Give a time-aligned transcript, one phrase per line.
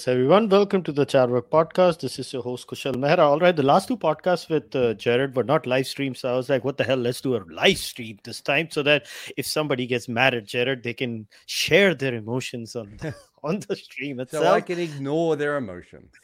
[0.00, 0.48] Namaste, everyone.
[0.48, 2.00] Welcome to the Charvak podcast.
[2.00, 3.18] This is your host, Kushal Mehra.
[3.18, 6.20] All right, the last two podcasts with uh, Jarrod were not live streams.
[6.20, 6.96] So I was like, what the hell?
[6.96, 9.06] Let's do a live stream this time so that
[9.36, 13.76] if somebody gets mad at Jarrod, they can share their emotions on the, on the
[13.76, 14.44] stream itself.
[14.44, 16.14] So I can ignore their emotions.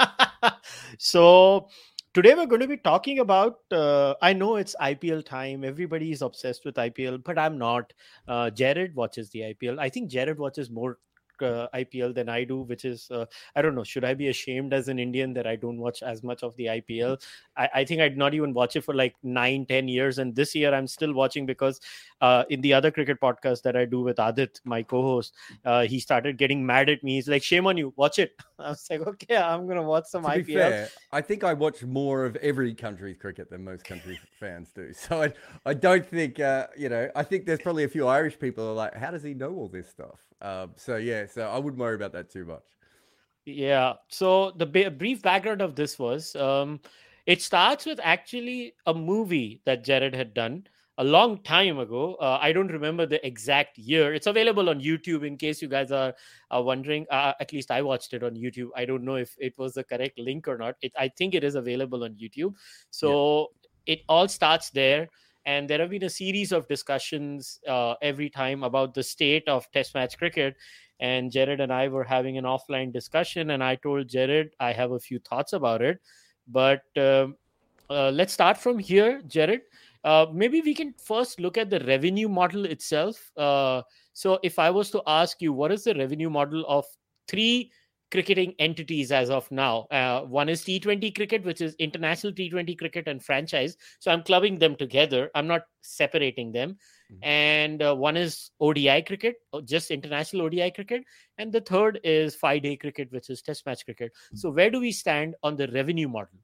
[0.99, 1.69] so
[2.15, 6.21] today we're going to be talking about uh, i know it's ipl time everybody is
[6.21, 7.93] obsessed with ipl but i'm not
[8.27, 10.99] uh, jarrod watches the ipl i think jarrod watches more
[11.43, 13.85] uh, IPL than I do, which is uh, I don't know.
[13.85, 16.67] Should I be ashamed as an Indian that I don't watch as much of the
[16.67, 17.21] IPL?
[17.57, 20.55] I, I, think I'd not even watch it for like nine, ten years, and this
[20.55, 21.81] year I'm still watching because
[22.21, 25.99] uh, in the other cricket podcast that I do with Adit, my co-host, uh, he
[26.01, 27.17] started getting mad at me.
[27.17, 30.23] He's like, "Shame on you, watch it." I was like, "Okay, I'm gonna watch some
[30.23, 34.19] to IPL." Fair, I think I watch more of every country's cricket than most country
[34.39, 34.93] fans do.
[34.99, 35.33] So I,
[35.65, 37.11] I don't think uh, you know.
[37.15, 39.69] I think there's probably a few Irish people are like, "How does he know all
[39.69, 42.63] this stuff?" Um, so yeah, so I wouldn't worry about that too much.
[43.45, 43.95] Yeah.
[44.09, 46.81] So the b- brief background of this was um,
[47.27, 50.67] it starts with actually a movie that Jarrod had done
[50.99, 52.17] a long time ago.
[52.17, 54.13] Uh, I don't remember the exact year.
[54.13, 56.15] It's available on YouTube in case you guys are,
[56.51, 57.07] are wondering.
[57.11, 58.69] Uh, at least I watched it on YouTube.
[58.77, 60.75] I don't know if it was the correct link or not.
[60.83, 62.55] It, I think it is available on YouTube.
[62.91, 63.49] So
[63.87, 63.95] yeah.
[63.95, 65.09] it all starts there
[65.47, 69.71] and there have been a series of discussions uh, every time about the state of
[69.73, 70.57] test match cricket.
[71.01, 74.91] And jarrod and i were having an offline discussion and i told jarrod i have
[74.93, 76.01] a few thoughts about it.
[76.49, 77.29] But uh,
[77.89, 79.61] uh, let's start from here jarrod.
[80.05, 83.31] Uh, maybe we can first look at the revenue model itself.
[83.37, 83.83] Uh,
[84.13, 86.85] so if i was to ask you what is the revenue model of
[87.29, 87.71] three
[88.11, 89.87] cricketing entities as of now.
[89.91, 93.77] Uh, one is T20 cricket, which is international T20 cricket and franchise.
[93.99, 95.31] So I'm clubbing them together.
[95.35, 96.77] I'm not separating them.
[97.13, 97.25] Mm-hmm.
[97.25, 101.05] And uh, one is ODI cricket, uh, just international ODI cricket.
[101.39, 104.13] And the third is five day cricket, which is test match cricket.
[104.13, 104.37] Mm-hmm.
[104.37, 106.39] So where do we stand on the revenue model?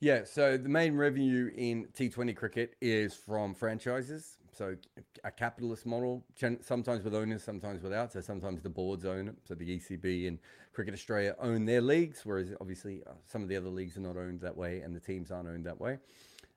[0.00, 4.36] Yeah, so the main revenue in T20 cricket is from franchises.
[4.54, 4.76] So
[5.24, 6.24] a capitalist model,
[6.60, 8.12] sometimes with owners, sometimes without.
[8.12, 9.36] So sometimes the boards own it.
[9.46, 10.38] So the ECB and
[10.72, 14.16] Cricket Australia own their leagues, whereas obviously uh, some of the other leagues are not
[14.16, 15.98] owned that way, and the teams aren't owned that way.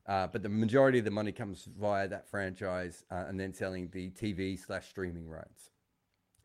[0.07, 3.89] Uh, but the majority of the money comes via that franchise, uh, and then selling
[3.91, 5.69] the TV slash streaming rights.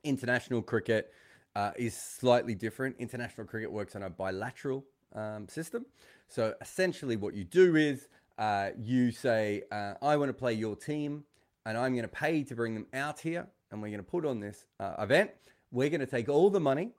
[0.02, 1.12] International cricket
[1.54, 2.96] uh, is slightly different.
[2.98, 4.84] International cricket works on a bilateral
[5.14, 5.86] um, system.
[6.28, 8.08] So essentially, what you do is
[8.38, 11.24] uh, you say, uh, I want to play your team
[11.66, 14.24] and I'm going to pay to bring them out here, and we're going to put
[14.24, 15.30] on this uh, event.
[15.70, 16.90] We're going to take all the money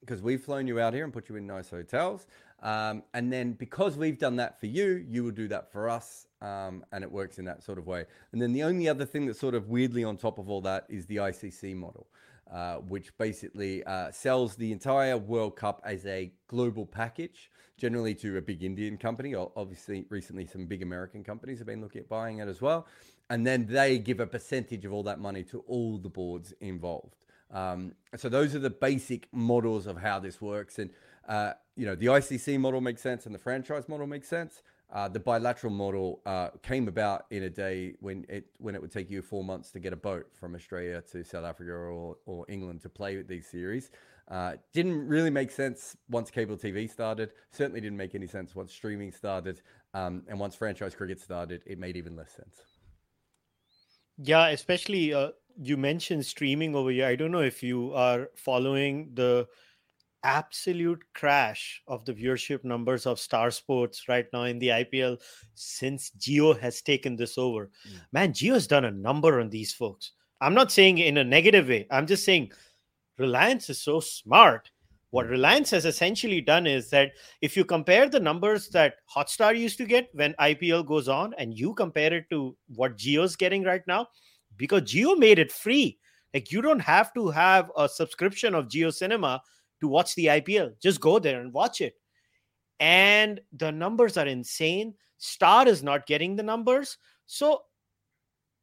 [0.00, 2.26] because we've flown you out here and put you in nice hotels.
[2.62, 6.26] Um, and then because we've done that for you, you will do that for us.
[6.40, 8.04] Um, and it works in that sort of way.
[8.32, 10.84] And then the only other thing that's sort of weirdly on top of all that
[10.88, 12.06] is the ICC model,
[12.52, 18.36] uh, which basically uh, sells the entire World Cup as a global package, generally to
[18.36, 19.34] a big Indian company.
[19.34, 22.86] Obviously, recently some big American companies have been looking at buying it as well
[23.30, 27.26] and then they give a percentage of all that money to all the boards involved.
[27.52, 30.90] Um, so those are the basic models of how this works, and
[31.28, 34.62] uh, you know the ICC model makes sense, and the franchise model makes sense.
[34.92, 38.92] Uh, the bilateral model uh, came about in a day when it when it would
[38.92, 42.44] take you four months to get a boat from Australia to South Africa or, or
[42.48, 43.90] England to play these series.
[44.28, 47.30] Uh, didn't really make sense once cable TV started.
[47.52, 49.60] Certainly didn't make any sense once streaming started.
[49.94, 52.75] Um, and once franchise cricket started, it made even less sense.
[54.18, 57.06] Yeah, especially uh, you mentioned streaming over here.
[57.06, 59.46] I don't know if you are following the
[60.22, 65.20] absolute crash of the viewership numbers of Star Sports right now in the IPL
[65.54, 67.70] since Jio has taken this over.
[67.88, 68.00] Mm.
[68.12, 70.12] Man, has done a number on these folks.
[70.40, 71.86] I'm not saying in a negative way.
[71.90, 72.52] I'm just saying
[73.18, 74.70] Reliance is so smart.
[75.16, 75.30] What.
[75.30, 79.86] Reliance has essentially done is that if you compare the numbers that Hotstar used to
[79.86, 84.08] get when IPL goes on and you compare it to what Jio's getting right now,
[84.58, 85.98] because Jio made it free.
[86.34, 89.40] Like you don't have to have a subscription of Jio Cinema
[89.80, 90.78] to watch the IPL.
[90.82, 91.94] Just go there and watch it.
[92.78, 94.92] And the numbers are insane.
[95.16, 96.98] Star is not getting the numbers.
[97.24, 97.62] So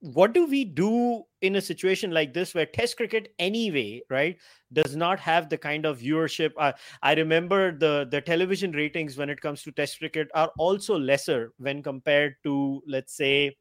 [0.03, 4.37] what do we do in a situation like this where test cricket anyway right
[4.73, 9.29] does not have the kind of viewership uh, i remember the the television ratings when
[9.29, 13.55] it comes to test cricket are also lesser when compared to let's say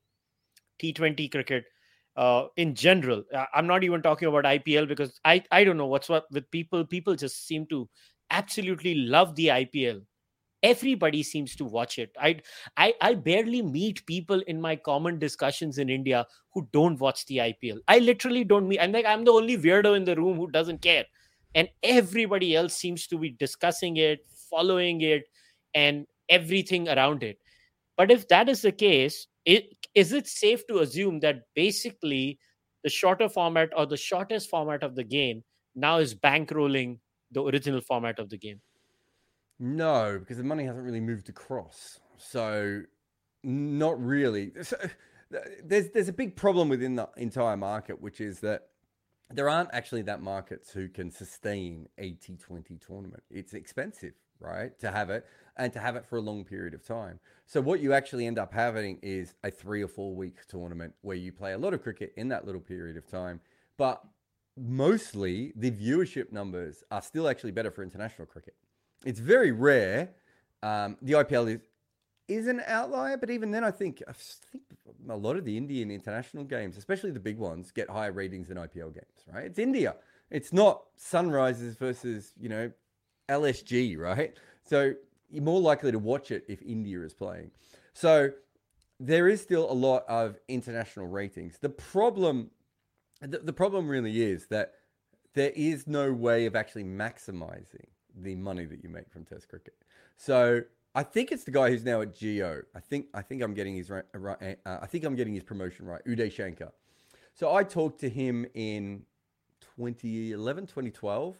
[0.80, 1.64] t20 cricket
[2.16, 3.24] uh, in general.
[3.54, 6.84] I'm not even talking about IPL because I I don't know what's what with people.
[6.84, 7.88] People just seem to
[8.30, 10.00] absolutely love the IPL.
[10.62, 12.11] Everybody seems to watch it.
[12.20, 12.41] I
[12.76, 17.38] I I barely meet people in my common discussions in India who don't watch the
[17.38, 17.81] IPL.
[17.88, 18.79] I literally don't meet.
[18.81, 21.06] I'm like I'm the only weirdo in the room who doesn't care.
[21.55, 24.20] and everybody else seems to be discussing it,
[24.50, 25.25] following it,
[25.75, 26.06] and
[26.37, 27.38] everything around it.
[27.97, 32.38] But if that is the case, it, is it safe to assume that basically
[32.85, 35.44] the shorter format or the shortest format of the game
[35.75, 36.99] now is bankrolling
[37.31, 38.61] the original format of the game?
[39.64, 42.00] No, because the money hasn't really moved across.
[42.17, 42.82] So,
[43.44, 44.50] not really.
[44.62, 44.76] So,
[45.64, 48.70] there's there's a big problem within the entire market, which is that
[49.31, 53.23] there aren't actually that markets who can sustain a T20 tournament.
[53.31, 55.26] It's expensive, right, to have it
[55.56, 57.20] and to have it for a long period of time.
[57.47, 61.17] So what you actually end up having is a 3 or 4 week tournament where
[61.17, 63.41] you play a lot of cricket in that little period of time,
[63.79, 64.03] but
[64.56, 68.55] mostly the viewership numbers are still actually better for international cricket.
[69.04, 70.10] It's very rare.
[70.62, 71.60] Um, the IPL is
[72.28, 74.64] is an outlier, but even then, I think I think
[75.08, 78.56] a lot of the Indian international games, especially the big ones, get higher ratings than
[78.56, 79.26] IPL games.
[79.32, 79.46] Right?
[79.46, 79.96] It's India.
[80.31, 82.72] It's not Sunrisers versus you know
[83.28, 84.34] LSG, right?
[84.64, 84.94] So
[85.31, 87.50] you're more likely to watch it if India is playing.
[87.94, 88.31] So
[89.00, 91.58] there is still a lot of international ratings.
[91.60, 92.50] The problem,
[93.20, 94.75] the, the problem really is that
[95.34, 97.87] there is no way of actually maximizing
[98.17, 99.75] the money that you make from Test cricket.
[100.17, 100.62] So
[100.94, 102.62] I think it's the guy who's now at Jio.
[102.75, 104.05] I think I think I'm getting his right.
[104.14, 106.05] Uh, I think I'm getting his promotion right.
[106.06, 106.73] Uday Shankar.
[107.35, 109.05] So I talked to him in
[109.76, 111.38] 2011, 2012,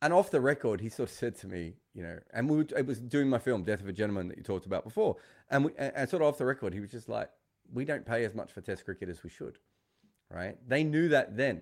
[0.00, 2.66] and off the record, he sort of said to me, you know, and we were,
[2.76, 5.16] it was doing my film Death of a Gentleman that you talked about before,
[5.50, 7.28] and we, and sort of off the record, he was just like,
[7.72, 9.58] we don't pay as much for Test cricket as we should,
[10.30, 10.56] right?
[10.66, 11.60] They knew that then.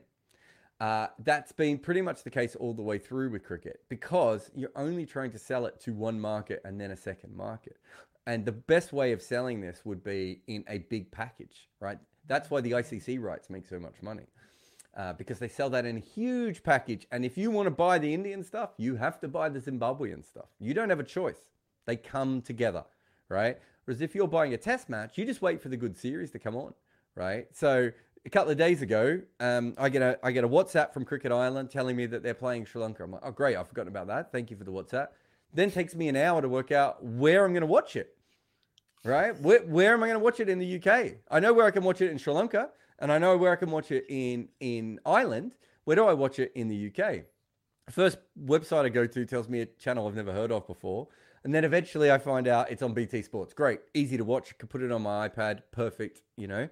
[0.81, 4.71] Uh, that's been pretty much the case all the way through with cricket because you're
[4.77, 7.77] only trying to sell it to one market and then a second market.
[8.27, 11.99] And the best way of selling this would be in a big package, right?
[12.29, 14.27] That's why the ICC rights make so much money
[14.97, 17.07] uh, because they sell that in a huge package.
[17.11, 20.25] And if you want to buy the Indian stuff, you have to buy the Zimbabwean
[20.25, 20.47] stuff.
[20.61, 21.39] You don't have a choice,
[21.87, 22.85] they come together,
[23.29, 23.59] right?
[23.85, 26.39] Whereas if you're buying a test match, you just wait for the good series to
[26.39, 26.75] come on,
[27.15, 27.47] right?
[27.53, 27.91] So
[28.25, 31.33] a couple of days ago, um, I get a I get a WhatsApp from Cricket
[31.33, 33.05] Island telling me that they're playing Sri Lanka.
[33.05, 34.33] I'm like, oh great, I've forgotten about that.
[34.33, 35.09] Thank you for the WhatsApp.
[35.53, 38.15] Then takes me an hour to work out where I'm going to watch it.
[39.05, 39.39] Right?
[39.41, 41.13] Where, where am I going to watch it in the UK?
[41.31, 42.69] I know where I can watch it in Sri Lanka,
[42.99, 45.55] and I know where I can watch it in in Ireland.
[45.85, 47.23] Where do I watch it in the UK?
[47.91, 51.09] First website I go to tells me a channel I've never heard of before.
[51.45, 53.55] And then eventually I find out it's on BT Sports.
[53.55, 54.59] Great, easy to watch.
[54.59, 55.63] Can put it on my iPad.
[55.73, 56.69] Perfect, you know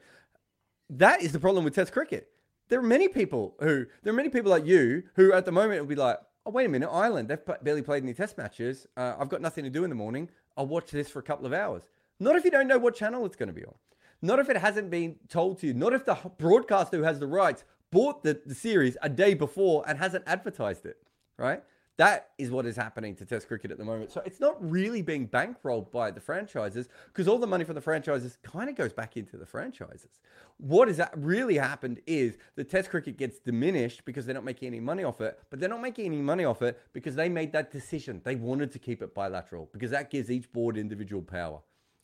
[0.90, 2.28] that is the problem with Test cricket.
[2.68, 5.80] There are many people who there are many people like you who at the moment
[5.80, 8.86] will be like, oh wait a minute, Ireland they've barely played any Test matches.
[8.96, 10.28] Uh, I've got nothing to do in the morning.
[10.56, 11.82] I'll watch this for a couple of hours.
[12.18, 13.74] Not if you don't know what channel it's going to be on.
[14.22, 15.74] Not if it hasn't been told to you.
[15.74, 19.84] Not if the broadcaster who has the rights bought the, the series a day before
[19.86, 20.96] and hasn't advertised it,
[21.38, 21.62] right?
[21.98, 24.12] That is what is happening to Test cricket at the moment.
[24.12, 27.80] So it's not really being bankrolled by the franchises because all the money from the
[27.80, 30.20] franchises kind of goes back into the franchises.
[30.58, 34.80] What has really happened is the Test cricket gets diminished because they're not making any
[34.80, 37.70] money off it, but they're not making any money off it because they made that
[37.70, 38.20] decision.
[38.24, 41.60] They wanted to keep it bilateral because that gives each board individual power,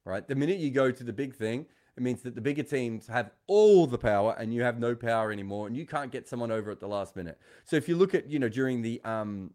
[0.06, 0.26] right?
[0.26, 3.30] The minute you go to the big thing, it means that the bigger teams have
[3.46, 6.70] all the power and you have no power anymore and you can't get someone over
[6.70, 7.38] at the last minute.
[7.64, 9.50] So if you look at, you know, during the um,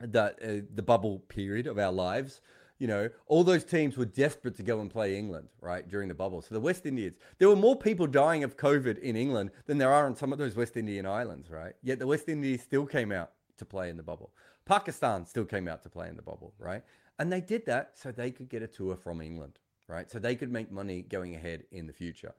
[0.00, 2.40] the uh, the bubble period of our lives.
[2.78, 6.14] You know, all those teams were desperate to go and play England, right, during the
[6.14, 6.42] bubble.
[6.42, 9.90] So the West Indians, there were more people dying of COVID in England than there
[9.90, 11.72] are on some of those West Indian islands, right?
[11.82, 14.30] Yet the West Indies still came out to play in the bubble.
[14.66, 16.82] Pakistan still came out to play in the bubble, right?
[17.18, 20.10] And they did that so they could get a tour from England, right?
[20.10, 22.34] So they could make money going ahead in the future.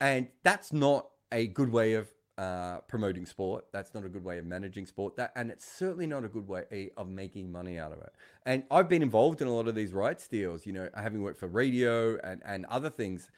[0.00, 2.08] And that's not a good way of
[2.42, 3.66] uh, promoting sport.
[3.72, 5.16] That's not a good way of managing sport.
[5.16, 8.12] That and it's certainly not a good way of making money out of it.
[8.44, 10.66] And I've been involved in a lot of these rights deals.
[10.66, 13.30] You know, having worked for radio and and other things.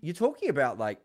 [0.00, 1.00] You're talking about like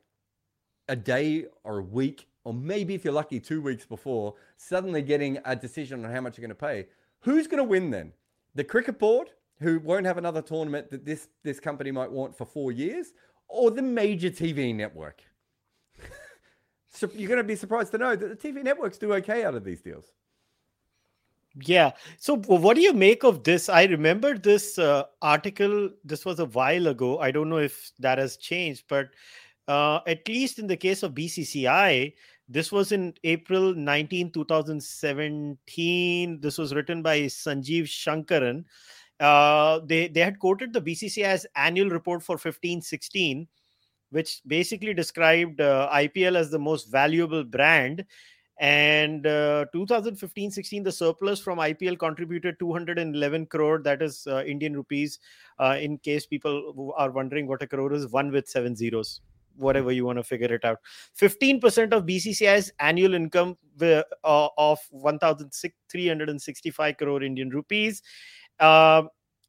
[0.88, 5.40] a day or a week, or maybe if you're lucky, two weeks before suddenly getting
[5.46, 6.86] a decision on how much you're going to pay.
[7.22, 8.14] Who's going to win then?
[8.54, 12.46] The cricket board, who won't have another tournament that this this company might want for
[12.46, 13.14] four years,
[13.48, 15.24] or the major TV network?
[17.02, 19.64] You're going to be surprised to know that the TV networks do okay out of
[19.64, 20.12] these deals.
[21.64, 21.92] Yeah.
[22.18, 23.70] So, what do you make of this?
[23.70, 25.90] I remember this uh, article.
[26.04, 27.20] This was a while ago.
[27.20, 29.10] I don't know if that has changed, but
[29.68, 32.14] uh, at least in the case of BCCI,
[32.50, 36.42] this was in April 19, 2017.
[36.42, 38.66] This was written by Sanjeev Shankaran.
[39.20, 43.48] Uh, they, they had quoted the BCCI's annual report for 15 16
[44.16, 48.06] which basically described uh, IPL as the most valuable brand.
[48.66, 53.80] and uh, 2015-16 the surplus from ipl contributed 211 crore.
[53.88, 55.18] That is uh, indian rupees
[55.64, 59.12] uh, in case people are wondering what a crore is one with seven zeros
[59.66, 60.80] whatever you want to figure it out.
[61.20, 68.02] 15% of BCCI's annual income uh, of 1365 crore indian rupees.
[68.60, 69.04] Uh,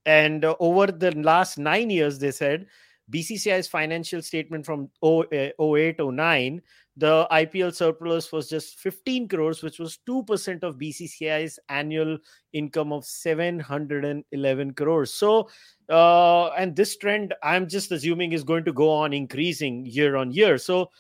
[0.05, 2.67] and over the last nine years they said
[3.11, 6.61] bcci's financial statement from 08 09
[6.97, 12.17] the IPL surplus was just 15 crores, which was 2% of BCCI's annual
[12.55, 15.13] income of 711 crores.
[15.13, 15.51] So,
[15.91, 20.33] uh, and this trend, I'm just assuming, is going to go on increasing year on
[20.33, 20.57] year.
[20.57, 20.91] So,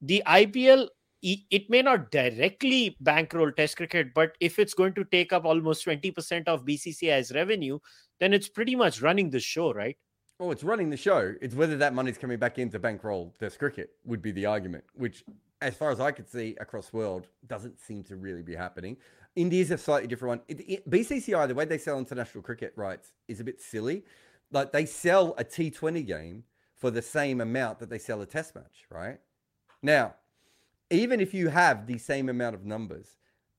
[0.00, 0.86] the IPL,
[1.22, 5.84] it may not directly bankroll Test cricket, but if it's going to take up almost
[5.84, 7.80] 20% of BCCI's revenue,
[8.20, 9.96] then it's pretty much running the show, right?
[10.42, 11.36] Oh, it's running the show.
[11.40, 15.22] It's whether that money's coming back into bankroll Test cricket would be the argument, which,
[15.60, 18.96] as far as I could see across the world, doesn't seem to really be happening.
[19.36, 20.40] India's a slightly different one.
[20.48, 24.02] It, it, BCCI, the way they sell international cricket rights, is a bit silly.
[24.50, 26.42] Like they sell a T20 game
[26.74, 29.20] for the same amount that they sell a Test match, right?
[29.80, 30.16] Now,
[30.90, 33.16] even if you have the same amount of numbers,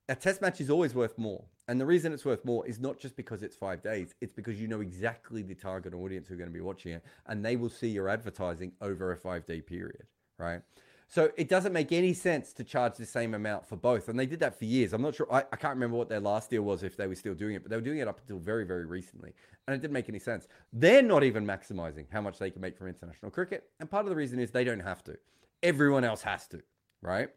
[0.10, 1.46] a Test match is always worth more.
[1.68, 4.60] And the reason it's worth more is not just because it's five days, it's because
[4.60, 7.56] you know exactly the target audience who are going to be watching it and they
[7.56, 10.04] will see your advertising over a five day period,
[10.38, 10.62] right?
[11.08, 14.10] So it doesn't make any sense to charge the same amount for both.
[14.10, 14.94] And they did that for years.
[14.94, 17.16] I'm not sure, I, I can't remember what their last deal was if they were
[17.16, 19.32] still doing it, but they were doing it up until very, very recently.
[19.68, 20.48] And it didn't make any sense.
[20.72, 23.66] They're not even maximizing how much they can make from international cricket.
[23.80, 25.16] And part of the reason is they don't have to,
[25.62, 26.64] everyone else has to,
[27.04, 27.30] right?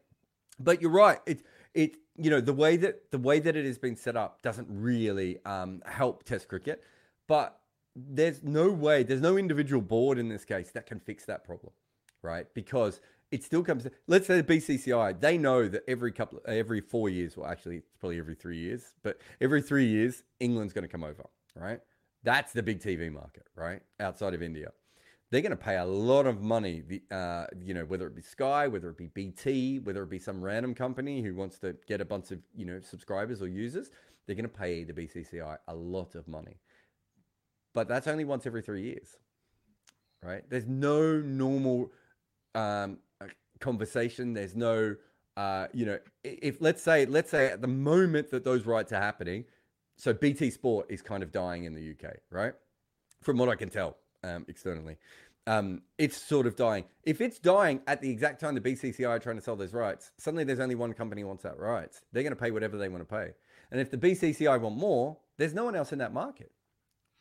[0.59, 1.19] But you're right.
[1.27, 1.43] It's,
[1.75, 4.69] it you know the way that the way that it has been set up doesn't
[4.71, 6.83] really um, help Test cricket,
[7.27, 7.61] but
[7.95, 11.73] there's no way, there's no individual board in this case that can fix that problem,
[12.23, 12.47] right?
[12.55, 13.87] Because it still comes.
[14.07, 17.89] Let's say the BCCI, they know that every couple, every four years, well, actually, it's
[17.99, 21.81] probably every three years, but every three years, England's going to come over, right?
[22.23, 23.81] That's the big TV market, right?
[24.01, 24.73] Outside of India
[25.31, 26.83] they're going to pay a lot of money.
[26.87, 30.19] The uh, you know whether it be Sky, whether it be BT, whether it be
[30.19, 33.91] some random company who wants to get a bunch of you know subscribers or users,
[34.27, 36.59] they're going to pay the BCCI a lot of money.
[37.75, 39.17] But that's only once every three years,
[40.23, 40.43] right?
[40.49, 41.91] There's no normal
[42.55, 42.99] um,
[43.61, 44.33] conversation.
[44.33, 44.95] There's no
[45.37, 49.01] uh, you know if let's say let's say at the moment that those rights are
[49.01, 49.45] happening,
[49.97, 52.53] so BT Sport is kind of dying in the UK, right?
[53.23, 54.97] From what I can tell um, externally.
[55.47, 56.85] Um, it's sort of dying.
[57.05, 60.11] If it's dying at the exact time the BCCI are trying to sell those rights,
[60.19, 62.03] suddenly there's only one company wants that rights.
[62.13, 63.31] They're going to pay whatever they want to pay.
[63.71, 66.51] And if the BCCI want more, there's no one else in that market,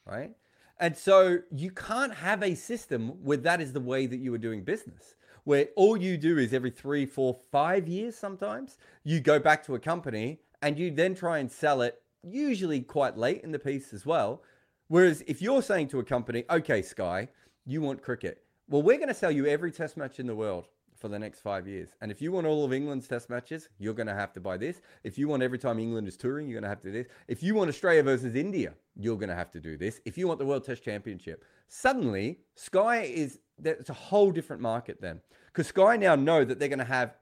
[0.05, 0.31] right?
[0.79, 4.39] And so you can't have a system where that is the way that you are
[4.39, 9.39] doing business, where all you do is every three, four, five years sometimes, you go
[9.39, 13.51] back to a company and you then try and sell it, usually quite late in
[13.51, 14.41] the piece as well,
[14.87, 17.29] Whereas if you're saying to a company, okay, Sky,
[17.65, 18.43] you want cricket.
[18.69, 21.39] Well, we're going to sell you every test match in the world for the next
[21.39, 21.89] five years.
[22.01, 24.57] And if you want all of England's test matches, you're going to have to buy
[24.57, 24.81] this.
[25.03, 27.07] If you want every time England is touring, you're going to have to do this.
[27.27, 30.01] If you want Australia versus India, you're going to have to do this.
[30.05, 35.01] If you want the World Test Championship, suddenly Sky is, it's a whole different market
[35.01, 35.21] then.
[35.47, 37.15] Because Sky now know that they're going to have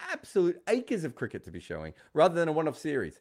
[0.00, 3.20] absolute acres of cricket to be showing rather than a one off series.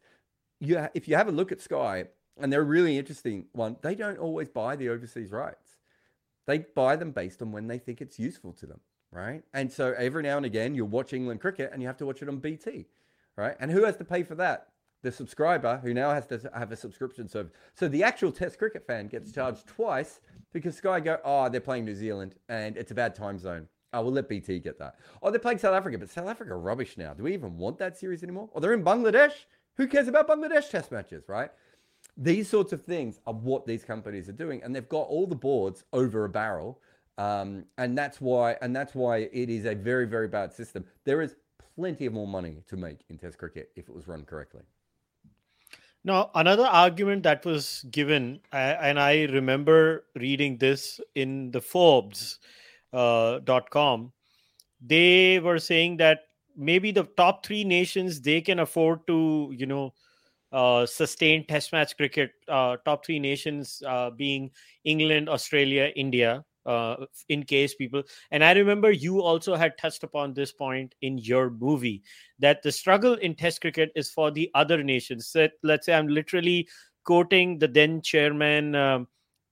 [0.59, 2.05] You, if you have a look at Sky,
[2.39, 3.77] and they're really interesting one.
[3.81, 5.77] They don't always buy the overseas rights.
[6.47, 8.79] They buy them based on when they think it's useful to them,
[9.11, 9.43] right?
[9.53, 12.21] And so every now and again, you'll watch England cricket and you have to watch
[12.21, 12.87] it on BT,
[13.35, 13.55] right?
[13.59, 14.67] And who has to pay for that?
[15.01, 17.53] The subscriber who now has to have a subscription service.
[17.75, 20.19] So the actual Test cricket fan gets charged twice
[20.51, 23.67] because Sky go, oh, they're playing New Zealand and it's a bad time zone.
[23.93, 24.95] Oh, we'll let BT get that.
[25.21, 27.13] Oh, they're playing South Africa, but South Africa rubbish now.
[27.13, 28.49] Do we even want that series anymore?
[28.51, 29.33] Or they're in Bangladesh.
[29.77, 31.51] Who cares about Bangladesh test matches, right?
[32.19, 35.35] These sorts of things are what these companies are doing, and they've got all the
[35.35, 36.81] boards over a barrel,
[37.17, 40.85] um, and that's why and that's why it is a very very bad system.
[41.05, 41.35] There is
[41.75, 44.61] plenty of more money to make in Test cricket if it was run correctly.
[46.03, 52.39] Now, another argument that was given, and I remember reading this in the Forbes
[52.93, 54.13] uh, .com,
[54.81, 56.19] they were saying that
[56.55, 59.93] maybe the top three nations they can afford to, you know,
[60.51, 64.51] uh, sustained test match cricket, uh, top three nations uh, being
[64.83, 68.03] England, Australia, India, uh, in case people.
[68.31, 72.03] And I remember you also had touched upon this point in your movie
[72.39, 75.27] that the struggle in test cricket is for the other nations.
[75.27, 76.67] So let's say I'm literally
[77.03, 78.75] quoting the then chairman.
[78.75, 79.07] Um,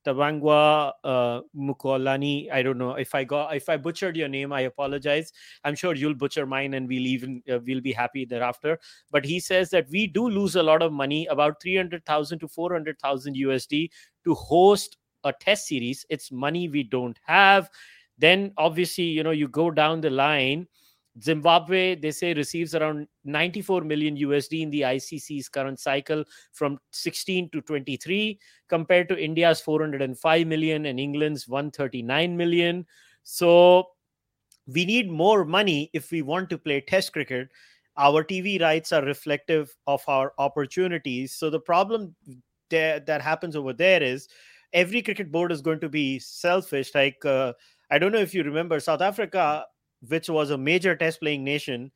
[0.08, 2.50] Tavengwa uh, Mukuhlani.
[2.52, 4.54] I don't know if I got if I butchered your name.
[4.54, 5.34] I apologize.
[5.66, 8.80] I'm sure you'll butcher mine, and we'll even uh, we'll be happy thereafter.
[9.12, 12.40] But he says that we do lose a lot of money, about three hundred thousand
[12.40, 13.90] to four hundred thousand USD,
[14.24, 16.06] to host a test series.
[16.10, 17.70] It's money we don't have.
[18.18, 20.68] Then obviously, you know, you go down the line
[21.22, 27.50] Zimbabwe, they say, receives around 94 million USD in the ICC's current cycle from 16
[27.52, 32.86] to 23, compared to India's 405 million and England's 139 million.
[33.24, 33.88] So
[34.68, 37.50] we need more money if we want to play Test cricket.
[37.98, 41.34] Our TV rights are reflective of our opportunities.
[41.34, 42.16] So the problem
[42.70, 44.28] there, that happens over there is
[44.74, 46.94] every cricket board is going to be selfish.
[46.94, 47.54] Like, uh,
[47.90, 49.66] I don't know if you remember, South Africa
[50.08, 51.92] which was a major test playing nation,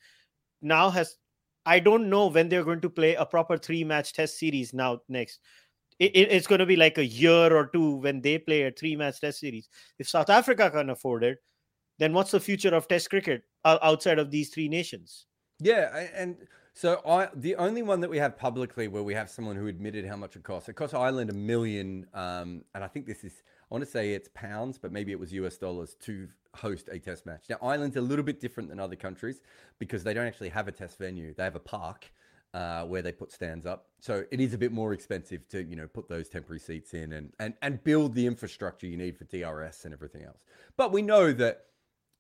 [0.62, 1.18] now has
[1.66, 5.00] I don't know when they're going to play a proper three match test series now
[5.08, 5.40] next.
[6.00, 8.72] It, it, it's going to be like a year or two when they play a
[8.72, 9.70] three match test series.
[10.00, 11.38] If South Africa can afford it,
[12.00, 15.28] then what's the future of test cricket outside of these three nations?
[15.60, 16.36] Yeah, and
[16.74, 20.08] so I the only one that we have publicly where we have someone who admitted
[20.08, 20.70] how much it costs.
[20.70, 24.30] It costs Ireland a million, um, and I think this is want to say it's
[24.34, 27.46] pounds, but maybe it was US dollars to host a test match.
[27.50, 29.42] Now, Ireland's a little bit different than other countries
[29.80, 31.34] because they don't actually have a test venue.
[31.34, 32.12] They have a park
[32.54, 33.88] uh, where they put stands up.
[34.02, 37.14] So it is a bit more expensive to, you know, put those temporary seats in
[37.14, 40.44] and, and, and build the infrastructure you need for DRS and everything else.
[40.76, 41.68] But we know that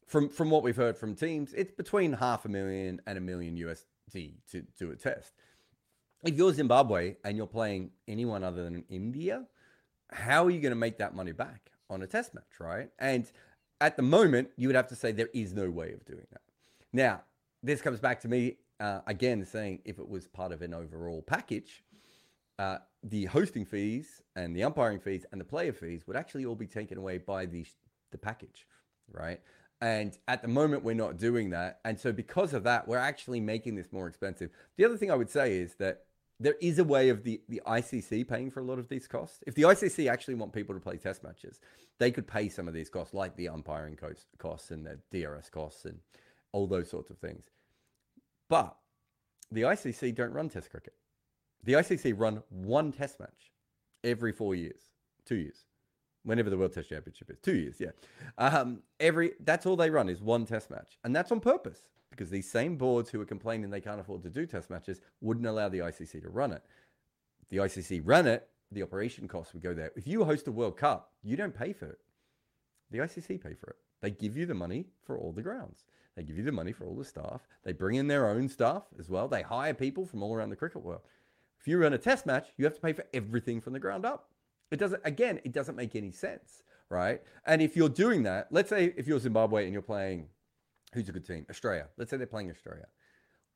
[0.08, 3.58] from, from what we've heard from teams, it's between half a million and a million
[3.58, 5.34] USD to do a test.
[6.24, 9.48] If you're Zimbabwe and you're playing anyone other than India,
[10.12, 12.89] how are you going to make that money back on a test match, right?
[13.00, 13.30] And
[13.80, 16.41] at the moment, you would have to say there is no way of doing that.
[16.94, 17.22] Now,
[17.63, 21.22] this comes back to me uh, again saying if it was part of an overall
[21.22, 21.84] package,
[22.60, 26.56] uh, the hosting fees and the umpiring fees and the player fees would actually all
[26.56, 27.65] be taken away by the
[28.12, 28.67] the package,
[29.12, 29.39] right?
[29.80, 33.39] And at the moment, we're not doing that, and so because of that, we're actually
[33.39, 34.52] making this more expensive.
[34.78, 36.04] The other thing I would say is that
[36.41, 39.43] there is a way of the, the ICC paying for a lot of these costs.
[39.45, 41.60] If the ICC actually want people to play test matches,
[41.99, 43.97] they could pay some of these costs, like the umpiring
[44.39, 45.99] costs and the DRS costs and
[46.51, 47.51] all those sorts of things.
[48.49, 48.75] But
[49.51, 50.93] the ICC don't run test cricket.
[51.63, 53.51] The ICC run one test match
[54.04, 54.82] every four years,
[55.25, 55.65] two years,
[56.23, 57.39] whenever the World Test Championship is.
[57.39, 57.91] Two years, yeah.
[58.39, 62.30] Um, every that's all they run is one test match, and that's on purpose because
[62.30, 65.69] these same boards who are complaining they can't afford to do test matches wouldn't allow
[65.69, 66.62] the ICC to run it.
[67.50, 69.91] The ICC ran it, the operation costs would go there.
[69.95, 72.00] If you host a World Cup, you don't pay for it.
[72.91, 73.78] The ICC pay for it.
[74.02, 75.86] They give you the money for all the grounds.
[76.15, 77.41] They give you the money for all the staff.
[77.63, 79.28] They bring in their own staff as well.
[79.28, 81.02] They hire people from all around the cricket world.
[81.60, 84.06] If you run a test match, you have to pay for everything from the ground
[84.06, 84.30] up.
[84.71, 87.21] It doesn't, again, it doesn't make any sense, right?
[87.45, 90.28] And if you're doing that, let's say if you're Zimbabwe and you're playing
[90.93, 91.45] who's a good team?
[91.49, 91.88] Australia.
[91.97, 92.86] Let's say they're playing Australia.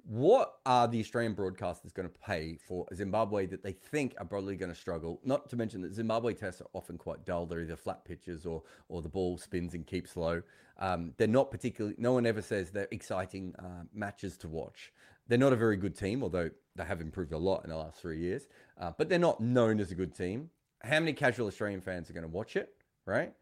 [0.08, 4.56] What are the Australian broadcasters going to pay for Zimbabwe that they think are probably
[4.56, 5.20] going to struggle?
[5.24, 7.48] Not to mention that Zimbabwe tests are often quite dull.
[7.48, 10.44] They're either flat pitches or or the ball spins and keeps low.
[10.78, 11.96] Um, they're not particularly.
[11.98, 14.94] No one ever says they're exciting uh, matches to watch.
[15.28, 18.00] They're not a very good team, although they have improved a lot in the last
[18.00, 18.48] three years.
[18.80, 20.52] Uh, but they're not known as a good team.
[20.84, 22.70] How many casual Australian fans are going to watch it?
[23.08, 23.34] Right.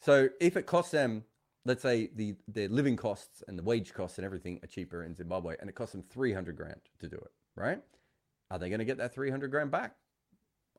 [0.00, 1.24] So if it costs them
[1.64, 5.14] let's say the the living costs and the wage costs and everything are cheaper in
[5.14, 7.80] Zimbabwe, and it costs them three hundred grand to do it, right?
[8.50, 9.96] Are they going to get that three hundred grand back?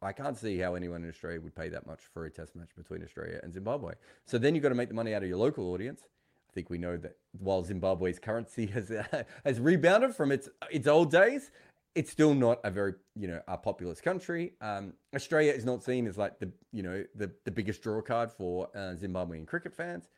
[0.01, 2.75] I can't see how anyone in Australia would pay that much for a test match
[2.75, 3.93] between Australia and Zimbabwe.
[4.25, 6.01] So then you've got to make the money out of your local audience.
[6.49, 10.87] I think we know that while Zimbabwe's currency has uh, has rebounded from its its
[10.87, 11.51] old days,
[11.95, 14.53] it's still not a very you know a populous country.
[14.59, 18.31] Um, Australia is not seen as like the you know the the biggest draw card
[18.31, 20.09] for uh, Zimbabwean cricket fans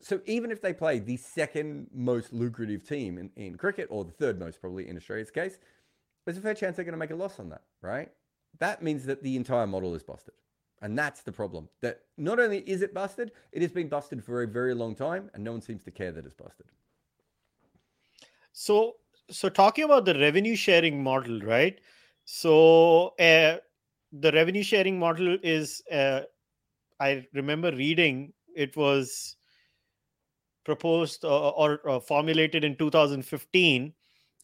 [0.00, 4.12] so even if they play the second most lucrative team in, in cricket, or the
[4.12, 5.58] third most probably in Australia's case,
[6.24, 8.10] there's a fair chance they're going to make a loss on that, right?
[8.58, 10.34] That means that the entire model is busted.
[10.80, 11.68] And that's the problem.
[11.80, 15.30] That not only is it busted, it has been busted for a very long time,
[15.34, 16.66] and no one seems to care that it's busted.
[18.52, 18.96] So,
[19.30, 21.80] so talking about the revenue sharing model, right?
[22.24, 23.56] So, uh,
[24.12, 26.22] the revenue sharing model is, uh,
[27.00, 29.36] I remember reading it was
[30.68, 33.92] proposed uh, or uh, formulated in 2015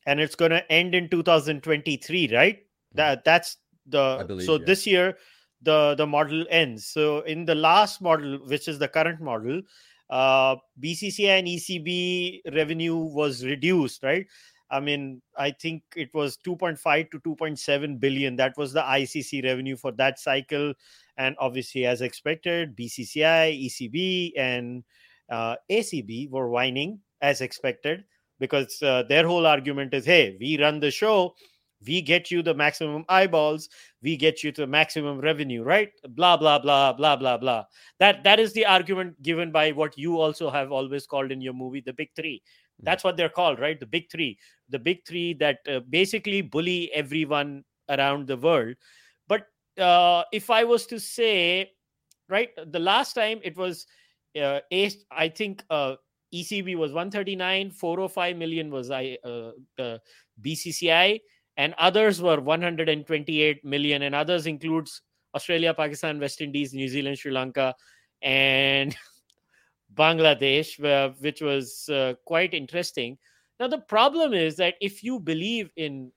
[0.07, 2.97] and it's going to end in 2023 right hmm.
[2.97, 4.65] that that's the believe, so yeah.
[4.65, 5.19] this year
[5.61, 9.61] the the model ends so in the last model which is the current model
[10.09, 14.27] uh bcci and ecb revenue was reduced right
[14.71, 18.35] I mean, I think it was 2.5 to 2.7 billion.
[18.35, 20.75] That was the ICC revenue for that cycle.
[21.17, 24.83] And obviously, as expected, BCCI, ECB, and
[25.31, 28.05] uh, ACB were whining as expected
[28.41, 31.35] because uh, their whole argument is hey, we run the show,
[31.87, 33.69] we get you the maximum eyeballs,
[34.03, 35.91] we get you the maximum revenue, right?
[36.09, 37.65] Blah, blah, blah, blah, blah, blah.
[37.99, 41.53] That, that is the argument given by what you also have always called in your
[41.53, 42.43] movie the big three
[42.81, 42.85] Hmm.
[42.85, 43.79] That's what they're called, right?
[43.79, 48.77] The big three, the big three that uh, basically bully everyone around the world.
[49.29, 49.47] But
[49.79, 51.73] uh, if I was to say,
[52.29, 53.87] right, the last time it was,
[54.41, 54.61] uh,
[55.11, 55.97] I think uh,
[56.35, 59.99] ECB was 139, 405 million was I uh, uh,
[60.43, 61.21] BCCI,
[61.57, 65.03] and others were 128 million, and others includes
[65.35, 67.75] Australia, Pakistan, West Indies, New Zealand, Sri Lanka,
[68.23, 68.97] and
[69.95, 70.79] Bangladesh,
[71.21, 73.17] which was uh, quite interesting.
[73.61, 76.11] Now, the problem is that if you believe in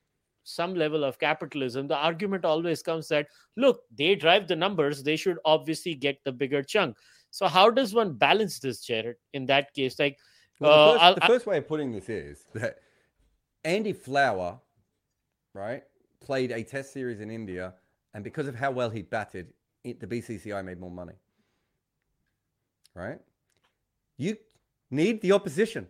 [0.43, 3.27] some level of capitalism, the argument always comes that,
[3.57, 6.97] look, they drive the numbers, they should obviously get the bigger chunk.
[7.37, 9.99] So, how does one balance this, Jarrod, in that case?
[9.99, 10.17] Like,
[10.59, 12.79] well, the, uh, first, the first way of putting this is that
[13.63, 14.59] Andy Flower,
[15.53, 15.83] right,
[16.19, 17.75] played a test series in India,
[18.15, 21.13] and because of how well he batted, it, the BCCI made more money.
[22.95, 23.19] Right?
[24.17, 24.37] You
[24.89, 25.87] need the opposition,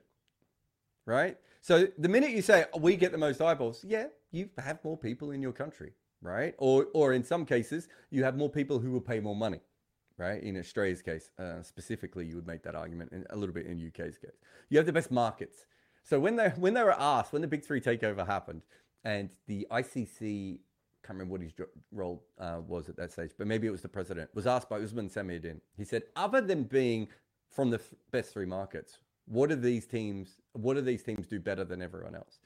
[1.06, 1.38] right?
[1.62, 5.32] So the minute you say we get the most eyeballs, yeah, you have more people
[5.32, 6.56] in your country, right?
[6.58, 9.62] Or or in some cases, you have more people who will pay more money,
[10.18, 10.42] right?
[10.42, 13.78] In Australia's case, uh, specifically, you would make that argument, and a little bit in
[13.78, 14.38] UK's case.
[14.70, 15.66] You have the best markets.
[16.04, 18.62] So when they when they were asked when the Big Three takeover happened,
[19.04, 20.60] and the ICC
[21.04, 21.54] can't remember what his
[21.92, 24.82] role uh, was at that stage, but maybe it was the president, was asked by
[24.82, 25.62] Osman Samiuddin.
[25.78, 27.08] He said, other than being
[27.50, 29.00] from the best three markets.
[29.26, 30.38] What do these teams?
[30.54, 32.40] What do these teams do better than everyone else?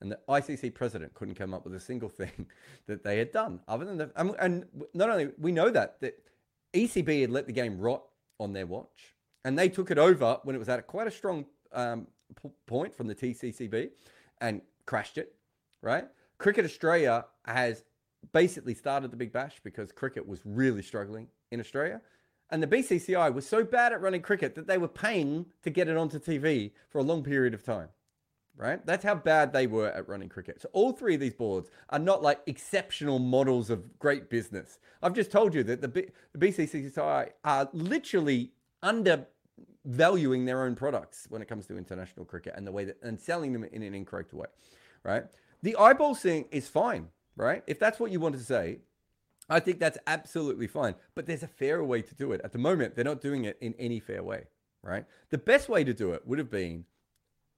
[0.00, 2.46] And the ICC president couldn't come up with a single thing
[2.86, 4.10] that they had done other than the.
[4.38, 6.18] And not only we know that that
[6.84, 8.02] ECB had let the game rot
[8.38, 11.46] on their watch, and they took it over when it was at quite a strong
[11.72, 12.06] um,
[12.42, 13.90] p- point from the TCCB,
[14.40, 15.34] and crashed it.
[15.82, 16.06] Right?
[16.38, 17.84] Cricket Australia has
[18.32, 22.00] basically started the Big Bash because cricket was really struggling in Australia.
[22.50, 25.88] And the BCCI was so bad at running cricket that they were paying to get
[25.88, 27.88] it onto TV for a long period of time.
[28.58, 28.84] Right?
[28.86, 30.62] That's how bad they were at running cricket.
[30.62, 34.78] So all three of these boards are not like exceptional models of great business.
[35.02, 41.26] I've just told you that the, B- the BCCI are literally undervaluing their own products
[41.28, 43.94] when it comes to international cricket and the way that and selling them in an
[43.94, 44.46] incorrect way.
[45.04, 45.24] Right?
[45.62, 47.62] The eyeball thing is fine, right?
[47.66, 48.78] If that's what you want to say,
[49.48, 52.40] I think that's absolutely fine, but there's a fairer way to do it.
[52.42, 54.44] At the moment, they're not doing it in any fair way,
[54.82, 55.04] right?
[55.30, 56.84] The best way to do it would have been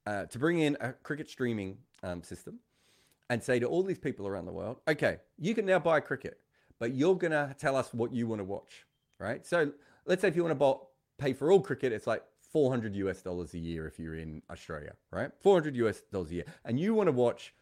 [0.09, 2.59] uh, to bring in a cricket streaming um, system
[3.29, 6.41] and say to all these people around the world, okay, you can now buy cricket,
[6.79, 8.87] but you're going to tell us what you want to watch,
[9.19, 9.47] right?
[9.47, 9.71] So
[10.07, 10.77] let's say if you want to
[11.19, 14.95] pay for all cricket, it's like 400 US dollars a year if you're in Australia,
[15.11, 15.31] right?
[15.43, 16.45] 400 US dollars a year.
[16.65, 17.53] And you want to watch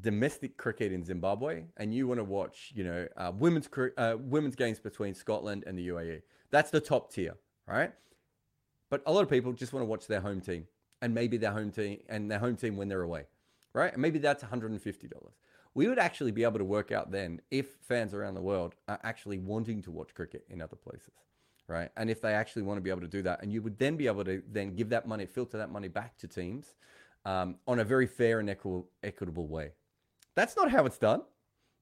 [0.00, 4.56] domestic cricket in Zimbabwe and you want to watch, you know, uh, women's uh, women's
[4.56, 6.22] games between Scotland and the UAE.
[6.50, 7.36] That's the top tier,
[7.68, 7.92] right?
[8.90, 10.66] But a lot of people just want to watch their home team
[11.02, 13.24] and maybe their home team and their home team when they're away,
[13.74, 13.92] right?
[13.92, 14.80] And maybe that's $150.
[15.74, 18.98] We would actually be able to work out then if fans around the world are
[19.02, 21.14] actually wanting to watch cricket in other places,
[21.68, 21.90] right?
[21.96, 23.96] And if they actually want to be able to do that, and you would then
[23.96, 26.74] be able to then give that money, filter that money back to teams
[27.24, 29.72] um, on a very fair and equitable, equitable way,
[30.34, 31.22] that's not how it's done.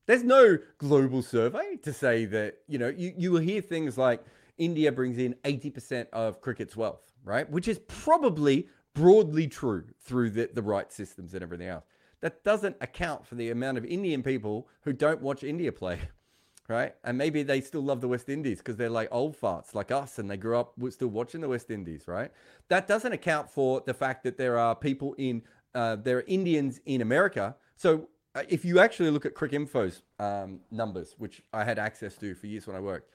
[0.07, 4.25] There's no global survey to say that, you know, you, you will hear things like
[4.59, 7.49] India brings in 80% of cricket's wealth, right?
[7.51, 11.85] Which is probably broadly true through the, the right systems and everything else.
[12.23, 16.01] That doesn't account for the amount of Indian people who don't watch India play,
[16.69, 16.95] right?
[17.05, 20.19] And maybe they still love the West Indies because they're like old farts like us
[20.19, 22.33] and they grew up still watching the West Indies, right?
[22.69, 25.43] That doesn't account for the fact that there are people in,
[25.75, 27.55] uh, there are Indians in America.
[27.77, 32.35] So uh, if you actually look at Cricinfo's um, numbers, which I had access to
[32.35, 33.11] for years when I worked,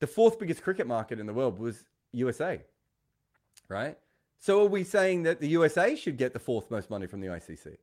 [0.00, 2.62] the fourth biggest cricket market in the world was USA,
[3.68, 3.98] right?
[4.38, 7.28] So are we saying that the USA should get the fourth most money from the
[7.28, 7.76] ICC?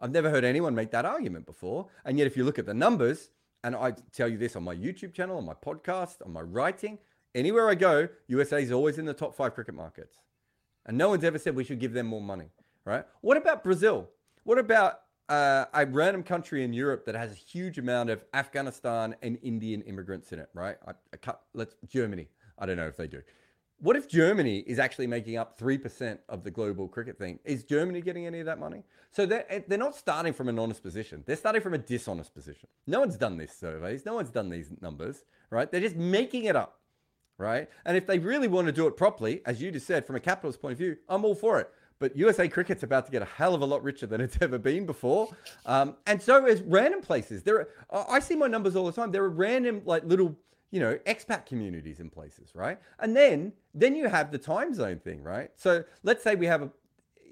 [0.00, 1.88] I've never heard anyone make that argument before.
[2.04, 3.30] And yet, if you look at the numbers,
[3.62, 6.98] and I tell you this on my YouTube channel, on my podcast, on my writing,
[7.34, 10.16] anywhere I go, USA is always in the top five cricket markets.
[10.86, 12.50] And no one's ever said we should give them more money,
[12.84, 13.04] right?
[13.20, 14.08] What about Brazil?
[14.44, 19.14] What about uh, a random country in Europe that has a huge amount of Afghanistan
[19.22, 20.76] and Indian immigrants in it, right?
[20.86, 20.92] I,
[21.28, 22.28] I let's Germany.
[22.58, 23.22] I don't know if they do.
[23.82, 27.38] What if Germany is actually making up 3% of the global cricket thing?
[27.46, 28.82] Is Germany getting any of that money?
[29.10, 31.24] So they're, eh, they're not starting from an honest position.
[31.26, 32.68] They're starting from a dishonest position.
[32.86, 34.04] No one's done these surveys.
[34.04, 35.70] No one's done these numbers, right?
[35.72, 36.78] They're just making it up,
[37.38, 37.70] right?
[37.86, 40.20] And if they really want to do it properly, as you just said, from a
[40.20, 41.70] capitalist point of view, I'm all for it.
[42.00, 44.58] But USA cricket's about to get a hell of a lot richer than it's ever
[44.58, 45.34] been before.
[45.64, 47.44] Um, and so is random places.
[47.44, 49.10] There are, I see my numbers all the time.
[49.10, 50.36] There are random, like little
[50.70, 54.98] you know expat communities in places right and then then you have the time zone
[54.98, 56.70] thing right so let's say we have a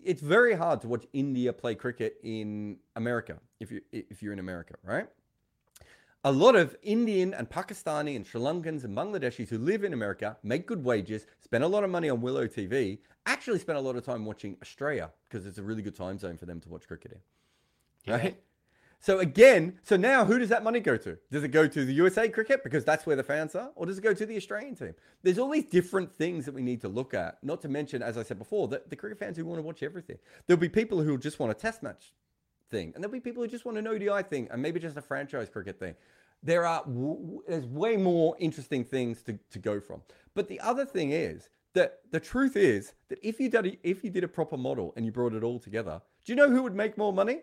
[0.05, 4.39] it's very hard to watch india play cricket in america if you if you're in
[4.39, 5.09] america right
[6.25, 10.37] a lot of Indian and Pakistani and Sri Lankans and Bangladeshis who live in America
[10.43, 13.95] make good wages, spend a lot of money on Willow TV, actually spend a lot
[13.95, 16.89] of time watching Australia because it's a really good time zone for them to watch
[16.89, 18.13] cricket in.
[18.13, 18.41] Right?
[19.01, 21.17] So again, so now who does that money go to?
[21.31, 23.99] Does it go to the USA cricket because that's where the fans are, or does
[23.99, 24.95] it go to the Australian team?
[25.23, 27.43] There's all these different things that we need to look at.
[27.43, 29.83] Not to mention, as I said before, that the cricket fans who want to watch
[29.83, 30.19] everything.
[30.47, 32.13] There'll be people who just want a test match
[32.71, 35.03] thing, and there'll be people who just want an ODI thing, and maybe just a
[35.03, 35.95] franchise cricket thing.
[36.43, 36.85] There are
[37.47, 40.03] there's way more interesting things to, to go from.
[40.35, 44.03] But the other thing is that the truth is that if you did a, if
[44.03, 46.63] you did a proper model and you brought it all together, do you know who
[46.63, 47.43] would make more money?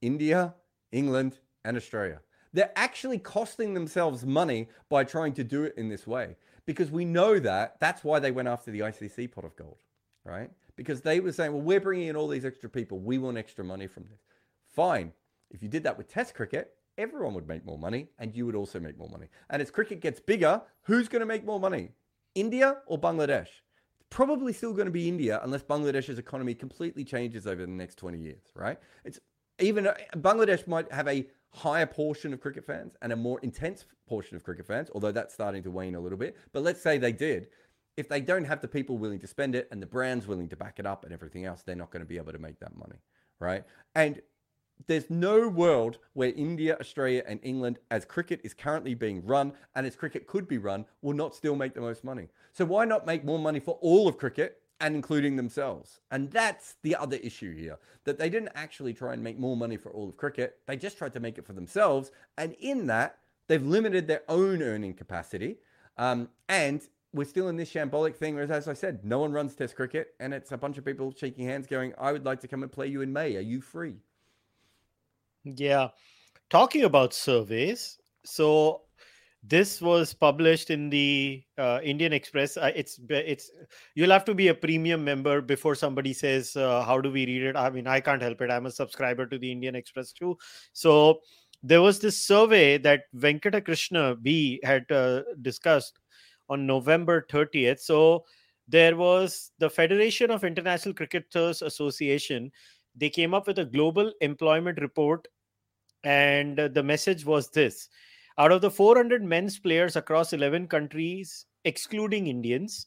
[0.00, 0.54] India,
[0.92, 2.20] England, and Australia.
[2.52, 7.04] They're actually costing themselves money by trying to do it in this way because we
[7.04, 9.78] know that that's why they went after the ICC pot of gold,
[10.24, 10.50] right?
[10.74, 12.98] Because they were saying, well, we're bringing in all these extra people.
[12.98, 14.20] We want extra money from this.
[14.74, 15.12] Fine.
[15.50, 18.54] If you did that with Test cricket, everyone would make more money and you would
[18.54, 19.26] also make more money.
[19.50, 21.90] And as cricket gets bigger, who's going to make more money?
[22.34, 23.48] India or Bangladesh?
[24.10, 28.18] Probably still going to be India unless Bangladesh's economy completely changes over the next 20
[28.18, 28.78] years, right?
[29.04, 29.18] It's
[29.58, 33.86] even uh, Bangladesh might have a higher portion of cricket fans and a more intense
[34.06, 36.36] portion of cricket fans, although that's starting to wane a little bit.
[36.52, 37.48] But let's say they did.
[37.96, 40.56] If they don't have the people willing to spend it and the brands willing to
[40.56, 42.76] back it up and everything else, they're not going to be able to make that
[42.76, 42.98] money,
[43.40, 43.64] right?
[43.94, 44.20] And
[44.86, 49.86] there's no world where India, Australia, and England, as cricket is currently being run and
[49.86, 52.28] as cricket could be run, will not still make the most money.
[52.52, 56.00] So why not make more money for all of cricket and including themselves.
[56.10, 59.76] And that's the other issue here that they didn't actually try and make more money
[59.76, 60.58] for all of cricket.
[60.66, 62.10] They just tried to make it for themselves.
[62.36, 65.58] And in that, they've limited their own earning capacity.
[65.96, 69.54] Um, and we're still in this shambolic thing, whereas, as I said, no one runs
[69.54, 70.14] Test cricket.
[70.20, 72.70] And it's a bunch of people shaking hands going, I would like to come and
[72.70, 73.36] play you in May.
[73.36, 73.96] Are you free?
[75.44, 75.88] Yeah.
[76.50, 78.82] Talking about surveys, so
[79.48, 82.56] this was published in the uh, Indian Express.
[82.56, 83.50] Uh, it's it's
[83.94, 87.42] you'll have to be a premium member before somebody says uh, how do we read
[87.42, 87.56] it.
[87.56, 88.50] I mean, I can't help it.
[88.50, 90.36] I'm a subscriber to the Indian Express too.
[90.72, 91.20] So
[91.62, 95.98] there was this survey that Venkata Krishna B had uh, discussed
[96.48, 97.80] on November 30th.
[97.80, 98.24] So
[98.68, 102.50] there was the Federation of International Cricketers Association.
[102.96, 105.28] They came up with a global employment report,
[106.02, 107.88] and the message was this
[108.38, 112.86] out of the 400 men's players across 11 countries, excluding Indians,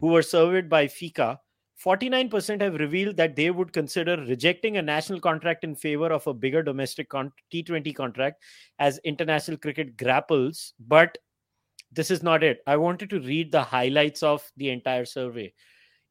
[0.00, 0.12] who hmm.
[0.14, 1.38] were surveyed by FICA,
[1.84, 6.34] 49% have revealed that they would consider rejecting a national contract in favor of a
[6.34, 8.42] bigger domestic con- T20 contract
[8.80, 10.74] as international cricket grapples.
[10.80, 11.16] But
[11.92, 12.60] this is not it.
[12.66, 15.52] I wanted to read the highlights of the entire survey.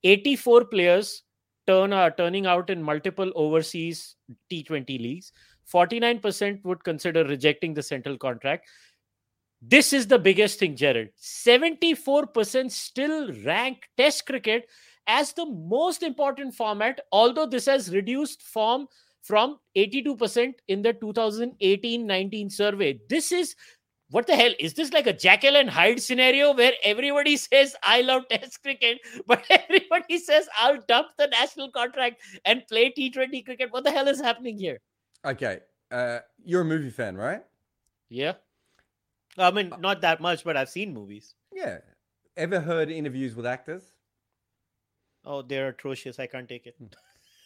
[0.03, 1.23] 84 players
[1.67, 4.15] turn are turning out in multiple overseas
[4.49, 5.33] T20 leagues.
[5.73, 8.67] 49% would consider rejecting the central contract.
[9.61, 11.09] This is the biggest thing, Jarrod.
[11.19, 14.69] 74% still rank Test cricket
[15.07, 18.87] as the most important format, although this has reduced form
[19.23, 22.99] from 82% in the 2018 19 survey.
[23.09, 23.55] This is
[24.09, 28.01] what the hell is this like a Jekyll and Hyde scenario where everybody says I
[28.01, 33.71] love Test cricket, but everybody says I'll dump the national contract and play T20 cricket?
[33.71, 34.79] What the hell is happening here?
[35.25, 35.59] Okay.
[35.91, 37.43] Uh, you're a movie fan, right?
[38.09, 38.33] Yeah.
[39.37, 41.35] I mean, uh, not that much, but I've seen movies.
[41.53, 41.79] Yeah.
[42.35, 43.83] Ever heard interviews with actors?
[45.25, 46.19] Oh, they're atrocious.
[46.19, 46.75] I can't take it.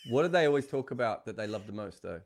[0.09, 2.21] What do they always talk about that they love the most, though?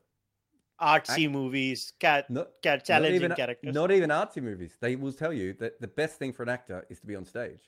[0.81, 3.73] Artsy Act- movies, cat, not, cat challenging not even, characters.
[3.73, 4.75] Not even artsy movies.
[4.79, 7.23] They will tell you that the best thing for an actor is to be on
[7.23, 7.61] stage,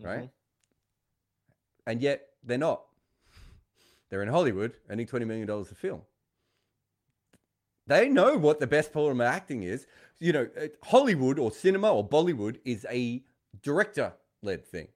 [0.00, 0.18] right?
[0.18, 0.26] Mm-hmm.
[1.86, 2.82] And yet they're not.
[4.10, 6.02] They're in Hollywood, earning twenty million dollars a film.
[7.86, 9.86] They know what the best form of acting is.
[10.18, 13.22] You know, uh, Hollywood or cinema or Bollywood is a
[13.62, 14.88] director led thing,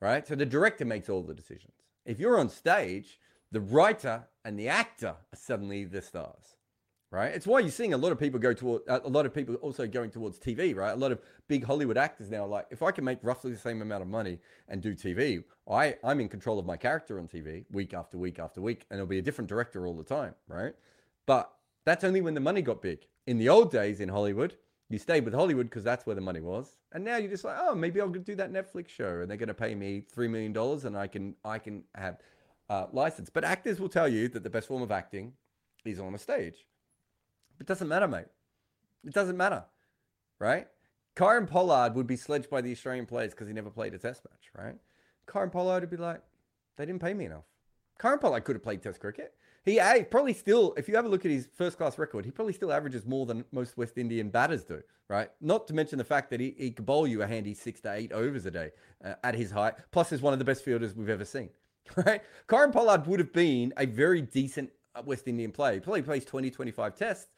[0.00, 0.26] right?
[0.26, 1.74] So the director makes all the decisions.
[2.04, 3.20] If you're on stage,
[3.52, 6.56] the writer and the actor are suddenly the stars,
[7.12, 7.32] right?
[7.32, 9.86] It's why you're seeing a lot of people go toward a lot of people also
[9.86, 10.92] going towards TV, right?
[10.92, 13.82] A lot of big Hollywood actors now like if I can make roughly the same
[13.82, 17.66] amount of money and do TV, I I'm in control of my character on TV
[17.70, 20.74] week after week after week, and it'll be a different director all the time, right?
[21.26, 21.52] But
[21.84, 23.06] that's only when the money got big.
[23.26, 24.56] In the old days in Hollywood,
[24.88, 27.56] you stayed with Hollywood because that's where the money was, and now you're just like,
[27.58, 30.52] oh, maybe I'll do that Netflix show, and they're going to pay me three million
[30.52, 32.18] dollars, and I can I can have
[32.68, 33.30] uh, license.
[33.30, 35.32] But actors will tell you that the best form of acting
[35.84, 36.66] is on a stage.
[37.58, 38.26] It doesn't matter, mate.
[39.06, 39.64] It doesn't matter,
[40.38, 40.68] right?
[41.16, 44.22] Kieron Pollard would be sledged by the Australian players because he never played a test
[44.30, 44.76] match, right?
[45.26, 46.22] Kieron Pollard would be like,
[46.76, 47.44] they didn't pay me enough.
[48.00, 49.34] Kieron Pollard could have played test cricket.
[49.64, 52.52] He probably still, if you have a look at his first class record, he probably
[52.52, 55.30] still averages more than most West Indian batters do, right?
[55.40, 57.92] Not to mention the fact that he, he could bowl you a handy six to
[57.92, 58.70] eight overs a day
[59.04, 59.74] uh, at his height.
[59.92, 61.48] Plus, is one of the best fielders we've ever seen,
[61.96, 62.22] right?
[62.48, 65.74] Kieron Pollard would have been a very decent uh, West Indian player.
[65.74, 67.28] He probably plays 20, 25 tests,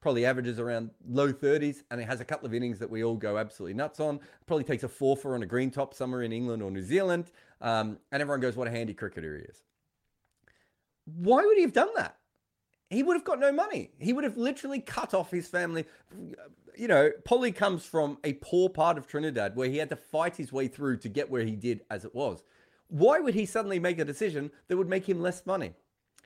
[0.00, 3.16] probably averages around low 30s, and he has a couple of innings that we all
[3.16, 4.18] go absolutely nuts on.
[4.46, 7.30] Probably takes a four for on a green top somewhere in England or New Zealand,
[7.60, 9.62] um, and everyone goes, "What a handy cricketer he is."
[11.16, 12.16] Why would he have done that?
[12.90, 13.90] He would have got no money.
[13.98, 15.84] He would have literally cut off his family.
[16.76, 20.36] You know, Polly comes from a poor part of Trinidad where he had to fight
[20.36, 22.42] his way through to get where he did as it was.
[22.88, 25.74] Why would he suddenly make a decision that would make him less money?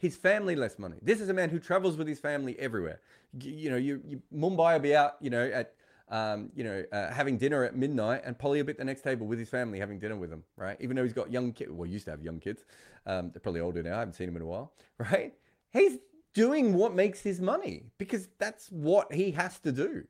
[0.02, 0.96] his family less money.
[1.00, 3.00] This is a man who travels with his family everywhere.
[3.38, 5.74] You, know, you, you, Mumbai will be out, you know, at
[6.12, 9.00] um, you know, uh, having dinner at midnight, and Polly will be at the next
[9.00, 10.76] table with his family having dinner with them, right?
[10.78, 12.66] Even though he's got young kids, well, used to have young kids.
[13.06, 13.96] Um, they're probably older now.
[13.96, 15.32] I haven't seen him in a while, right?
[15.72, 15.98] He's
[16.34, 20.04] doing what makes his money because that's what he has to do.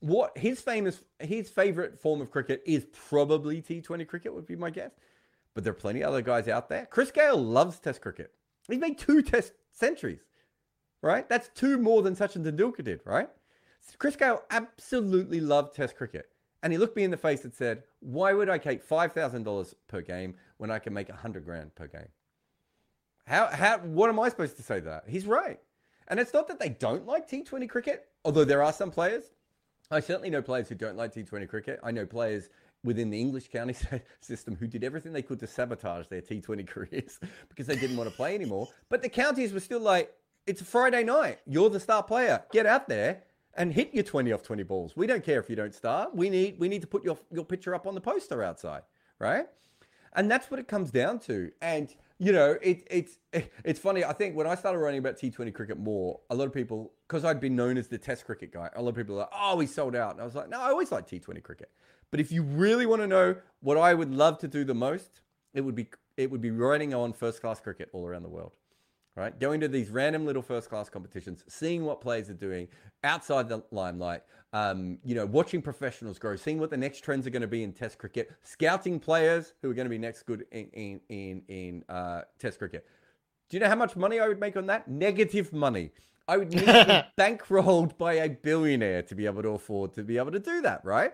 [0.00, 4.70] What his famous, his favorite form of cricket is probably T20 cricket, would be my
[4.70, 4.90] guess.
[5.54, 6.86] But there are plenty of other guys out there.
[6.86, 8.32] Chris Gayle loves Test cricket.
[8.68, 10.24] He's made two test centuries,
[11.00, 11.28] right?
[11.28, 13.28] That's two more than Sachin Tendulkar did, right?
[13.98, 16.28] Chris Gayle absolutely loved test cricket.
[16.62, 20.00] And he looked me in the face and said, why would I take $5,000 per
[20.00, 22.08] game when I can make 100 grand per game?
[23.26, 25.04] How, how, what am I supposed to say to that?
[25.06, 25.60] He's right.
[26.08, 29.24] And it's not that they don't like T20 cricket, although there are some players.
[29.90, 31.80] I certainly know players who don't like T20 cricket.
[31.82, 32.48] I know players
[32.82, 33.74] within the English county
[34.20, 37.18] system who did everything they could to sabotage their T20 careers
[37.48, 38.68] because they didn't want to play anymore.
[38.88, 40.12] But the counties were still like,
[40.46, 41.40] it's a Friday night.
[41.46, 42.42] You're the star player.
[42.52, 43.22] Get out there
[43.56, 44.96] and hit your 20 off 20 balls.
[44.96, 46.14] We don't care if you don't start.
[46.14, 48.82] We need we need to put your your picture up on the poster outside,
[49.18, 49.46] right?
[50.16, 51.50] And that's what it comes down to.
[51.60, 53.18] And you know, it, it's
[53.64, 54.04] it's funny.
[54.04, 57.24] I think when I started writing about T20 cricket more, a lot of people, because
[57.24, 59.58] I'd been known as the Test cricket guy, a lot of people are like, "Oh,
[59.60, 61.70] he sold out," and I was like, "No, I always liked T20 cricket."
[62.10, 65.20] But if you really want to know what I would love to do the most,
[65.52, 68.52] it would be it would be writing on first class cricket all around the world.
[69.16, 69.38] Right?
[69.38, 72.66] Going to these random little first class competitions, seeing what players are doing
[73.04, 74.22] outside the limelight,
[74.52, 77.62] um, you know, watching professionals grow, seeing what the next trends are going to be
[77.62, 81.42] in Test cricket, scouting players who are going to be next good in in in,
[81.48, 82.86] in uh, Test cricket.
[83.48, 84.88] Do you know how much money I would make on that?
[84.88, 85.92] Negative money.
[86.26, 90.02] I would need to be bankrolled by a billionaire to be able to afford to
[90.02, 91.12] be able to do that, right?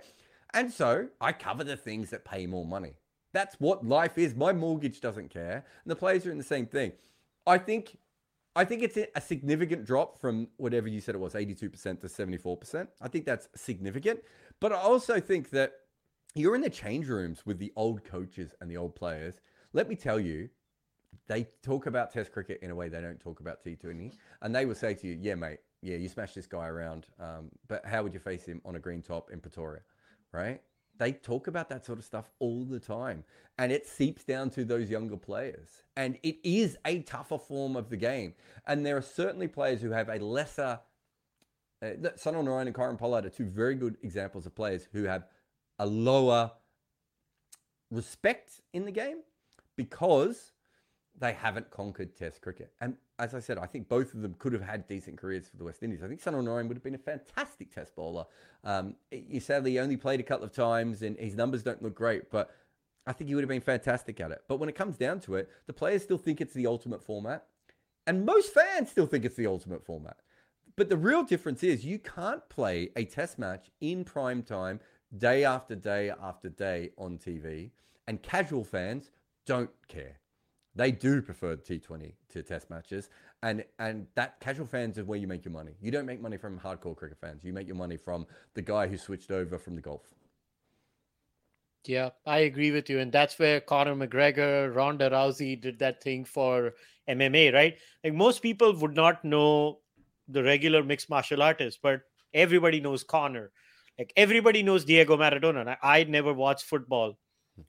[0.54, 2.94] And so I cover the things that pay more money.
[3.32, 4.34] That's what life is.
[4.34, 5.64] My mortgage doesn't care.
[5.84, 6.92] And the players are in the same thing.
[7.46, 7.96] I think
[8.56, 12.88] I think it's a significant drop from whatever you said it was, 82% to 74%.
[13.00, 14.20] I think that's significant.
[14.58, 15.72] But I also think that
[16.34, 19.34] you're in the change rooms with the old coaches and the old players.
[19.72, 20.48] Let me tell you,
[21.28, 24.14] they talk about Test cricket in a way they don't talk about T20.
[24.42, 27.06] And they will say to you, yeah, mate, yeah, you smash this guy around.
[27.20, 29.82] Um, but how would you face him on a green top in Pretoria?
[30.32, 30.60] right?
[31.00, 33.24] They talk about that sort of stuff all the time.
[33.56, 35.82] And it seeps down to those younger players.
[35.96, 38.34] And it is a tougher form of the game.
[38.66, 40.78] And there are certainly players who have a lesser.
[41.82, 41.86] Uh,
[42.18, 45.24] Sunil Narine and Kieron Pollard are two very good examples of players who have
[45.78, 46.52] a lower
[47.90, 49.22] respect in the game
[49.78, 50.52] because
[51.20, 52.72] they haven't conquered Test cricket.
[52.80, 55.58] And as I said, I think both of them could have had decent careers for
[55.58, 56.02] the West Indies.
[56.02, 58.24] I think Sunil Narine would have been a fantastic Test bowler.
[58.64, 62.30] Um, he sadly only played a couple of times, and his numbers don't look great,
[62.30, 62.50] but
[63.06, 64.42] I think he would have been fantastic at it.
[64.48, 67.44] But when it comes down to it, the players still think it's the ultimate format,
[68.06, 70.16] and most fans still think it's the ultimate format.
[70.74, 74.80] But the real difference is you can't play a Test match in prime time,
[75.16, 77.72] day after day after day on TV,
[78.06, 79.10] and casual fans
[79.44, 80.19] don't care.
[80.74, 83.08] They do prefer T20 to test matches.
[83.42, 85.72] And and that casual fans is where you make your money.
[85.80, 87.42] You don't make money from hardcore cricket fans.
[87.42, 90.02] You make your money from the guy who switched over from the golf.
[91.86, 92.98] Yeah, I agree with you.
[92.98, 96.74] And that's where Conor McGregor, Ronda Rousey did that thing for
[97.08, 97.78] MMA, right?
[98.04, 99.80] Like most people would not know
[100.28, 102.02] the regular mixed martial artist, but
[102.34, 103.50] everybody knows Conor.
[103.98, 105.76] Like everybody knows Diego Maradona.
[105.82, 107.18] I, I never watched football,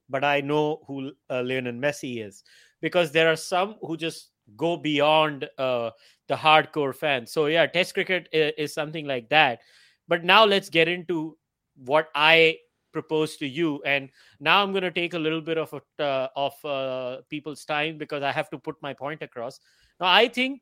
[0.09, 2.43] but I know who uh, Lionel Messi is
[2.81, 5.91] because there are some who just go beyond uh,
[6.27, 7.31] the hardcore fans.
[7.31, 9.59] So yeah, Test cricket is, is something like that.
[10.07, 11.37] But now let's get into
[11.77, 12.57] what I
[12.91, 13.81] propose to you.
[13.85, 14.09] And
[14.39, 17.97] now I'm going to take a little bit of a, uh, of uh, people's time
[17.97, 19.59] because I have to put my point across.
[19.99, 20.61] Now, I think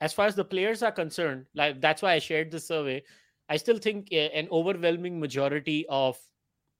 [0.00, 3.02] as far as the players are concerned, like that's why I shared the survey.
[3.48, 6.16] I still think uh, an overwhelming majority of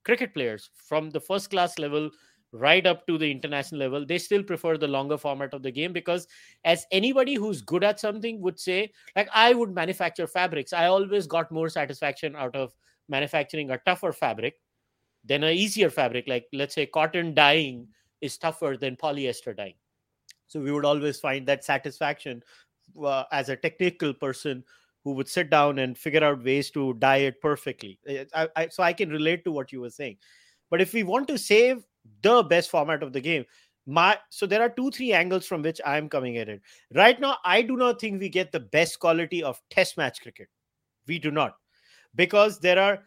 [0.04, 2.10] cricket players from the first class level
[2.52, 5.92] right up to the international level they still prefer the longer format of the game
[5.92, 6.26] because
[6.64, 10.72] as anybody who's good at something would say like i would manufacture fabrics.
[10.72, 12.74] I always got more satisfaction out of
[13.08, 14.54] manufacturing a tougher fabric
[15.24, 16.26] than an easier fabric.
[16.26, 17.88] Like let's say cotton dyeing
[18.20, 19.74] is tougher than polyester dyeing.
[20.46, 22.42] So we would always find that satisfaction
[23.02, 24.64] uh, as a technical person
[25.04, 27.98] who would sit down and figure out ways to dye it perfectly.
[28.34, 30.16] I, I, so i can relate to what you were saying.
[30.70, 31.84] But if we want to save
[32.22, 33.44] the best format of the game.
[33.86, 36.60] My so there are two three angles from which i'm coming at it.
[36.94, 40.48] Right now i do not think we get the best quality of test match cricket.
[41.06, 41.56] We do not.
[42.14, 43.04] Because there are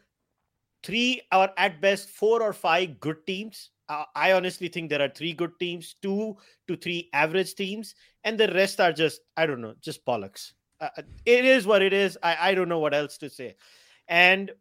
[0.84, 3.70] three or at best four or five good teams.
[3.90, 6.36] Uh, i honestly think there are three good teams two
[6.70, 10.54] to three average teams and the rest are just i don't know just bollocks.
[10.80, 12.18] Uh, uh it is what it is.
[12.24, 13.56] I, I don't know what else to say.
[14.08, 14.52] And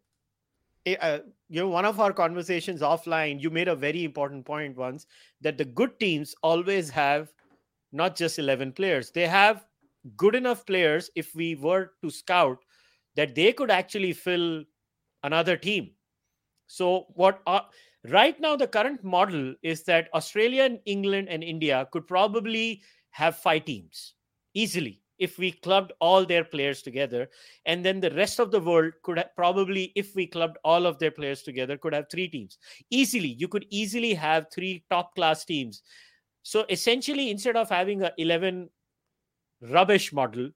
[0.99, 1.19] uh,
[1.53, 5.05] you know one of our conversations offline you made a very important point once
[5.41, 7.31] that the good teams always have
[7.91, 9.11] not just 11 players.
[9.11, 9.65] They have
[10.17, 12.57] good enough players if we were to scout
[13.15, 14.63] that they could actually fill
[15.21, 15.91] another team.
[16.65, 17.61] So what uh,
[18.09, 22.81] right now the current model is that australia and england and india could probably
[23.11, 24.15] have five teams
[24.53, 27.29] easily if we clubbed all their players together
[27.65, 30.99] and then the rest of the world could have, probably if we clubbed all of
[30.99, 32.57] their players together could have three teams.
[32.89, 35.81] Easily you could easily have three top class teams.
[36.43, 38.69] So essentially instead of having a 11
[39.61, 40.49] rubbish model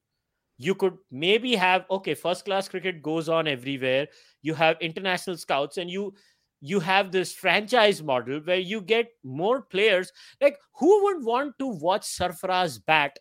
[0.58, 4.08] you could maybe have okay first class cricket goes on everywhere
[4.42, 6.14] you have international scouts and you
[6.62, 10.12] you have this franchise model where you get more players.
[10.42, 13.20] Like who would want to watch sarfaraz bat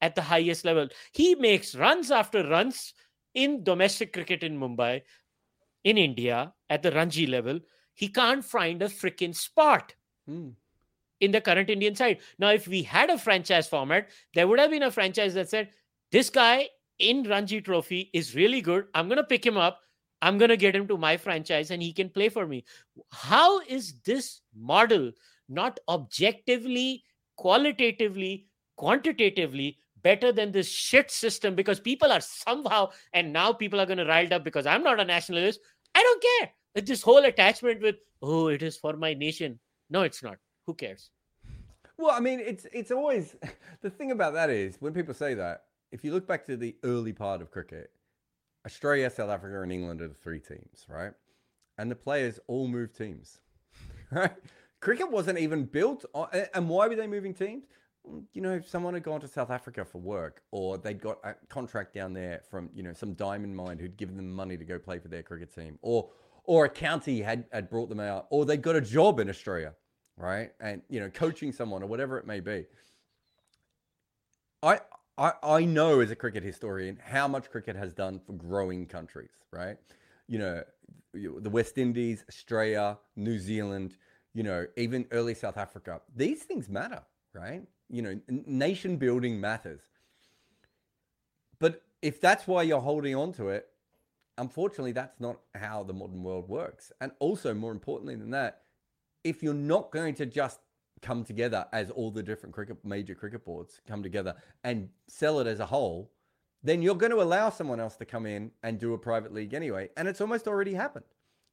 [0.00, 0.88] at the highest level.
[1.12, 2.94] He makes runs after runs
[3.34, 5.02] in domestic cricket in Mumbai,
[5.84, 7.60] in India, at the Ranji level.
[7.94, 9.94] He can't find a freaking spot.
[10.26, 10.50] Hmm.
[11.20, 12.20] In the current Indian side.
[12.38, 15.68] Now, if we had a franchise format, there would have been a franchise that said,
[16.10, 18.86] This guy in Ranji Trophy is really good.
[18.94, 19.80] I'm going to pick him up.
[20.22, 22.64] I'm going to get him to my franchise and he can play for me.
[23.10, 25.12] How is this model
[25.48, 27.04] not objectively,
[27.36, 28.46] qualitatively,
[28.76, 33.98] quantitatively better than this shit system because people are somehow and now people are going
[33.98, 35.60] to riled up because i'm not a nationalist.
[35.94, 36.50] I don't care.
[36.74, 39.58] It's this whole attachment with oh it is for my nation.
[39.88, 40.38] No it's not.
[40.66, 41.10] Who cares?
[41.98, 43.36] Well i mean it's it's always
[43.82, 46.76] the thing about that is when people say that if you look back to the
[46.84, 47.90] early part of cricket
[48.64, 51.12] australia south africa and england are the three teams right?
[51.78, 53.40] And the players all move teams
[54.10, 54.32] right?
[54.80, 57.64] Cricket wasn't even built on, and why were they moving teams
[58.32, 61.34] you know, if someone had gone to South Africa for work, or they'd got a
[61.48, 64.78] contract down there from, you know, some diamond mine who'd given them money to go
[64.78, 66.10] play for their cricket team, or
[66.44, 69.74] or a county had had brought them out, or they got a job in Australia,
[70.16, 70.50] right?
[70.60, 72.66] And you know, coaching someone or whatever it may be.
[74.62, 74.80] I
[75.18, 79.30] I I know as a cricket historian how much cricket has done for growing countries,
[79.52, 79.76] right?
[80.26, 80.62] You know,
[81.12, 83.96] the West Indies, Australia, New Zealand,
[84.32, 86.00] you know, even early South Africa.
[86.14, 87.02] These things matter,
[87.34, 87.62] right?
[87.90, 89.82] You know, nation building matters.
[91.58, 93.68] But if that's why you're holding on to it,
[94.38, 96.92] unfortunately, that's not how the modern world works.
[97.00, 98.62] And also, more importantly than that,
[99.24, 100.60] if you're not going to just
[101.02, 104.34] come together as all the different cricket major cricket boards come together
[104.64, 106.10] and sell it as a whole,
[106.62, 109.54] then you're going to allow someone else to come in and do a private league
[109.54, 109.88] anyway.
[109.96, 111.06] And it's almost already happened,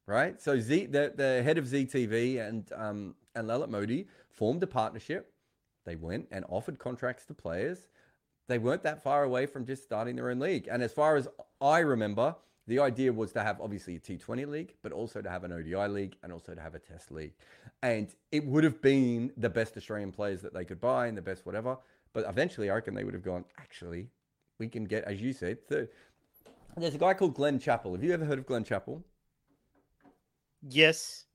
[0.06, 0.42] right?
[0.42, 4.68] So Z, the, the head of Zee TV and um, and Lalit Modi formed a
[4.68, 5.32] partnership
[5.88, 7.88] they went and offered contracts to players.
[8.50, 10.68] They weren't that far away from just starting their own league.
[10.70, 11.30] And as far as
[11.62, 12.36] I remember,
[12.68, 15.88] the idea was to have obviously a T20 league, but also to have an ODI
[15.88, 17.34] league and also to have a test league.
[17.82, 21.22] And it would have been the best Australian players that they could buy and the
[21.22, 21.78] best whatever.
[22.12, 24.10] But eventually, I reckon they would have gone, actually,
[24.60, 25.88] we can get, as you said, third.
[26.76, 27.94] There's a guy called Glen Chapple.
[27.94, 29.02] Have you ever heard of Glen Chapple?
[30.62, 31.26] Yes.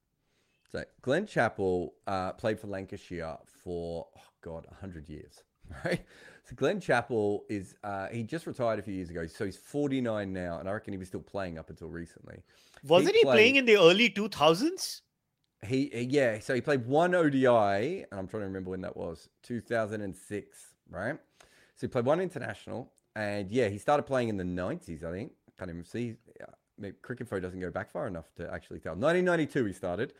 [0.71, 5.43] So Glen Chapple uh, played for Lancashire for oh God, hundred years,
[5.85, 6.05] right?
[6.45, 10.33] So Glen Chapple is uh, he just retired a few years ago, so he's 49
[10.33, 12.43] now, and I reckon he was still playing up until recently.
[12.85, 15.01] Wasn't he, he played- playing in the early 2000s?
[15.65, 18.97] He he- yeah, so he played one ODI, and I'm trying to remember when that
[18.97, 21.17] was, 2006, right?
[21.77, 25.33] So he played one international, and yeah, he started playing in the 90s, I think.
[25.59, 26.17] Can't even see.
[26.79, 28.93] Maybe Cricinfo doesn't go back far enough to actually tell.
[28.95, 30.15] 1992 he started,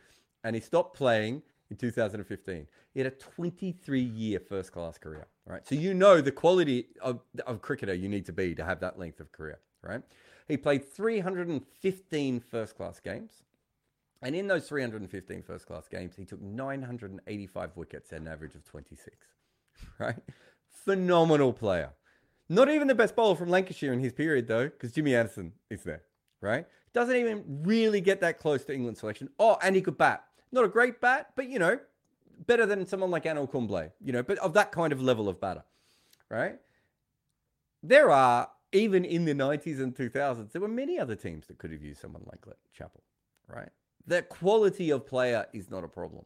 [0.45, 1.41] and he stopped playing
[1.73, 2.67] in 2015.
[2.93, 5.67] He had a 23 year first class career, right?
[5.67, 8.99] So you know the quality of, of cricketer you need to be to have that
[8.99, 10.01] length of career, right?
[10.47, 13.43] He played 315 first class games.
[14.21, 18.63] And in those 315 first class games, he took 985 wickets at an average of
[18.63, 19.17] 26,
[19.99, 20.15] right?
[20.69, 21.89] Phenomenal player.
[22.49, 25.83] Not even the best bowler from Lancashire in his period, though, because Jimmy Anderson is
[25.83, 26.03] there,
[26.39, 26.67] right?
[26.93, 29.29] Doesn't even really get that close to England selection.
[29.39, 30.23] Oh, and he could bat.
[30.53, 31.79] Not a great bat, but you know,
[32.45, 35.41] better than someone like Anil Kumble, you know, but of that kind of level of
[35.41, 35.63] batter,
[36.29, 36.59] right?
[37.81, 41.71] There are, even in the 90s and 2000s, there were many other teams that could
[41.71, 42.45] have used someone like
[42.77, 43.01] Chapple,
[43.47, 43.69] right?
[44.05, 46.23] The quality of player is not a problem,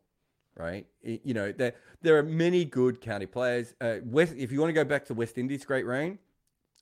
[0.56, 0.86] right?
[1.06, 3.76] I- you know, there, there are many good county players.
[3.80, 6.20] Uh, West, if you want to go back to West Indies' great reign,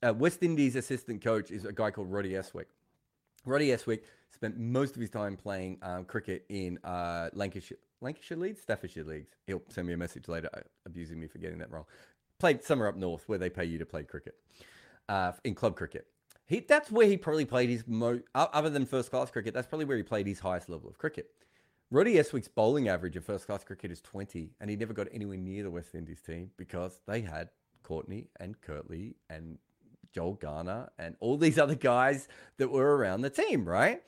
[0.01, 2.65] uh, West Indies assistant coach is a guy called Roddy Estwick.
[3.45, 4.01] Roddy Estwick
[4.35, 9.29] spent most of his time playing um, cricket in uh, Lancashire, Lancashire leagues, Staffordshire leagues.
[9.47, 11.85] He'll send me a message later uh, abusing me for getting that wrong.
[12.39, 14.35] Played somewhere up north where they pay you to play cricket
[15.09, 16.07] uh, in club cricket.
[16.47, 19.85] He, that's where he probably played his most, other than first class cricket, that's probably
[19.85, 21.31] where he played his highest level of cricket.
[21.89, 25.37] Roddy Estwick's bowling average of first class cricket is 20, and he never got anywhere
[25.37, 27.49] near the West Indies team because they had
[27.83, 29.57] Courtney and Curtly and
[30.13, 32.27] Joel Garner and all these other guys
[32.57, 34.01] that were around the team, right?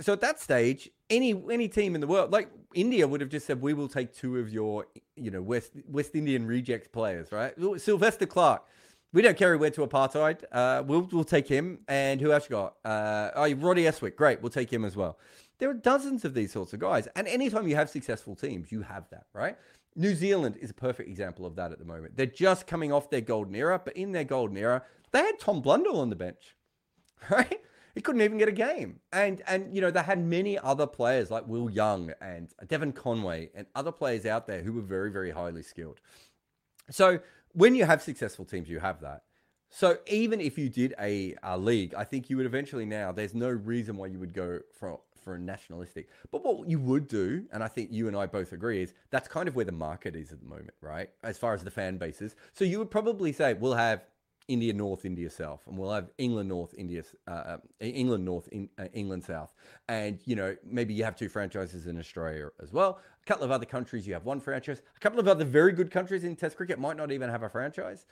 [0.00, 3.46] So at that stage, any any team in the world, like India, would have just
[3.46, 4.86] said, "We will take two of your,
[5.16, 7.54] you know, West West Indian reject players, right?
[7.78, 8.64] Sylvester Clarke,
[9.12, 10.42] we don't carry word to apartheid.
[10.50, 11.78] Uh, we'll we'll take him.
[11.86, 12.74] And who else you got?
[12.84, 15.18] Uh, oh, Roddy Estwick, great, we'll take him as well.
[15.58, 18.82] There are dozens of these sorts of guys, and anytime you have successful teams, you
[18.82, 19.56] have that, right?
[19.94, 22.16] New Zealand is a perfect example of that at the moment.
[22.16, 24.82] They're just coming off their golden era, but in their golden era,
[25.12, 26.56] they had Tom Blundell on the bench,
[27.30, 27.60] right?
[27.94, 29.00] He couldn't even get a game.
[29.12, 33.50] And and you know, they had many other players like Will Young and Devon Conway
[33.54, 36.00] and other players out there who were very, very highly skilled.
[36.90, 37.20] So
[37.52, 39.22] when you have successful teams, you have that.
[39.70, 43.34] So even if you did a, a league, I think you would eventually now, there's
[43.34, 46.08] no reason why you would go for for a nationalistic.
[46.30, 49.26] But what you would do, and I think you and I both agree, is that's
[49.26, 51.10] kind of where the market is at the moment, right?
[51.22, 52.36] As far as the fan bases.
[52.52, 54.04] So you would probably say we'll have
[54.48, 58.84] India North, India South, and we'll have England North, India, uh, England North, in, uh,
[58.92, 59.54] England South,
[59.88, 62.98] and you know maybe you have two franchises in Australia as well.
[63.22, 64.82] A couple of other countries you have one franchise.
[64.96, 67.48] A couple of other very good countries in Test cricket might not even have a
[67.48, 68.04] franchise.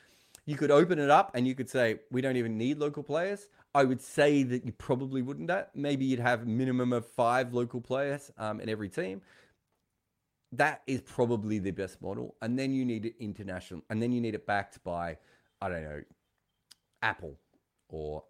[0.47, 3.49] You could open it up and you could say we don't even need local players.
[3.75, 5.49] I would say that you probably wouldn't.
[5.49, 9.21] That maybe you'd have minimum of five local players um, in every team.
[10.53, 14.21] That is probably the best model, and then you need it international, and then you
[14.21, 15.19] need it backed by
[15.63, 16.03] I don't know
[17.03, 17.39] Apple
[17.89, 18.25] or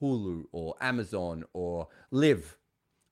[0.00, 2.56] Hulu or Amazon or LIV,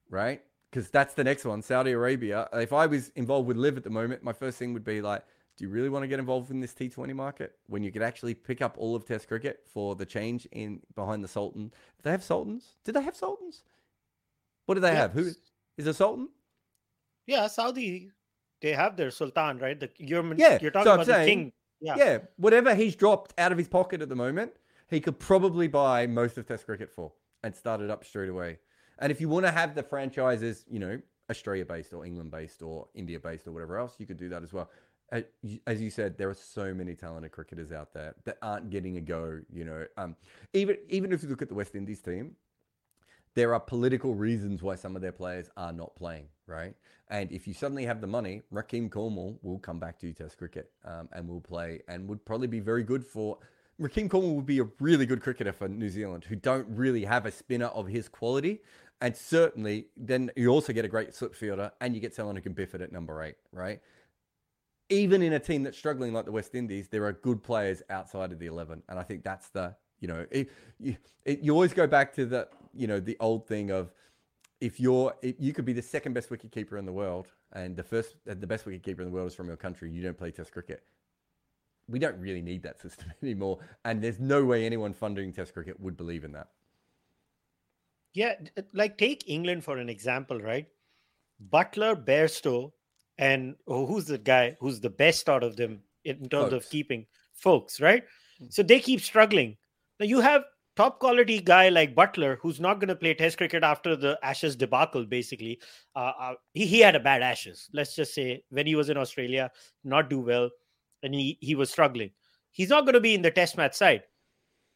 [0.09, 0.43] right?
[0.71, 2.49] Because that's the next one, Saudi Arabia.
[2.53, 5.25] If I was involved with LIV at the moment, my first thing would be like,
[5.57, 8.35] do you really want to get involved in this T20 market when you could actually
[8.35, 11.69] pick up all of Test cricket for the change in behind the Sultan?
[11.69, 12.77] Do they have Sultans?
[12.85, 13.63] Did they have Sultans?
[14.67, 15.13] What do they have?
[15.13, 15.31] Who
[15.77, 16.29] is a Sultan?
[17.27, 18.11] Yeah, Saudi.
[18.63, 19.79] They have their Sultan, right?
[19.79, 21.53] The you're Yeah, you're talking so about the king.
[21.81, 21.95] Yeah.
[21.97, 24.53] yeah, whatever he's dropped out of his pocket at the moment,
[24.91, 27.13] he could probably buy most of Test cricket for
[27.43, 28.59] and start it up straight away.
[28.99, 32.61] And if you want to have the franchises, you know, Australia based or England based
[32.61, 34.69] or India based or whatever else, you could do that as well.
[35.67, 39.01] As you said, there are so many talented cricketers out there that aren't getting a
[39.01, 39.41] go.
[39.53, 40.15] You know, um,
[40.53, 42.37] even even if you look at the West Indies team,
[43.35, 46.75] there are political reasons why some of their players are not playing, right?
[47.09, 50.71] And if you suddenly have the money, Rahkeem Cornwall will come back to Test cricket
[50.85, 53.39] um, and will play and would probably be very good for.
[53.81, 57.25] Rahkeem Cornwall would be a really good cricketer for New Zealand, who don't really have
[57.25, 58.61] a spinner of his quality.
[59.01, 62.43] And certainly, then you also get a great slip fielder and you get someone who
[62.43, 63.81] can biff it at number eight, right?
[64.91, 68.33] Even in a team that's struggling like the West Indies, there are good players outside
[68.33, 68.83] of the 11.
[68.89, 72.27] And I think that's the, you know, it, you, it, you always go back to
[72.27, 73.91] the, you know, the old thing of
[74.61, 77.83] if you're, you could be the second best wicket keeper in the world and the
[77.83, 80.31] first, the best wicket keeper in the world is from your country, you don't play
[80.31, 80.83] Test cricket.
[81.91, 83.59] We don't really need that system anymore.
[83.85, 86.49] And there's no way anyone funding Test cricket would believe in that.
[88.13, 88.35] Yeah,
[88.73, 90.67] like take England for an example, right?
[91.53, 92.73] Buttler, Bairstow,
[93.19, 97.07] and oh, who's the guy who's the best out of them in terms of keeping?
[97.35, 98.03] Foakes, right?
[98.49, 99.57] So they keep struggling.
[99.99, 100.43] Now you have
[100.77, 104.57] top quality guy like Buttler, who's not going to play Test cricket after the Ashes
[104.57, 105.05] debacle.
[105.05, 105.61] Basically,
[105.95, 107.69] uh, uh, he, he had a bad Ashes.
[107.73, 109.51] Let's just say when he was in Australia,
[109.85, 110.51] not do well,
[111.03, 112.11] and he he was struggling.
[112.53, 114.03] He's not going to be in the Test match side.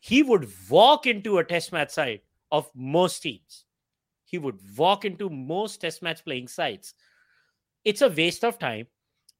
[0.00, 2.20] He would walk into a Test match side
[2.52, 3.64] of most teams.
[4.24, 6.94] He would walk into most Test match playing sides.
[7.84, 8.86] It's a waste of time.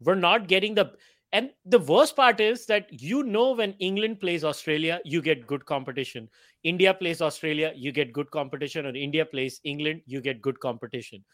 [0.01, 0.93] We're not getting the
[1.35, 5.67] and the worst part is that you know when England plays Australia, you get good
[5.67, 6.29] competition.
[6.63, 11.25] India plays Australia, you get good competition, or India plays England, you get good competition.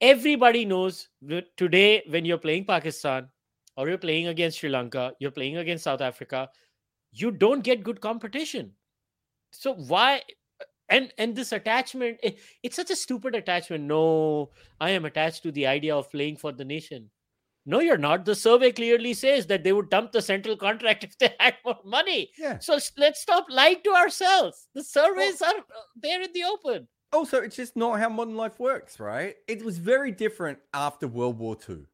[0.00, 1.08] Everybody knows
[1.56, 3.28] today when you're playing Pakistan
[3.78, 6.50] or you're playing against Sri Lanka, you're playing against South Africa,
[7.12, 8.72] you don't get good competition.
[9.52, 10.22] So why
[10.90, 14.48] and and this attachment it, it's such a stupid attachment no
[14.80, 17.10] i am attached to the idea of playing for the nation
[17.68, 18.24] no, you're not.
[18.24, 21.76] The survey clearly says that they would dump the central contract if they had more
[21.84, 22.30] money.
[22.38, 22.58] Yeah.
[22.60, 24.68] So let's stop lying to ourselves.
[24.74, 26.88] The surveys well, are uh, there in the open.
[27.12, 29.34] Also, it's just not how modern life works, right?
[29.48, 31.84] It was very different after World War II,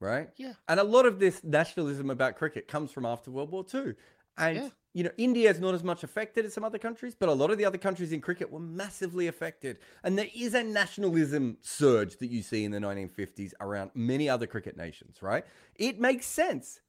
[0.00, 0.28] right?
[0.36, 0.54] Yeah.
[0.68, 3.94] And a lot of this nationalism about cricket comes from after World War II.
[4.36, 4.68] And yeah
[4.98, 7.52] you know, India is not as much affected as some other countries, but a lot
[7.52, 9.78] of the other countries in cricket were massively affected.
[10.02, 14.48] And there is a nationalism surge that you see in the 1950s around many other
[14.48, 15.44] cricket nations, right?
[15.76, 16.80] It makes sense.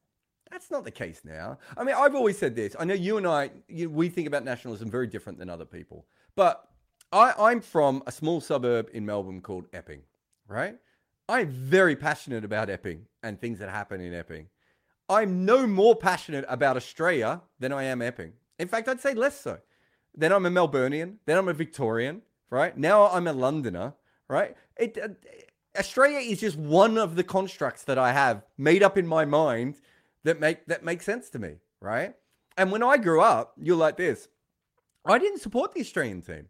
[0.50, 1.58] That's not the case now.
[1.76, 2.74] I mean, I've always said this.
[2.80, 6.06] I know you and I, you, we think about nationalism very different than other people.
[6.34, 6.68] But
[7.12, 10.02] I, I'm from a small suburb in Melbourne called Epping,
[10.48, 10.76] right?
[11.30, 14.48] I'm very passionate about Epping and things that happen in Epping.
[15.08, 18.32] I'm no more passionate about Australia than I am Epping.
[18.58, 19.60] In fact, I'd say less so.
[20.12, 21.18] Then I'm a Melburnian.
[21.26, 22.76] Then I'm a Victorian, right?
[22.76, 23.94] Now I'm a Londoner,
[24.26, 24.56] right?
[24.76, 25.08] It, uh,
[25.78, 29.76] Australia is just one of the constructs that I have made up in my mind
[30.24, 32.14] that make that make sense to me, right?
[32.56, 34.26] And when I grew up, you're like this.
[35.04, 36.48] I didn't support the Australian team.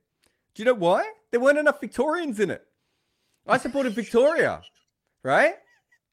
[0.54, 1.04] Do you know why?
[1.30, 2.66] There weren't enough Victorians in it.
[3.46, 4.62] I supported Victoria,
[5.22, 5.54] right?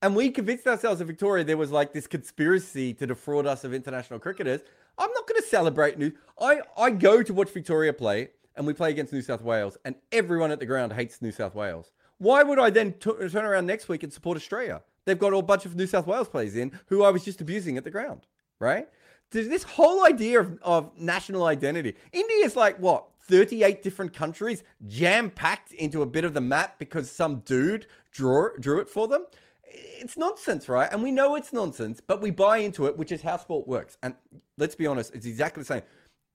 [0.01, 3.73] and we convinced ourselves in Victoria there was like this conspiracy to defraud us of
[3.73, 4.61] international cricketers.
[4.97, 6.11] I'm not going to celebrate New.
[6.39, 9.95] I I go to watch Victoria play, and we play against New South Wales, and
[10.11, 11.91] everyone at the ground hates New South Wales.
[12.19, 14.82] Why would I then t- turn around next week and support Australia?
[15.05, 17.78] They've got a bunch of New South Wales players in who I was just abusing
[17.78, 18.25] at the ground,
[18.59, 18.88] right?
[19.32, 21.95] This whole idea of, of national identity.
[22.13, 26.80] India is like what 38 different countries jam packed into a bit of the map
[26.80, 29.25] because some dude drew drew it for them
[29.69, 30.89] it's nonsense, right?
[30.91, 33.97] And we know it's nonsense, but we buy into it, which is how sport works.
[34.03, 34.15] And
[34.57, 35.82] let's be honest, it's exactly the same.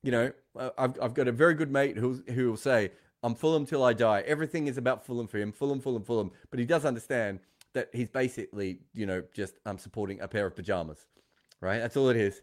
[0.03, 2.91] You know, uh, I've, I've got a very good mate who who will say,
[3.23, 6.31] "I'm Fulham till I die." Everything is about Fulham for him, Fulham, Fulham, Fulham.
[6.51, 7.41] But he does understand
[7.75, 11.07] that he's basically, you know, just um, supporting a pair of pajamas,
[11.61, 11.79] right?
[11.79, 12.43] That's all it is.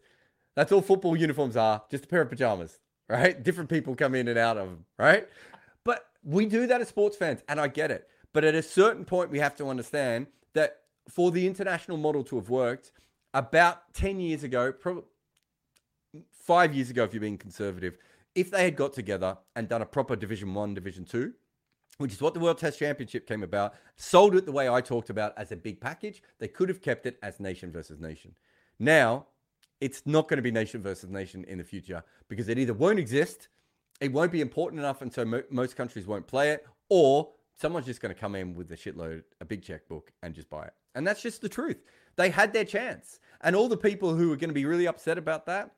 [0.56, 2.80] That's all football uniforms are, just a pair of pajamas,
[3.10, 3.42] right?
[3.42, 5.28] Different people come in and out of them, right?
[5.84, 8.08] But we do that as sports fans, and I get it.
[8.34, 12.36] But at a certain point, we have to understand that for the international model to
[12.36, 12.92] have worked,
[13.34, 15.04] about 10 years ago, probably
[16.32, 17.98] five years ago, if you're being conservative,
[18.36, 21.34] if they had got together and done a proper Division One, Division Two,
[21.98, 25.10] which is what the World Test Championship came about, sold it the way I talked
[25.10, 28.34] about as a big package, they could have kept it as nation versus nation.
[28.80, 29.28] Now,
[29.82, 33.00] it's not going to be nation versus nation in the future because it either won't
[33.00, 33.50] exist,
[34.02, 37.86] it won't be important enough, and so mo- most countries won't play it, or someone's
[37.86, 40.74] just going to come in with a shitload, a big checkbook, and just buy it.
[40.96, 41.78] And that's just the truth.
[42.16, 43.20] They had their chance.
[43.42, 45.72] And all the people who are going to be really upset about that,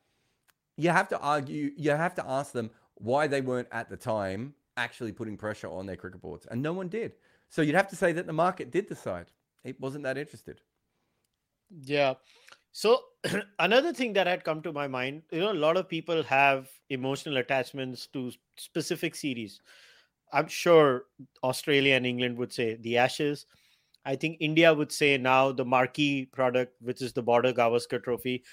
[0.77, 4.53] you have to argue, you have to ask them why they weren't at the time
[4.77, 6.47] actually putting pressure on their cricket boards.
[6.49, 7.13] And no one did.
[7.49, 9.27] So you'd have to say that the market did decide.
[9.63, 10.61] It wasn't that interested.
[11.83, 12.15] Yeah.
[12.71, 13.01] So
[13.59, 16.69] another thing that had come to my mind, you know, a lot of people have
[16.89, 19.61] emotional attachments to specific series.
[20.33, 21.05] I'm sure
[21.43, 23.45] Australia and England would say the Ashes.
[24.05, 28.43] I think India would say now the marquee product, which is the Border Gavaskar Trophy.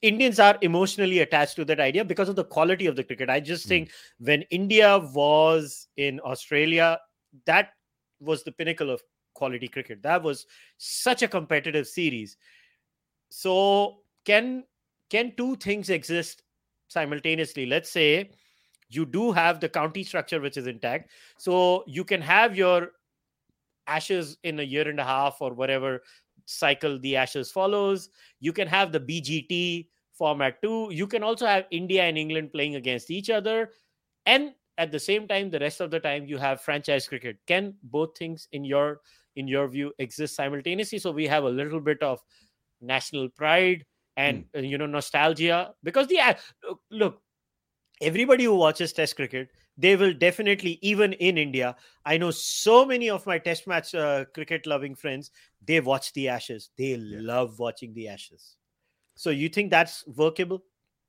[0.00, 3.28] Indians are emotionally attached to that idea because of the quality of the cricket.
[3.28, 3.68] I just mm.
[3.68, 7.00] think when India was in Australia,
[7.46, 7.70] that
[8.20, 9.02] was the pinnacle of
[9.34, 10.02] quality cricket.
[10.02, 10.46] That was
[10.78, 12.36] such a competitive series.
[13.28, 14.64] So can
[15.10, 16.42] can two things exist
[16.88, 17.66] simultaneously?
[17.66, 18.30] Let's say
[18.88, 21.10] you do have the county structure which is intact.
[21.36, 22.92] So you can have your
[23.86, 26.02] ashes in a year and a half or whatever
[26.44, 28.10] cycle the ashes follows.
[28.40, 30.88] You can have the bgt format too.
[30.90, 33.70] You can also have india and england playing against each other.
[34.26, 37.38] And at the same time the rest of the time you have franchise cricket.
[37.46, 39.00] Can both things in your
[39.36, 40.98] in your view exist simultaneously?
[40.98, 42.20] So we have a little bit of
[42.80, 43.84] national pride
[44.16, 46.34] and uh, you know nostalgia because the uh,
[46.90, 47.22] look
[48.00, 53.10] everybody who watches test cricket they will definitely even in india i know so many
[53.10, 55.30] of my test match uh, cricket loving friends
[55.62, 57.20] they watch the ashes they Yeah.
[57.32, 58.56] love watching the ashes
[59.16, 60.64] so you think that's workable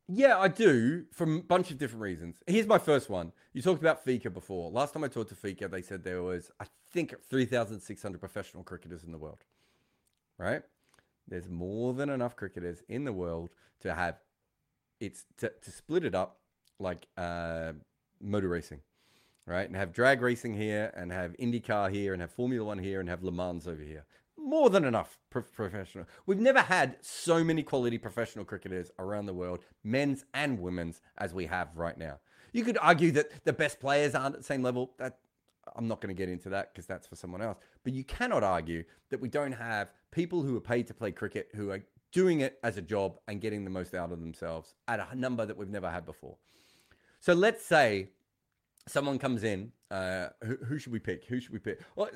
[0.07, 2.41] Yeah, I do from a bunch of different reasons.
[2.47, 3.32] Here's my first one.
[3.53, 4.72] You talked about FICA before.
[4.72, 9.03] Last time I talked to FICA, they said there was, I think, 3,600 professional cricketers
[9.03, 9.43] in the world.
[10.38, 10.63] Right?
[11.30, 13.49] There's more than enough cricketers in the world
[13.82, 14.19] to have
[14.99, 16.39] it's to, to split it up
[16.80, 17.73] like uh,
[18.21, 18.82] motor racing,
[19.45, 19.67] right?
[19.67, 23.09] And have drag racing here, and have IndyCar here, and have Formula One here, and
[23.09, 24.05] have Le Mans over here.
[24.38, 26.05] More than enough pro- professional.
[26.25, 31.34] We've never had so many quality professional cricketers around the world, men's and women's, as
[31.34, 32.19] we have right now.
[32.51, 34.91] You could argue that the best players aren't at the same level.
[34.97, 35.19] That
[35.75, 37.59] I'm not going to get into that because that's for someone else.
[37.84, 41.49] But you cannot argue that we don't have people who are paid to play cricket
[41.55, 41.82] who are
[42.12, 45.45] doing it as a job and getting the most out of themselves at a number
[45.45, 46.36] that we've never had before.
[47.20, 48.10] So let's say
[48.88, 49.72] someone comes in.
[49.91, 51.26] Uh, who, who should we pick?
[51.26, 51.80] Who should we pick?
[51.95, 52.10] Well,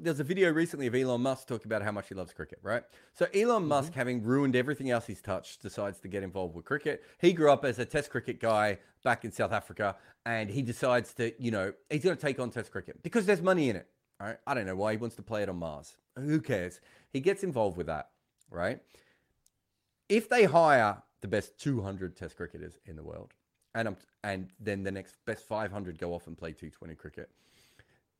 [0.00, 2.82] there's a video recently of Elon Musk talking about how much he loves cricket, right?
[3.14, 7.04] So Elon Musk, having ruined everything else he's touched, decides to get involved with cricket.
[7.18, 9.96] He grew up as a Test cricket guy back in South Africa,
[10.26, 13.42] and he decides to, you know, he's going to take on Test cricket because there's
[13.42, 13.86] money in it.
[14.20, 15.96] All right, I don't know why he wants to play it on Mars.
[16.18, 16.80] Who cares?
[17.12, 18.10] He gets involved with that,
[18.50, 18.80] right?
[20.08, 23.34] If they hire the best 200 Test cricketers in the world,
[23.74, 27.30] and I'm, and then the next best 500 go off and play T20 cricket.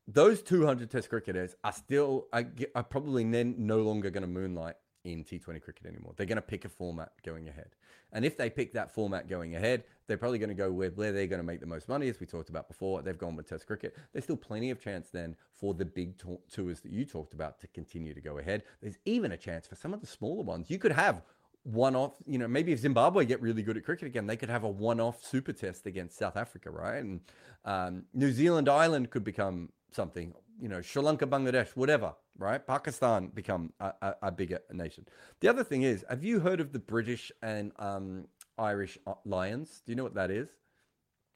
[0.07, 2.45] Those 200 Test cricketers are still are,
[2.75, 6.13] are probably then no longer going to moonlight in T20 cricket anymore.
[6.15, 7.69] They're going to pick a format going ahead,
[8.11, 11.11] and if they pick that format going ahead, they're probably going to go with where
[11.11, 13.01] they're going to make the most money, as we talked about before.
[13.01, 13.95] They've gone with Test cricket.
[14.11, 17.59] There's still plenty of chance then for the big to- tours that you talked about
[17.61, 18.63] to continue to go ahead.
[18.81, 20.69] There's even a chance for some of the smaller ones.
[20.69, 21.21] You could have
[21.63, 24.49] one off, you know, maybe if Zimbabwe get really good at cricket again, they could
[24.49, 27.03] have a one off super test against South Africa, right?
[27.03, 27.21] And
[27.65, 32.65] um, New Zealand, Ireland could become something, you know, Sri Lanka, Bangladesh, whatever, right?
[32.65, 35.05] Pakistan become a, a, a bigger nation.
[35.39, 38.27] The other thing is, have you heard of the British and um,
[38.57, 39.81] Irish uh, Lions?
[39.85, 40.49] Do you know what that is?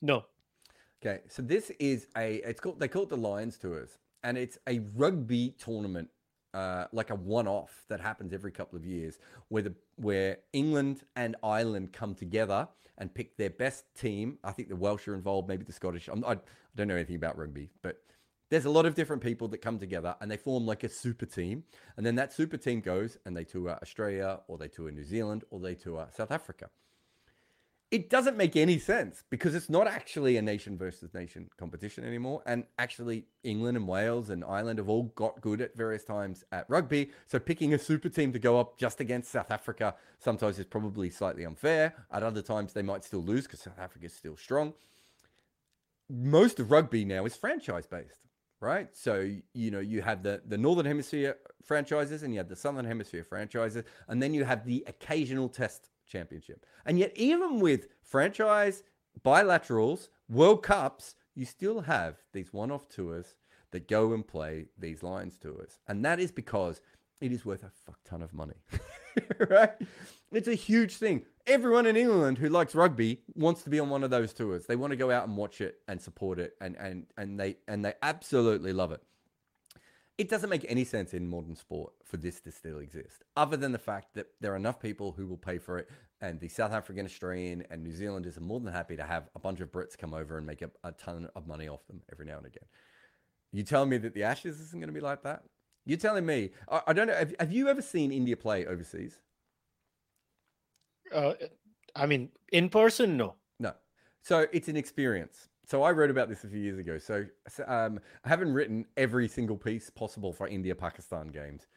[0.01, 0.25] no
[1.05, 4.57] Okay, so this is a it's called they call it the Lions Tours, and it's
[4.67, 6.07] a rugby tournament,
[6.53, 11.35] uh, like a one-off that happens every couple of years, where the where England and
[11.43, 14.37] Ireland come together and pick their best team.
[14.45, 16.07] I think the Welsh are involved, maybe the Scottish.
[16.07, 16.37] I'm, I, I
[16.77, 18.01] don't know anything about rugby, but
[18.53, 21.25] there's a lot of different people that come together and they form like a super
[21.25, 21.63] team,
[21.97, 25.43] and then that super team goes and they tour Australia or they tour New Zealand
[25.49, 26.69] or they tour South Africa
[27.93, 32.41] it doesn't make any sense because it's not actually a nation versus nation competition anymore.
[32.47, 36.67] And actually, England and Wales and Ireland have all got good at various times at
[36.67, 37.11] rugby.
[37.27, 41.11] So picking a super team to go up just against South Africa sometimes is probably
[41.11, 41.93] slightly unfair.
[42.11, 44.73] At other times, they might still lose because South Africa is still strong.
[46.09, 48.17] Most of rugby now is franchise based.
[48.63, 51.35] Right, so you know you have the the northern hemisphere
[51.65, 55.89] franchises, and you have the southern hemisphere franchises, and then you have the occasional test
[56.07, 56.65] championship.
[56.85, 58.83] And yet, even with franchise,
[59.21, 63.35] bilaterals, World Cups, you still have these one off tours
[63.71, 65.79] that go and play these Lions tours.
[65.89, 66.79] And that is because
[67.19, 68.61] it is worth a fuck ton of money.
[69.49, 69.73] right?
[70.31, 71.25] It's a huge thing.
[71.45, 74.65] Everyone in England who likes rugby wants to be on one of those tours.
[74.65, 77.57] They want to go out and watch it and support it and and and they
[77.67, 79.01] and they absolutely love it
[80.17, 83.71] it doesn't make any sense in modern sport for this to still exist, other than
[83.71, 85.89] the fact that there are enough people who will pay for it.
[86.21, 89.39] And the South African, Australian, and New Zealanders are more than happy to have a
[89.39, 92.25] bunch of Brits come over and make a, a ton of money off them every
[92.25, 92.65] now and again.
[93.51, 95.43] You telling me that the Ashes isn't going to be like that?
[95.85, 99.17] You're telling me, I, I don't know, have, have you ever seen India play overseas?
[101.13, 101.33] Uh,
[101.95, 103.73] i mean in person no No.
[104.21, 105.49] So it's an experience.
[105.65, 106.97] So I wrote about this a few years ago.
[106.97, 107.25] So
[107.67, 111.67] um, I haven't written every single piece possible for India Pakistan games.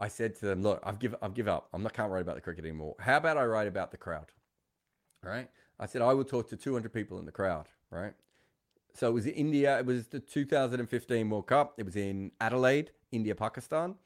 [0.00, 1.68] I said to them, "Look, I've give I've give up.
[1.72, 2.94] I'm not can't write about the cricket anymore.
[2.98, 4.32] How about I write about the crowd?"
[5.22, 5.48] Right?
[5.78, 7.68] I said I will talk to 200 people in the crowd.
[7.90, 8.14] Right?
[8.94, 9.78] So it was India.
[9.78, 11.74] It was the 2015 World Cup.
[11.78, 13.96] It was in Adelaide, India, Pakistan,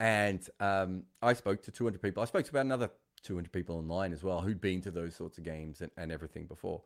[0.00, 2.22] and um, I spoke to 200 people.
[2.22, 2.90] I spoke to about another
[3.24, 6.46] 200 people online as well who'd been to those sorts of games and, and everything
[6.46, 6.82] before.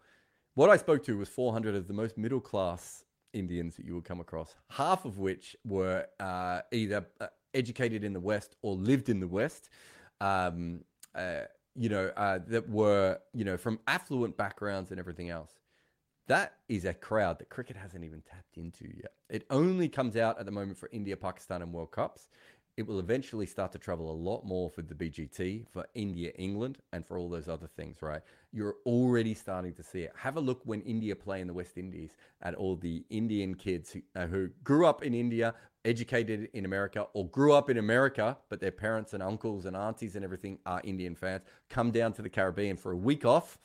[0.55, 4.05] What I spoke to was 400 of the most middle class Indians that you would
[4.05, 9.09] come across, half of which were uh, either uh, educated in the West or lived
[9.09, 9.69] in the West.
[10.21, 10.81] Um,
[11.15, 11.43] uh,
[11.75, 15.53] you know, uh, that were, you know, from affluent backgrounds and everything else.
[16.27, 19.13] That is a crowd that cricket hasn't even tapped into yet.
[19.31, 22.29] It only comes out at the moment for India, Pakistan, and World Cups.
[22.79, 26.79] It will eventually start to travel a lot more for the BGT, for India, England,
[26.93, 28.23] and for all those other things, right?
[28.53, 30.13] You're already starting to see it.
[30.17, 33.91] Have a look when India play in the West Indies at all the Indian kids
[33.91, 38.39] who, uh, who grew up in India, educated in America, or grew up in America,
[38.49, 42.23] but their parents and uncles and aunties and everything are Indian fans, come down to
[42.23, 43.59] the Caribbean for a week off,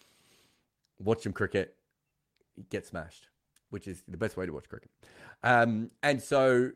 [0.98, 1.76] watch some cricket,
[2.72, 3.28] get smashed,
[3.70, 4.90] which is the best way to watch cricket.
[5.44, 6.72] Um, and so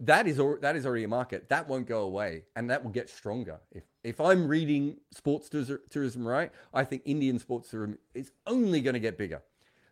[0.00, 1.48] that is that is already a market.
[1.48, 3.58] That won't go away and that will get stronger.
[3.72, 8.94] If if i'm reading sports tourism right i think indian sports tourism is only going
[8.94, 9.42] to get bigger.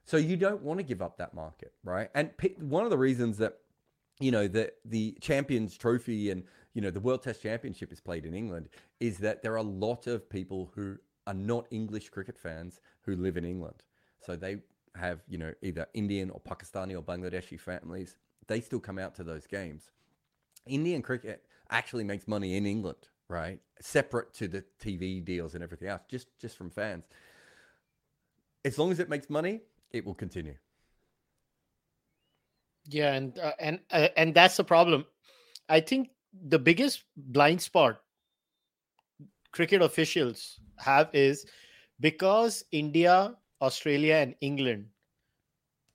[0.05, 2.11] So you don't want to give up that market right?
[2.15, 3.59] And one of the reasons that
[4.21, 6.45] you know the the champions trophy and
[6.75, 8.69] you know the world test championship is played in england
[9.01, 10.97] is that there are a lot of people who
[11.27, 13.83] are not english cricket fans who live in england.
[14.21, 14.59] So they
[14.97, 19.25] have you know either indian or pakistani or bangladeshi families they still come out to
[19.25, 19.91] those games.
[20.67, 23.61] Indian cricket actually makes money in England, right?
[23.81, 27.05] Separate to the TV deals and everything else, just just from fans.
[28.65, 30.57] As long as it makes money, it will continue.
[32.87, 35.07] Yeah, and uh, and uh, and that's the problem.
[35.69, 38.01] I think the biggest blind spot
[39.53, 41.47] cricket officials have is
[42.01, 44.89] because India, Australia, and England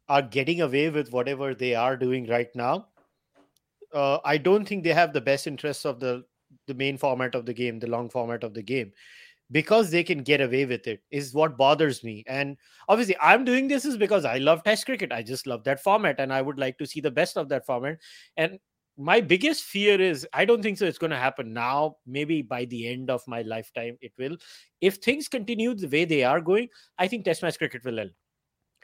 [0.09, 2.87] are getting away with whatever they are doing right now.
[3.93, 6.23] Uh, I don't think they have the best interests of the
[6.67, 8.91] the main format of the game, the long format of the game,
[9.51, 11.01] because they can get away with it.
[11.11, 12.23] Is what bothers me.
[12.27, 12.57] And
[12.87, 15.11] obviously, I'm doing this is because I love Test cricket.
[15.11, 17.65] I just love that format, and I would like to see the best of that
[17.65, 17.97] format.
[18.37, 18.59] And
[18.97, 20.85] my biggest fear is I don't think so.
[20.85, 21.95] It's going to happen now.
[22.05, 24.37] Maybe by the end of my lifetime, it will.
[24.81, 28.11] If things continue the way they are going, I think Test match cricket will end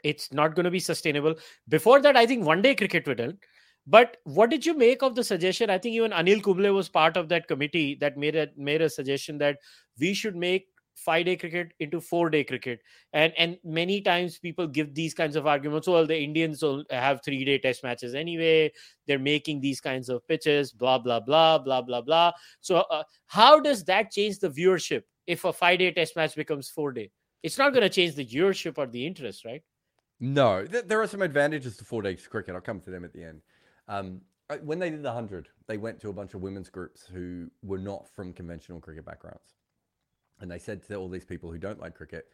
[0.04, 1.34] it's not going to be sustainable.
[1.68, 3.32] Before that, I think one day cricket will.
[3.86, 5.70] But what did you make of the suggestion?
[5.70, 8.90] I think even Anil Kumble was part of that committee that made a made a
[8.90, 9.58] suggestion that
[9.98, 10.66] we should make
[10.96, 12.80] five day cricket into four day cricket.
[13.12, 15.86] And and many times people give these kinds of arguments.
[15.86, 18.72] Well, the Indians will have three day test matches anyway.
[19.06, 20.72] They're making these kinds of pitches.
[20.72, 22.32] Blah blah blah blah blah blah.
[22.60, 26.68] So uh, how does that change the viewership if a five day test match becomes
[26.68, 27.10] four day?
[27.42, 29.62] It's not going to change the viewership or the interest, right?
[30.18, 32.54] No, th- there are some advantages to four days cricket.
[32.54, 33.42] I'll come to them at the end.
[33.88, 34.22] Um,
[34.62, 37.78] when they did the 100, they went to a bunch of women's groups who were
[37.78, 39.54] not from conventional cricket backgrounds.
[40.40, 42.26] And they said to all these people who don't like cricket,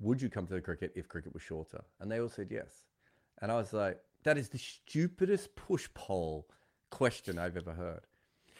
[0.00, 1.82] Would you come to the cricket if cricket was shorter?
[2.00, 2.84] And they all said yes.
[3.40, 6.46] And I was like, That is the stupidest push poll
[6.90, 8.02] question I've ever heard.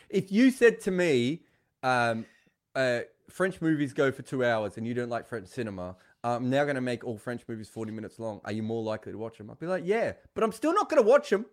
[0.08, 1.42] If you said to me,
[1.82, 2.26] um,
[2.74, 5.96] uh, French movies go for two hours and you don't like French cinema,
[6.26, 8.40] I'm now going to make all French movies 40 minutes long.
[8.44, 9.48] Are you more likely to watch them?
[9.48, 11.46] I'd be like, yeah, but I'm still not going to watch them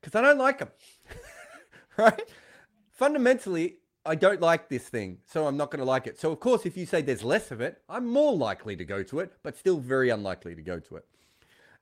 [0.00, 0.70] because I don't like them.
[1.98, 2.22] right?
[2.90, 6.18] Fundamentally, I don't like this thing, so I'm not going to like it.
[6.18, 9.02] So, of course, if you say there's less of it, I'm more likely to go
[9.02, 11.04] to it, but still very unlikely to go to it.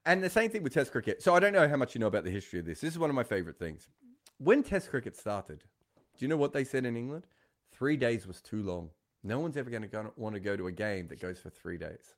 [0.04, 1.22] And the same thing with Test cricket.
[1.22, 2.80] So, I don't know how much you know about the history of this.
[2.80, 3.86] This is one of my favorite things.
[4.38, 5.62] When Test cricket started,
[6.18, 7.28] do you know what they said in England?
[7.72, 8.90] Three days was too long.
[9.24, 11.78] No one's ever going to want to go to a game that goes for three
[11.78, 12.14] days.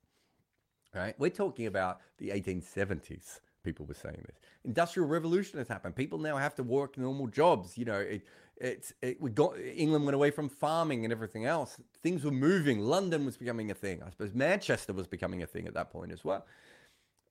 [0.94, 1.14] Right?
[1.18, 3.40] We're talking about the 1870s.
[3.64, 4.36] People were saying this.
[4.64, 5.94] Industrial revolution has happened.
[5.94, 7.76] People now have to work normal jobs.
[7.76, 8.22] You know, it,
[8.60, 11.76] it's it, we got England went away from farming and everything else.
[12.02, 12.80] Things were moving.
[12.80, 14.02] London was becoming a thing.
[14.02, 16.46] I suppose Manchester was becoming a thing at that point as well.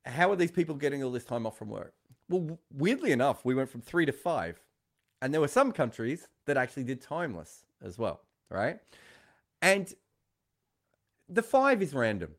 [0.05, 1.93] How are these people getting all this time off from work?
[2.29, 4.61] Well, weirdly enough, we went from three to five,
[5.21, 8.21] and there were some countries that actually did timeless as well.
[8.49, 8.79] Right?
[9.61, 9.93] And
[11.29, 12.31] the five is random,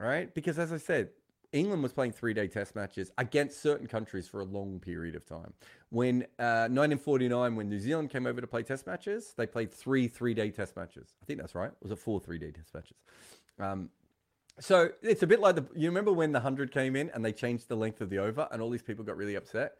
[0.00, 0.34] right?
[0.34, 1.10] Because as I said,
[1.52, 5.24] England was playing three day test matches against certain countries for a long period of
[5.24, 5.52] time.
[5.90, 10.08] When uh, 1949, when New Zealand came over to play test matches, they played three
[10.08, 11.14] three day test matches.
[11.22, 11.70] I think that's right.
[11.80, 12.96] Was it four three day test matches?
[13.60, 13.88] Um,
[14.58, 15.64] so it's a bit like the.
[15.76, 18.48] You remember when the 100 came in and they changed the length of the over
[18.50, 19.74] and all these people got really upset?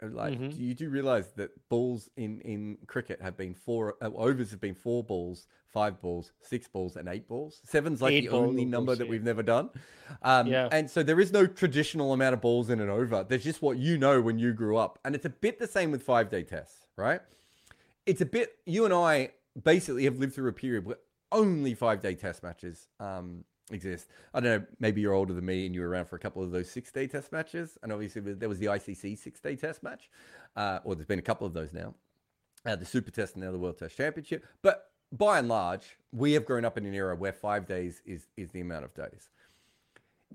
[0.00, 0.60] Like mm-hmm.
[0.60, 4.74] you do realize that balls in in cricket have been four uh, overs have been
[4.74, 7.60] four balls, five balls, six balls, and eight balls.
[7.64, 9.10] Seven's like eight the only number balls, that yeah.
[9.10, 9.70] we've never done.
[10.22, 10.68] Um, yeah.
[10.72, 13.24] And so there is no traditional amount of balls in an over.
[13.28, 15.90] There's just what you know when you grew up, and it's a bit the same
[15.90, 17.20] with five day tests, right?
[18.06, 18.56] It's a bit.
[18.66, 19.30] You and I
[19.62, 20.96] basically have lived through a period where
[21.32, 24.08] only five day test matches um, exist.
[24.32, 26.42] I don't know, maybe you're older than me and you were around for a couple
[26.42, 27.78] of those six day test matches.
[27.82, 30.10] And obviously, there was the ICC six day test match,
[30.56, 31.94] uh, or there's been a couple of those now.
[32.66, 34.46] Uh, the Super Test and now the World Test Championship.
[34.62, 38.26] But by and large, we have grown up in an era where five days is,
[38.36, 39.28] is the amount of days.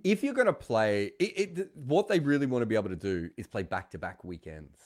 [0.04, 2.96] If you're going to play, it, it, what they really want to be able to
[2.96, 4.78] do is play back to back weekends.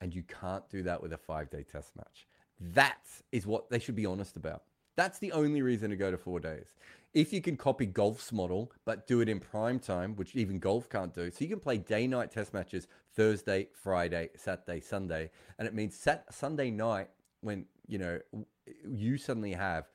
[0.00, 2.26] And you can't do that with a five day test match.
[2.60, 4.62] That is what they should be honest about.
[4.96, 6.74] That's the only reason to go to four days.
[7.16, 10.90] If you can copy golf's model, but do it in prime time, which even golf
[10.90, 15.66] can't do, so you can play day night test matches Thursday, Friday, Saturday, Sunday, and
[15.66, 17.08] it means sat- Sunday night
[17.40, 18.20] when you know
[18.86, 19.86] you suddenly have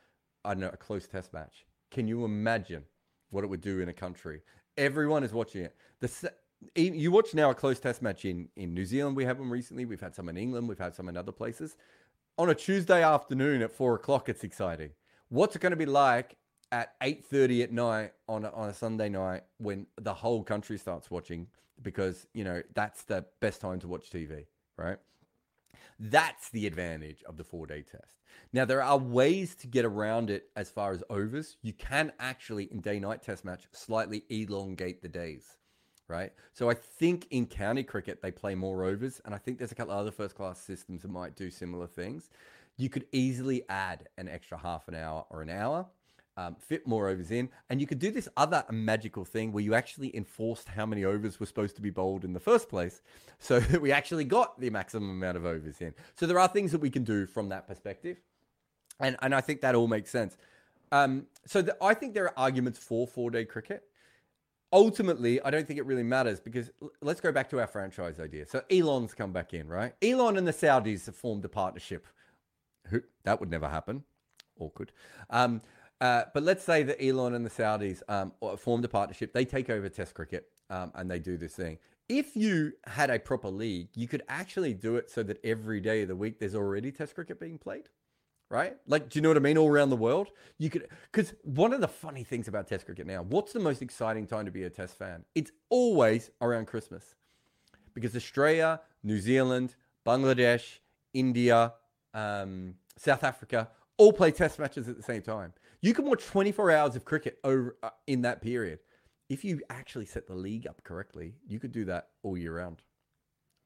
[0.43, 1.67] I don't know a close test match.
[1.91, 2.85] Can you imagine
[3.29, 4.41] what it would do in a country?
[4.75, 5.75] Everyone is watching it.
[5.99, 6.33] The
[6.73, 9.15] you watch now a close test match in in New Zealand.
[9.15, 9.85] We have them recently.
[9.85, 10.67] We've had some in England.
[10.67, 11.77] We've had some in other places.
[12.39, 14.89] On a Tuesday afternoon at four o'clock, it's exciting.
[15.29, 16.35] What's it going to be like
[16.71, 20.77] at eight thirty at night on a, on a Sunday night when the whole country
[20.77, 21.47] starts watching?
[21.81, 24.45] Because you know that's the best time to watch TV,
[24.77, 24.97] right?
[26.03, 28.21] That's the advantage of the four day test.
[28.53, 31.57] Now, there are ways to get around it as far as overs.
[31.61, 35.57] You can actually, in day night test match, slightly elongate the days,
[36.07, 36.33] right?
[36.53, 39.21] So I think in county cricket, they play more overs.
[39.25, 42.29] And I think there's a couple other first class systems that might do similar things.
[42.77, 45.85] You could easily add an extra half an hour or an hour
[46.37, 47.49] um, fit more overs in.
[47.69, 51.39] And you could do this other magical thing where you actually enforced how many overs
[51.39, 53.01] were supposed to be bowled in the first place
[53.39, 55.93] so that we actually got the maximum amount of overs in.
[56.15, 58.17] So there are things that we can do from that perspective.
[58.99, 60.37] And, and I think that all makes sense.
[60.91, 63.83] Um, so the, I think there are arguments for four day cricket.
[64.73, 66.71] Ultimately, I don't think it really matters because
[67.01, 68.45] let's go back to our franchise idea.
[68.45, 69.93] So Elon's come back in, right?
[70.01, 72.07] Elon and the Saudis have formed a partnership.
[72.87, 74.03] Who, that would never happen.
[74.59, 74.91] Awkward.
[75.29, 75.61] Um,
[76.01, 79.33] uh, but let's say that Elon and the Saudis um, formed a partnership.
[79.33, 81.77] They take over Test cricket um, and they do this thing.
[82.09, 86.01] If you had a proper league, you could actually do it so that every day
[86.01, 87.87] of the week there's already Test cricket being played,
[88.49, 88.75] right?
[88.87, 89.57] Like, do you know what I mean?
[89.57, 90.87] All around the world, you could.
[91.11, 94.45] Because one of the funny things about Test cricket now, what's the most exciting time
[94.45, 95.23] to be a Test fan?
[95.35, 97.15] It's always around Christmas,
[97.93, 99.75] because Australia, New Zealand,
[100.05, 100.79] Bangladesh,
[101.13, 101.73] India,
[102.13, 105.53] um, South Africa all play Test matches at the same time.
[105.83, 108.79] You can watch 24 hours of cricket over uh, in that period.
[109.29, 112.83] If you actually set the league up correctly, you could do that all year round.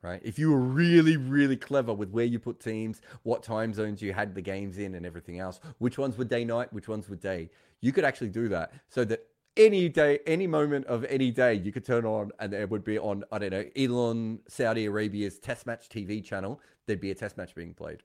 [0.02, 0.22] Right?
[0.24, 4.14] If you were really, really clever with where you put teams, what time zones you
[4.14, 7.16] had the games in, and everything else, which ones were day night, which ones were
[7.16, 7.50] day,
[7.82, 9.26] you could actually do that so that
[9.58, 13.00] any day, any moment of any day, you could turn on and it would be
[13.00, 16.62] on, I don't know, Elon, Saudi Arabia's test match TV channel.
[16.86, 18.04] There'd be a test match being played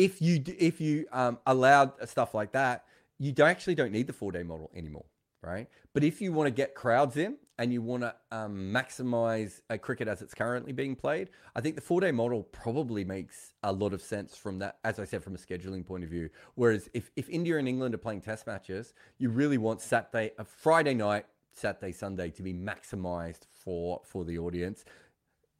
[0.00, 2.84] if you if you um, allowed stuff like that,
[3.18, 5.04] you don't, actually don't need the four day model anymore,
[5.42, 5.68] right?
[5.92, 9.76] But if you want to get crowds in and you want to um, maximize a
[9.76, 13.70] cricket as it's currently being played, I think the four day model probably makes a
[13.70, 16.30] lot of sense from that, as I said, from a scheduling point of view.
[16.54, 20.44] Whereas if, if India and England are playing test matches, you really want Saturday, a
[20.44, 24.84] Friday night, Saturday, Sunday to be maximized for for the audience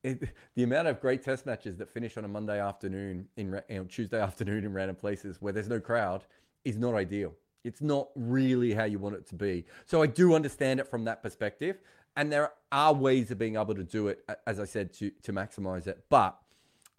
[0.02, 0.22] it,
[0.54, 3.84] the amount of great test matches that finish on a Monday afternoon in you know,
[3.84, 6.24] Tuesday afternoon in random places where there's no crowd
[6.64, 7.32] is not ideal.
[7.64, 9.66] It's not really how you want it to be.
[9.84, 11.80] So I do understand it from that perspective,
[12.16, 15.32] and there are ways of being able to do it, as I said, to to
[15.32, 16.02] maximize it.
[16.08, 16.38] But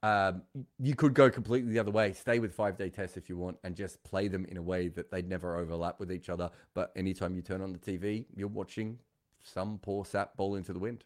[0.03, 0.43] um,
[0.79, 2.13] you could go completely the other way.
[2.13, 4.87] Stay with five day tests if you want, and just play them in a way
[4.89, 6.51] that they'd never overlap with each other.
[6.75, 8.99] But anytime you turn on the TV, you're watching
[9.43, 11.03] some poor sap bowl into the wind.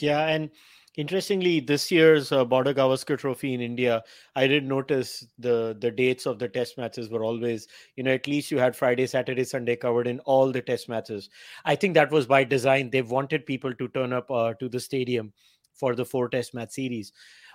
[0.00, 0.50] Yeah, and
[0.96, 4.02] interestingly, this year's uh, Border Gavaskar Trophy in India,
[4.34, 7.66] I did notice the the dates of the test matches were always,
[7.96, 11.30] you know, at least you had Friday, Saturday, Sunday covered in all the test matches.
[11.64, 12.90] I think that was by design.
[12.90, 15.32] They wanted people to turn up uh, to the stadium
[15.74, 17.12] for the four test match series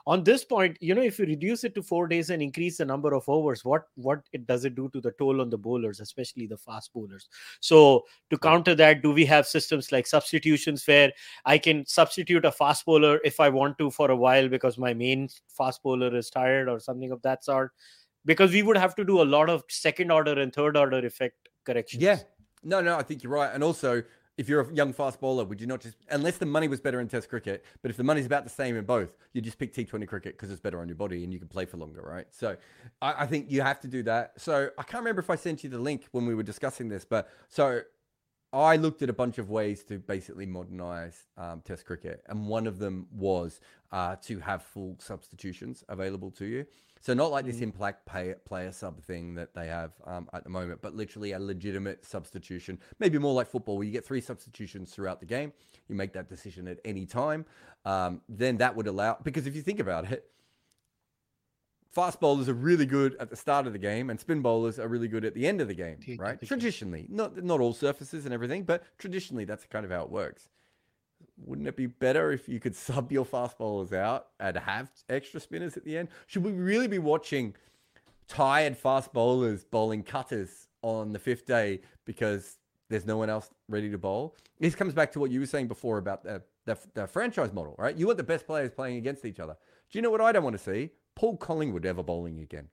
[0.07, 2.85] on this point you know if you reduce it to four days and increase the
[2.85, 5.99] number of overs what what it does it do to the toll on the bowlers
[5.99, 7.29] especially the fast bowlers?
[7.59, 11.11] So to counter that do we have systems like substitutions where
[11.45, 14.93] i can substitute a fast bowler if i want to for a while because my
[14.93, 17.71] main fast bowler is tired or something of that sort?
[18.23, 21.49] Because we would have to do a lot of second order and third order effect
[21.65, 22.03] corrections.
[22.03, 22.19] Yeah
[22.63, 23.53] no no i think you're right.
[23.53, 24.03] And also
[24.37, 26.99] if you're a young fast bowler, would you not just, unless the money was better
[26.99, 29.73] in Test cricket, but if the money's about the same in both, you just pick
[29.73, 32.25] T20 cricket because it's better on your body and you can play for longer, right?
[32.31, 32.55] So
[33.01, 34.33] I, I, think you have to do that.
[34.37, 37.05] So I can't remember if I sent you the link when we were discussing this,
[37.05, 37.81] but so
[38.53, 42.67] I looked at a bunch of ways to basically modernize um, Test cricket, and one
[42.67, 43.61] of them was
[43.91, 46.65] uh, to have full substitutions available to you.
[47.01, 47.63] So not like this mm.
[47.63, 51.39] impact pay, player sub thing that they have um, at the moment, but literally a
[51.39, 52.79] legitimate substitution.
[52.99, 55.51] Maybe more like football, where you get three substitutions throughout the game.
[55.89, 57.45] You make that decision at any time.
[57.85, 60.29] Um, then that would allow because if you think about it,
[61.91, 64.87] fast bowlers are really good at the start of the game, and spin bowlers are
[64.87, 66.39] really good at the end of the game, right?
[66.45, 70.49] Traditionally, not not all surfaces and everything, but traditionally that's kind of how it works
[71.45, 75.39] wouldn't it be better if you could sub your fast bowlers out and have extra
[75.39, 76.09] spinners at the end?
[76.27, 77.55] Should we really be watching
[78.27, 82.57] tired fast bowlers bowling cutters on the fifth day because
[82.89, 84.35] there's no one else ready to bowl?
[84.59, 87.75] This comes back to what you were saying before about the, the, the franchise model,
[87.77, 87.95] right?
[87.95, 89.55] You want the best players playing against each other.
[89.91, 90.91] Do you know what I don't want to see?
[91.15, 92.69] Paul Collingwood ever bowling again,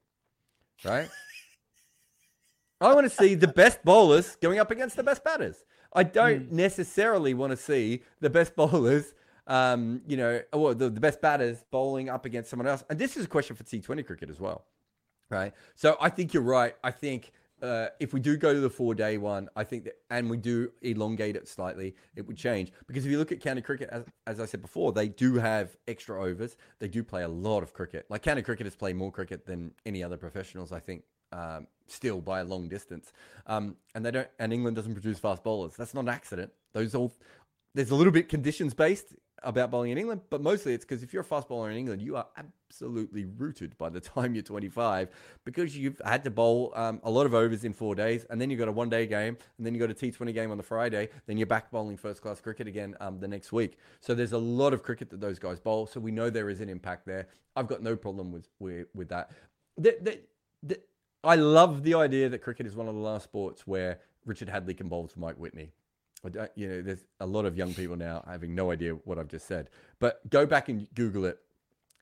[0.84, 1.08] right?
[2.80, 5.64] I want to see the best bowlers going up against the best batters.
[5.92, 6.52] I don't mm.
[6.52, 9.14] necessarily want to see the best bowlers,
[9.46, 12.84] um, you know, or the, the best batters bowling up against someone else.
[12.90, 14.64] And this is a question for T20 cricket as well,
[15.30, 15.52] right?
[15.74, 16.74] So I think you're right.
[16.84, 17.32] I think
[17.62, 20.36] uh, if we do go to the four day one, I think that, and we
[20.36, 22.72] do elongate it slightly, it would change.
[22.86, 25.76] Because if you look at county cricket, as, as I said before, they do have
[25.88, 26.56] extra overs.
[26.78, 28.06] They do play a lot of cricket.
[28.08, 32.40] Like county cricketers play more cricket than any other professionals, I think, um, still by
[32.40, 33.12] a long distance.
[33.46, 35.74] Um, and they don't, and England doesn't produce fast bowlers.
[35.76, 36.52] That's not an accident.
[36.72, 37.14] Those all,
[37.74, 41.12] there's a little bit conditions based about bowling in England, but mostly it's because if
[41.12, 45.08] you're a fast bowler in England, you are absolutely rooted by the time you're 25
[45.44, 48.50] because you've had to bowl um, a lot of overs in four days, and then
[48.50, 50.62] you've got a one day game, and then you've got a T20 game on the
[50.62, 53.78] Friday, then you're back bowling first class cricket again um, the next week.
[54.00, 55.86] So there's a lot of cricket that those guys bowl.
[55.86, 57.28] So we know there is an impact there.
[57.56, 59.30] I've got no problem with with, with that.
[59.76, 60.20] The, the,
[60.64, 60.80] the,
[61.24, 64.76] I love the idea that cricket is one of the last sports where Richard Hadlee
[64.76, 65.72] can bowl to Mike Whitney
[66.54, 69.46] you know, there's a lot of young people now having no idea what I've just
[69.46, 69.70] said.
[69.98, 71.38] But go back and Google it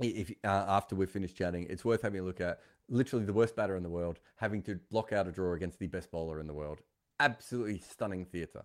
[0.00, 1.66] if uh, after we've finished chatting.
[1.68, 2.60] It's worth having a look at.
[2.88, 5.88] Literally the worst batter in the world, having to block out a draw against the
[5.88, 6.78] best bowler in the world.
[7.18, 8.62] Absolutely stunning theatre.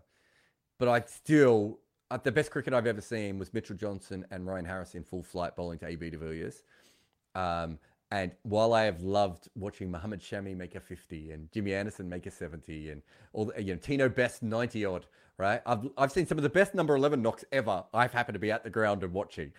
[0.77, 1.79] But I still,
[2.11, 5.23] uh, the best cricket I've ever seen was Mitchell Johnson and Ryan Harris in full
[5.23, 6.61] flight bowling to AB de Villiers.
[7.33, 7.79] Um,
[8.11, 12.25] and while I have loved watching Mohammad Shami make a 50 and Jimmy Anderson make
[12.25, 13.01] a 70 and
[13.31, 15.05] all the, you know, Tino Best 90 odd,
[15.37, 15.61] right?
[15.65, 17.85] I've, I've seen some of the best number 11 knocks ever.
[17.93, 19.53] I've happened to be at the ground and watching.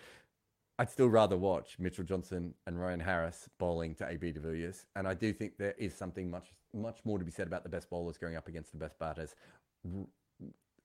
[0.77, 4.85] I'd still rather watch Mitchell Johnson and Ryan Harris bowling to AB de Villiers.
[4.95, 7.69] And I do think there is something much, much more to be said about the
[7.69, 9.33] best bowlers going up against the best batters.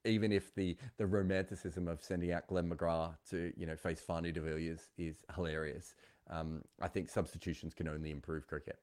[0.06, 4.32] Even if the, the romanticism of sending out Glenn McGrath to, you know, face Fanie
[4.32, 5.94] de Villiers is hilarious
[6.30, 8.78] um, I think substitutions can only improve cricket.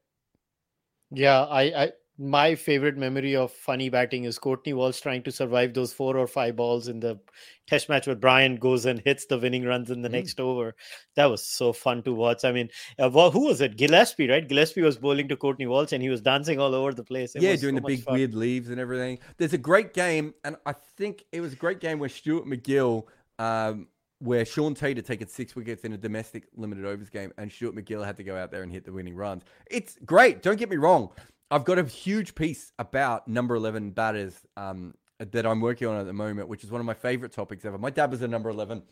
[1.10, 5.74] Yeah, I, I my favorite memory of funny batting is Courtney Walsh trying to survive
[5.74, 7.20] those four or five balls in the
[7.66, 10.12] test match where Brian goes and hits the winning runs in the mm.
[10.12, 10.74] next over.
[11.14, 12.44] That was so fun to watch.
[12.44, 13.76] I mean, uh, well, who was it?
[13.76, 14.48] Gillespie, right?
[14.48, 17.36] Gillespie was bowling to Courtney Walsh and he was dancing all over the place.
[17.36, 18.14] It yeah, doing so the big fun.
[18.14, 19.18] weird leaves and everything.
[19.36, 23.04] There's a great game, and I think it was a great game where Stuart MacGill
[23.38, 23.88] um,
[24.18, 27.74] where Sean Tait had taken six wickets in a domestic limited overs game, and Stuart
[27.74, 29.42] MacGill had to go out there and hit the winning runs.
[29.70, 30.42] It's great.
[30.42, 31.10] Don't get me wrong.
[31.50, 36.06] I've got a huge piece about number 11 batters um, that I'm working on at
[36.06, 37.78] the moment, which is one of my favorite topics ever.
[37.78, 38.82] My dad was a number 11.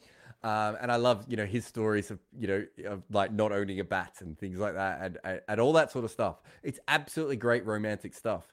[0.44, 3.80] Um, and I love, you know, his stories of, you know, of like not owning
[3.80, 6.42] a bat and things like that and, and, and all that sort of stuff.
[6.62, 8.52] It's absolutely great romantic stuff.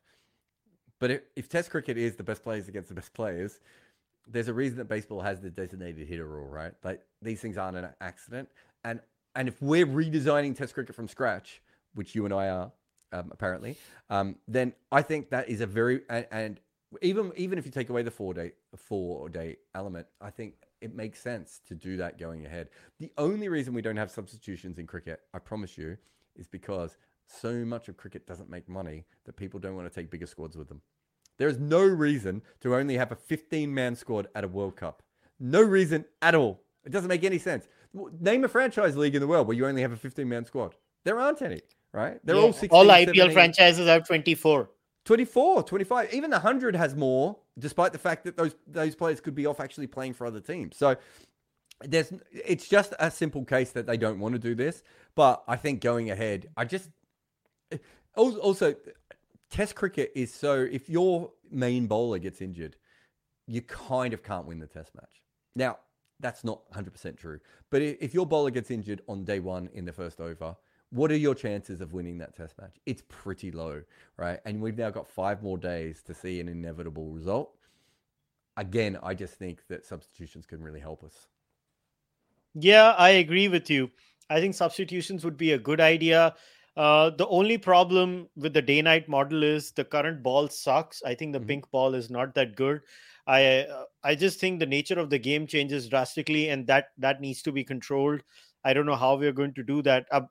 [1.00, 3.60] But if, if Test cricket is the best players against the best players,
[4.28, 6.74] there's a reason that baseball has the designated hitter rule, right?
[6.84, 8.50] Like these things aren't an accident.
[8.84, 9.00] And
[9.36, 11.62] and if we're redesigning Test cricket from scratch,
[11.94, 12.72] which you and I are
[13.14, 13.78] um, apparently,
[14.10, 16.60] um, then I think that is a very and, and,
[17.02, 20.94] even even if you take away the four day four day element, I think it
[20.94, 22.68] makes sense to do that going ahead.
[23.00, 25.98] The only reason we don't have substitutions in cricket, I promise you,
[26.36, 30.12] is because so much of cricket doesn't make money that people don't want to take
[30.12, 30.82] bigger squads with them.
[31.38, 35.02] There is no reason to only have a 15 man squad at a World Cup.
[35.40, 36.62] No reason at all.
[36.86, 37.68] It doesn't make any sense.
[38.20, 40.76] Name a franchise league in the world where you only have a 15 man squad.
[41.04, 41.62] There aren't any,
[41.94, 42.20] right?
[42.24, 42.42] They're yeah.
[42.42, 43.32] all 16, All IPL 17.
[43.32, 44.70] franchises are 24.
[45.06, 46.14] 24, 25.
[46.14, 49.60] Even the 100 has more, despite the fact that those those players could be off
[49.60, 50.78] actually playing for other teams.
[50.78, 50.96] So
[51.82, 54.84] there's it's just a simple case that they don't want to do this.
[55.16, 56.90] But I think going ahead, I just
[57.72, 57.78] eh,
[58.16, 58.76] also
[59.52, 62.78] Test cricket is so if your main bowler gets injured,
[63.48, 65.22] you kind of can't win the Test match.
[65.56, 65.78] Now,
[66.22, 67.40] that's not 100% true.
[67.70, 70.56] But if your bowler gets injured on day one in the first over,
[70.92, 72.76] what are your chances of winning that test match?
[72.86, 73.82] It's pretty low,
[74.18, 74.40] right?
[74.46, 77.56] And we've now got five more days to see an inevitable result.
[78.58, 81.28] Again, I just think that substitutions can really help us.
[82.54, 83.90] Yeah, I agree with you.
[84.30, 86.36] I think substitutions would be a good idea.
[86.78, 91.04] Uh, the only problem with the day night model is the current ball sucks.
[91.04, 91.48] I think the mm-hmm.
[91.48, 92.82] pink ball is not that good.
[93.28, 97.22] I uh, I just think the nature of the game changes drastically, and that that
[97.22, 98.24] needs to be controlled.
[98.64, 100.06] I don't know how we're going to do that.
[100.12, 100.22] Uh,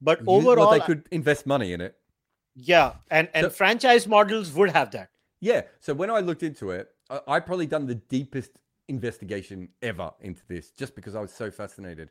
[0.00, 1.94] but overall, well, they could invest money in it.
[2.54, 5.10] Yeah, and and so, franchise models would have that.
[5.40, 5.62] Yeah.
[5.80, 8.52] So when I looked into it, I, I probably done the deepest
[8.88, 12.10] investigation ever into this, just because I was so fascinated.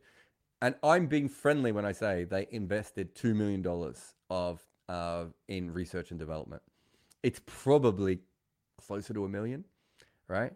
[0.61, 5.71] And I'm being friendly when I say they invested two million dollars of uh, in
[5.73, 6.61] research and development.
[7.23, 8.19] It's probably
[8.77, 9.65] closer to a million,
[10.27, 10.53] right?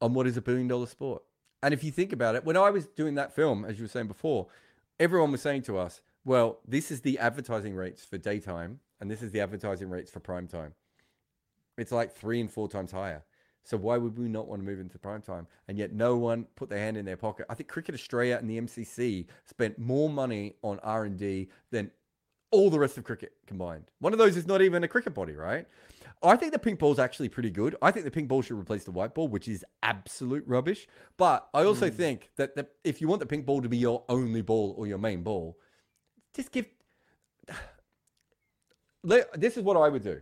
[0.00, 1.22] On what is a billion dollar sport.
[1.62, 3.88] And if you think about it, when I was doing that film, as you were
[3.88, 4.46] saying before,
[4.98, 9.22] everyone was saying to us, well, this is the advertising rates for daytime, and this
[9.22, 10.74] is the advertising rates for prime time.
[11.76, 13.22] It's like three and four times higher.
[13.64, 15.46] So why would we not want to move into prime time?
[15.68, 17.46] And yet no one put their hand in their pocket.
[17.50, 21.90] I think Cricket Australia and the MCC spent more money on R and D than
[22.50, 23.84] all the rest of cricket combined.
[24.00, 25.66] One of those is not even a cricket body, right?
[26.22, 27.76] I think the pink ball is actually pretty good.
[27.80, 30.88] I think the pink ball should replace the white ball, which is absolute rubbish.
[31.16, 31.94] But I also mm.
[31.94, 34.86] think that the, if you want the pink ball to be your only ball or
[34.86, 35.58] your main ball,
[36.34, 36.66] just give.
[39.04, 40.20] This is what I would do,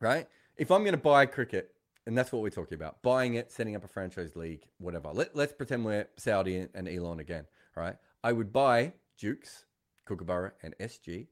[0.00, 0.26] right?
[0.56, 1.72] If I'm going to buy cricket,
[2.06, 5.10] and that's what we're talking about, buying it, setting up a franchise league, whatever.
[5.12, 7.46] Let, let's pretend we're Saudi and Elon again,
[7.76, 7.96] right?
[8.24, 9.64] I would buy Dukes,
[10.06, 11.26] Kookaburra, and SG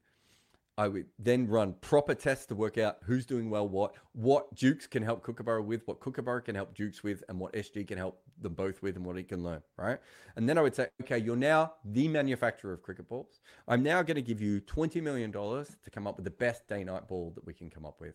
[0.80, 4.86] I would then run proper tests to work out who's doing well what, what Dukes
[4.86, 8.22] can help Kookaburra with, what Kookaburra can help Dukes with, and what SG can help
[8.40, 9.98] them both with, and what he can learn, right?
[10.36, 13.40] And then I would say, okay, you're now the manufacturer of cricket balls.
[13.68, 16.82] I'm now going to give you $20 million to come up with the best day
[16.82, 18.14] night ball that we can come up with,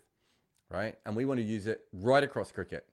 [0.76, 0.96] right?
[1.06, 2.86] And we want to use it right across cricket.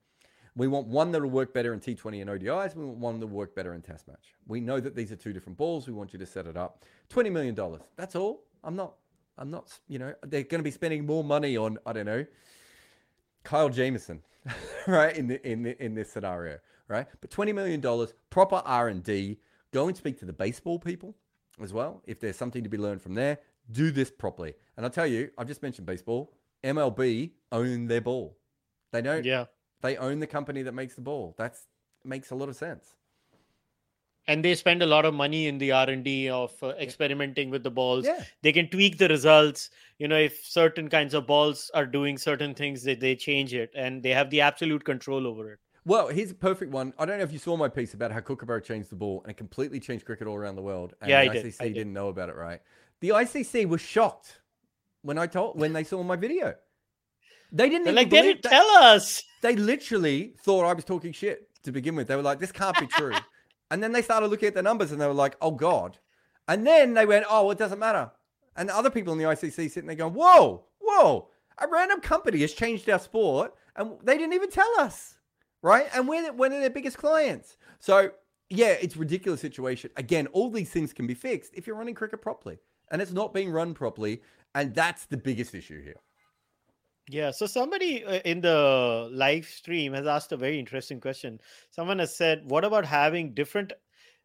[0.55, 2.77] We want one that'll work better in T20 and ODIs.
[2.77, 4.35] We want one that'll work better in Test match.
[4.47, 5.87] We know that these are two different balls.
[5.87, 6.85] We want you to set it up.
[7.11, 7.59] $20 million.
[7.97, 8.45] That's all.
[8.63, 8.95] I'm not
[9.39, 12.27] I'm not, you know, they're going to be spending more money on, I don't know,
[13.45, 14.23] Kyle Jamieson,
[14.87, 15.17] right?
[15.17, 17.07] In the, in the, in this scenario, right?
[17.21, 19.39] But twenty million dollars, proper R and D.
[19.73, 21.17] Go and speak to the baseball people
[21.63, 22.03] as well.
[22.07, 23.39] If there's something to be learned from there,
[23.71, 24.55] do this properly.
[24.77, 26.35] And I'll tell you, I've just mentioned baseball.
[26.65, 28.37] MLB own their ball.
[28.93, 29.25] They don't.
[29.25, 29.47] Yeah.
[29.81, 31.35] They own the company that makes the ball.
[31.37, 31.67] That's
[32.05, 32.95] makes a lot of sense
[34.29, 37.71] and they spend a lot of money in the r&d of uh, experimenting with the
[37.71, 38.23] balls yeah.
[38.43, 42.55] they can tweak the results you know if certain kinds of balls are doing certain
[42.55, 46.31] things they, they change it and they have the absolute control over it well, here's
[46.31, 46.95] a perfect one.
[46.97, 49.33] I don't know if you saw my piece about how Kookaburra changed the ball and
[49.33, 50.95] it completely changed cricket all around the world.
[51.01, 51.61] And yeah, the I ICC did.
[51.61, 51.87] I did.
[51.89, 52.61] not know about it, right?
[53.01, 54.42] The ICC was shocked
[55.03, 56.55] when I told when they saw my video.
[57.51, 59.23] They didn't even like they didn't tell us.
[59.43, 62.09] They literally thought I was talking shit to begin with.
[62.09, 63.13] They were like, "This can't be true."
[63.73, 65.97] And then they started looking at the numbers and they were like, oh God.
[66.47, 68.11] And then they went, oh, it doesn't matter.
[68.55, 72.53] And other people in the ICC sitting there going, whoa, whoa, a random company has
[72.53, 75.15] changed our sport and they didn't even tell us.
[75.63, 75.87] Right.
[75.95, 77.57] And we're one of their biggest clients.
[77.81, 78.11] So,
[78.51, 79.89] yeah, it's ridiculous situation.
[79.97, 82.59] Again, all these things can be fixed if you're running cricket properly.
[82.91, 84.21] And it's not being run properly.
[84.55, 85.97] And that's the biggest issue here.
[87.09, 91.41] Yeah, so somebody uh, in the live stream has asked a very interesting question.
[91.71, 93.73] Someone has said, What about having different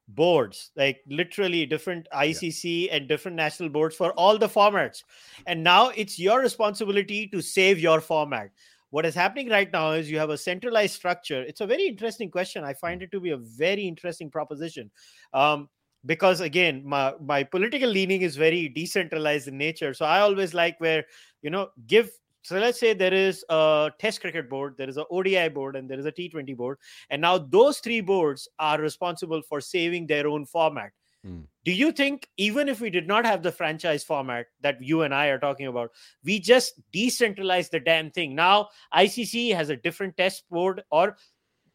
[0.09, 2.95] boards, like literally different ICC yeah.
[2.95, 5.03] and different national boards for all the formats?
[5.47, 8.51] And now it's your responsibility to save your format.
[8.89, 11.41] What is happening right now is you have a centralized structure.
[11.41, 12.63] It's a very interesting question.
[12.63, 14.91] I find it to be a very interesting proposition.
[15.33, 15.67] Um,
[16.07, 20.79] because again my my political leaning is very decentralized in nature so i always like
[20.79, 21.05] where
[21.43, 22.09] you know give
[22.47, 25.89] so let's say there is a test cricket board, there is a ODI board, and
[25.89, 26.77] there is a T20 board.
[27.09, 30.91] And now those three boards are responsible for saving their own format.
[31.25, 31.43] Mm.
[31.65, 35.13] Do you think, even if we did not have the franchise format that you and
[35.13, 35.91] I are talking about,
[36.23, 38.33] we just decentralize the damn thing?
[38.33, 41.17] Now, ICC has a different test board or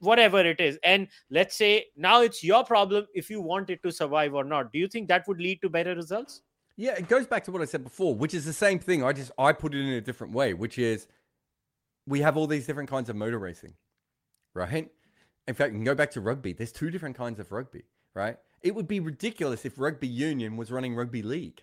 [0.03, 0.79] whatever it is.
[0.85, 4.73] And let's say now it's your problem if you want it to survive or not.
[4.73, 6.43] Do you think that would lead to better results?
[6.77, 9.05] Yeah, it goes back to what I said before, which is the same thing.
[9.05, 11.07] I just I put it in a different way, which is
[12.07, 13.75] we have all these different kinds of motor racing,
[14.55, 14.91] right?
[15.47, 16.53] In fact, you can go back to rugby.
[16.53, 17.85] There's two different kinds of rugby,
[18.15, 18.37] right?
[18.63, 21.63] It would be ridiculous if rugby union was running rugby league,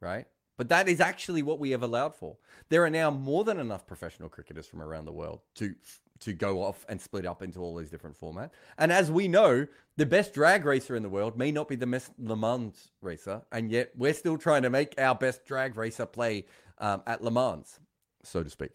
[0.00, 0.26] right?
[0.56, 2.38] But that is actually what we have allowed for.
[2.70, 5.74] There are now more than enough professional cricketers from around the world to
[6.20, 8.50] to go off and split up into all these different formats.
[8.78, 9.66] And as we know,
[9.96, 13.42] the best drag racer in the world may not be the best Le Mans racer,
[13.52, 16.46] and yet we're still trying to make our best drag racer play
[16.78, 17.80] um, at Le Mans,
[18.22, 18.72] so to speak.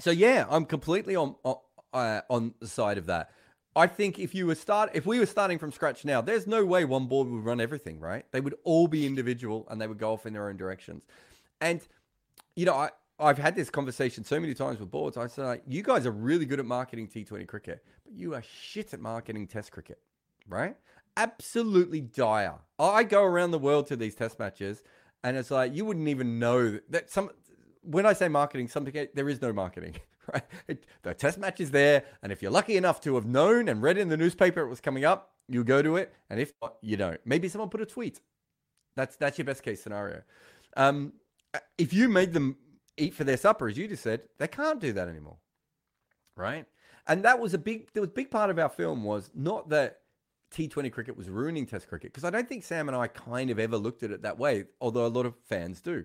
[0.00, 1.36] So yeah, I'm completely on
[1.92, 3.30] uh, on the side of that.
[3.76, 6.64] I think if you were start if we were starting from scratch now, there's no
[6.64, 8.24] way one board would run everything, right?
[8.32, 11.04] They would all be individual and they would go off in their own directions.
[11.60, 11.80] And
[12.56, 12.90] you know, I,
[13.20, 15.16] I've had this conversation so many times with boards.
[15.16, 18.94] I say, you guys are really good at marketing T20 cricket, but you are shit
[18.94, 19.98] at marketing Test cricket,
[20.48, 20.76] right?
[21.16, 22.54] Absolutely dire.
[22.78, 24.82] I go around the world to these Test matches,
[25.22, 27.30] and it's like you wouldn't even know that some.
[27.82, 29.96] When I say marketing, something there is no marketing,
[30.32, 30.44] right?
[31.02, 33.98] The test match is there, and if you're lucky enough to have known and read
[33.98, 36.96] in the newspaper it was coming up, you go to it, and if not, you
[36.96, 37.20] don't.
[37.24, 38.20] Maybe someone put a tweet.
[38.96, 40.22] That's that's your best case scenario.
[40.76, 41.14] Um,
[41.78, 42.56] if you made them
[43.00, 45.38] eat for their supper, as you just said, they can't do that anymore,
[46.36, 46.66] right?
[47.06, 49.68] And that was a big, there was a big part of our film was not
[49.70, 50.00] that
[50.54, 53.58] T20 cricket was ruining Test cricket, because I don't think Sam and I kind of
[53.58, 56.04] ever looked at it that way, although a lot of fans do.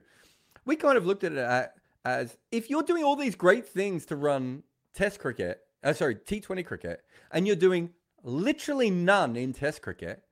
[0.65, 1.71] We kind of looked at it
[2.05, 4.63] as if you're doing all these great things to run
[4.93, 7.01] Test cricket, uh, sorry, T20 cricket,
[7.31, 7.89] and you're doing
[8.23, 10.23] literally none in Test cricket,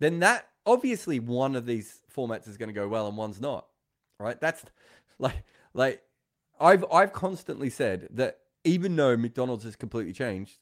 [0.00, 3.66] then that obviously one of these formats is going to go well and one's not.
[4.18, 4.40] Right?
[4.40, 4.64] That's
[5.18, 5.42] like
[5.74, 6.02] like
[6.58, 10.58] I've I've constantly said that even though McDonald's has completely changed,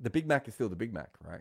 [0.00, 1.40] the Big Mac is still the Big Mac, right?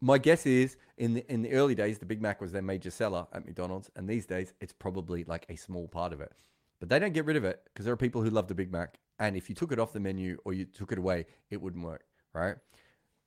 [0.00, 2.90] My guess is in the in the early days the Big Mac was their major
[2.90, 6.32] seller at McDonald's, and these days it's probably like a small part of it.
[6.78, 8.70] But they don't get rid of it because there are people who love the Big
[8.70, 11.60] Mac, and if you took it off the menu or you took it away, it
[11.60, 12.54] wouldn't work, right?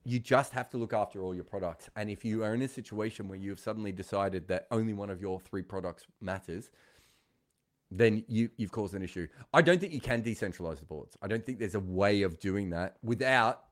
[0.04, 2.68] You just have to look after all your products, and if you are in a
[2.68, 6.70] situation where you've suddenly decided that only one of your three products matters,
[7.92, 9.28] then you, you've caused an issue.
[9.54, 11.18] I don't think you can decentralize the boards.
[11.22, 13.64] I don't think there's a way of doing that without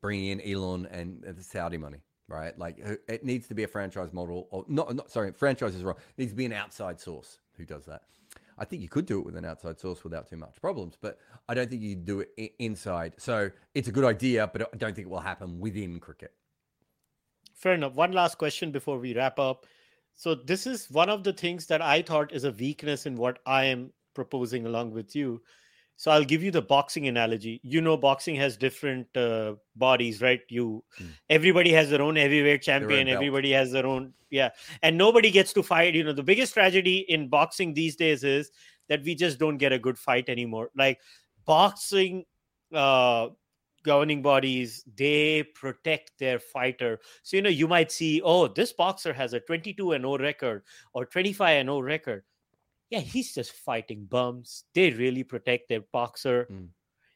[0.00, 1.98] bringing in Elon and the Saudi money,
[2.28, 2.58] right?
[2.58, 2.78] Like
[3.08, 5.96] it needs to be a franchise model, or not, not sorry, franchise is wrong.
[5.96, 8.02] It needs to be an outside source who does that.
[8.58, 11.18] I think you could do it with an outside source without too much problems, but
[11.48, 13.14] I don't think you do it inside.
[13.16, 16.32] So it's a good idea, but I don't think it will happen within cricket.
[17.54, 17.94] Fair enough.
[17.94, 19.66] One last question before we wrap up.
[20.20, 23.38] So this is one of the things that I thought is a weakness in what
[23.46, 25.40] I am proposing along with you.
[25.96, 27.58] So I'll give you the boxing analogy.
[27.62, 30.42] You know, boxing has different uh, bodies, right?
[30.50, 31.08] You, mm.
[31.30, 33.08] everybody has their own heavyweight champion.
[33.08, 34.50] Everybody has their own, yeah,
[34.82, 35.94] and nobody gets to fight.
[35.94, 38.50] You know, the biggest tragedy in boxing these days is
[38.90, 40.68] that we just don't get a good fight anymore.
[40.76, 41.00] Like
[41.46, 42.26] boxing,
[42.74, 43.28] uh,
[43.82, 47.00] governing bodies they protect their fighter.
[47.22, 50.62] So you know you might see oh this boxer has a 22 and 0 record
[50.92, 52.24] or 25 and 0 record.
[52.90, 54.64] Yeah he's just fighting bums.
[54.74, 56.48] They really protect their boxer.
[56.50, 56.68] Mm.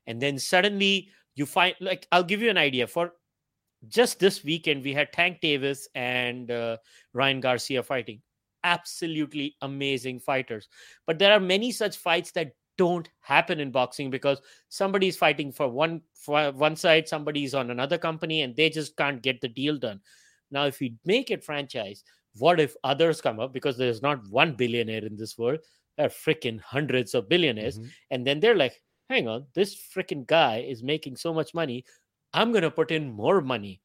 [0.07, 2.87] and then suddenly you find like i'll give you an idea.
[2.87, 3.13] For
[3.89, 6.77] just this weekend we had tank davis and uh,
[7.13, 8.23] ryan garcia fighting.
[8.65, 10.69] Absolutely amazing fighters.
[11.07, 15.69] But there are many such fights that don't happen in boxing because somebody's fighting for
[15.69, 19.79] one for one side somebody's on another company and they just can't get the deal
[19.79, 20.01] done.
[20.51, 22.05] Now if we make it franchise
[22.37, 23.53] what if others come up?
[23.53, 25.61] Because there's not one billionaire in this world.
[25.97, 27.79] There are freaking hundreds of billionaires.
[27.79, 27.89] Mm-hmm.
[28.11, 31.85] and then they're like hang on this freaking guy is making so much money.
[32.33, 33.81] I'm going to put in more money.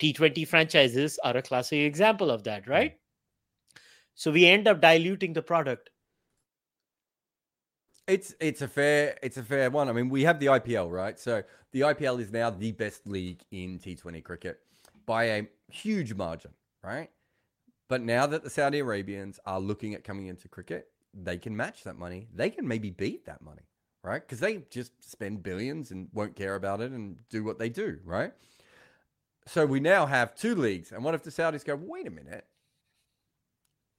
[0.00, 2.92] T20 franchises are a classic example of that right?
[2.92, 3.80] Mm-hmm.
[4.14, 5.90] so we end up diluting the product
[8.08, 9.88] it's it's a fair it's a fair one.
[9.88, 11.18] I mean, we have the IPL, right?
[11.18, 14.60] So the IPL is now the best league in T20 cricket
[15.06, 16.52] by a huge margin,
[16.82, 17.10] right?
[17.88, 21.84] But now that the Saudi Arabians are looking at coming into cricket, they can match
[21.84, 22.28] that money.
[22.34, 23.62] They can maybe beat that money,
[24.02, 24.20] right?
[24.20, 27.98] Because they just spend billions and won't care about it and do what they do,
[28.04, 28.32] right?
[29.46, 30.92] So we now have two leagues.
[30.92, 32.46] And what if the Saudis go, wait a minute?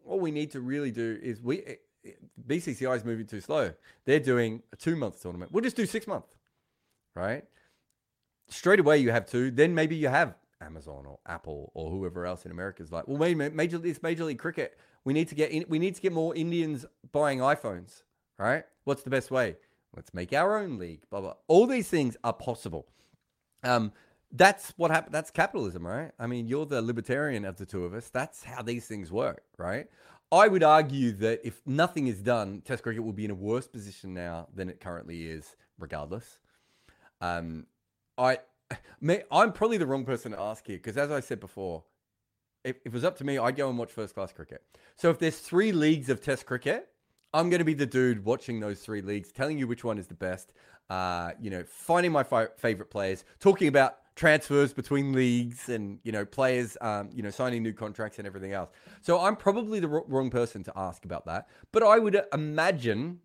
[0.06, 1.77] All we need to really do is we
[2.48, 3.74] BCCI is moving too slow.
[4.06, 5.52] They're doing a two month tournament.
[5.52, 6.26] We'll just do six month,
[7.16, 7.44] right?
[8.50, 9.52] Straight away, you have two.
[9.52, 13.18] Then maybe you have Amazon or Apple or whoever else in America is like, well,
[13.18, 14.78] wait major this Major League Cricket.
[15.06, 18.04] We need to get in, we need to get more Indians buying iPhones,
[18.38, 18.64] right?
[18.84, 19.56] What's the best way?
[19.96, 21.02] Let's make our own league.
[21.10, 21.34] Blah blah.
[21.48, 22.88] All these things are possible.
[23.64, 23.92] Um,
[24.32, 25.14] that's what happened.
[25.14, 26.12] That's capitalism, right?
[26.20, 28.10] I mean, you're the libertarian of the two of us.
[28.10, 29.88] That's how these things work, right?
[30.32, 33.68] I would argue that if nothing is done, Test cricket will be in a worse
[33.68, 36.40] position now than it currently is, regardless.
[37.20, 37.66] Um,
[38.18, 38.40] I,
[39.32, 41.84] I'm probably the wrong person to ask here because, as I said before,
[42.64, 44.62] if, if it was up to me, I'd go and watch first class cricket.
[44.98, 46.90] So if there's three leagues of Test cricket,
[47.34, 50.08] I'm going to be the dude watching those three leagues, telling you which one is
[50.08, 50.52] the best.
[50.90, 56.12] Uh, you know, finding my fi- favorite players, talking about transfers between leagues and you
[56.12, 58.70] know players um, you know signing new contracts and everything else.
[59.02, 61.48] So i'm probably the wrong person to ask about that.
[61.72, 63.20] But i would imagine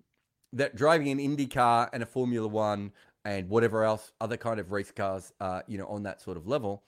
[0.53, 2.93] that driving an indy car and a formula one
[3.25, 6.47] and whatever else other kind of race cars uh, you know on that sort of
[6.47, 6.85] level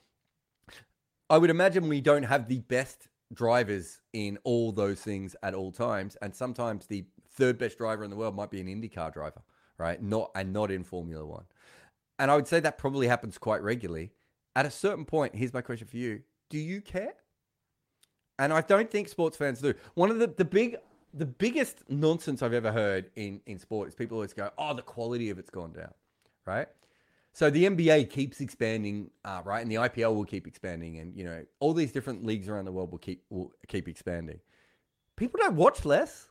[1.28, 5.72] i would imagine we don't have the best drivers in all those things at all
[5.72, 6.16] times.
[6.22, 9.42] And sometimes the third best driver in the world might be an indy car driver
[9.78, 10.02] right?
[10.02, 11.44] Not and not in formula one
[12.18, 14.12] and I would say that probably happens quite regularly.
[14.54, 17.14] At a certain point, here's my question for you: Do you care?
[18.38, 19.74] And I don't think sports fans do.
[19.94, 20.76] One of the, the big
[21.14, 24.82] the biggest nonsense I've ever heard in, in sport is people always go, oh, the
[24.82, 25.92] quality of it's gone down.
[26.46, 26.68] right?
[27.32, 31.24] So the NBA keeps expanding, uh, right, and the IPL will keep expanding, and you
[31.24, 34.40] know all these different leagues around the world will keep will keep expanding.
[35.16, 36.28] People don't watch less,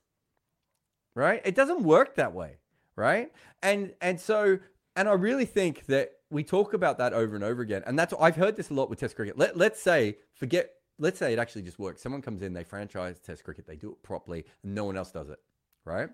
[1.15, 1.41] right?
[1.45, 2.57] It doesn't work that way,
[2.95, 3.31] right?
[3.61, 4.57] And and so
[4.95, 8.13] and I really think that we talk about that over and over again, and that's
[8.19, 9.37] I've heard this a lot with Test cricket.
[9.37, 10.71] Let let's say forget.
[10.97, 12.01] Let's say it actually just works.
[12.01, 15.11] Someone comes in, they franchise Test cricket, they do it properly, and no one else
[15.11, 15.39] does it,
[15.83, 16.09] right?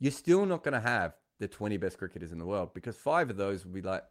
[0.00, 3.30] You're still not going to have the 20 best cricketers in the world because five
[3.30, 4.02] of those will be like,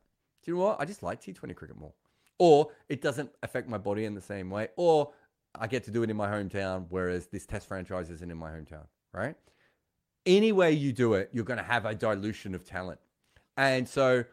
[0.44, 0.80] do you know what?
[0.80, 1.94] I just like T20 cricket more.
[2.38, 4.70] Or it doesn't affect my body in the same way.
[4.76, 5.12] Or
[5.60, 8.52] I get to do it in my hometown, whereas this test franchise isn't in my
[8.52, 9.36] hometown, right?
[10.26, 13.00] Any way you do it, you're going to have a dilution of talent.
[13.58, 14.26] And so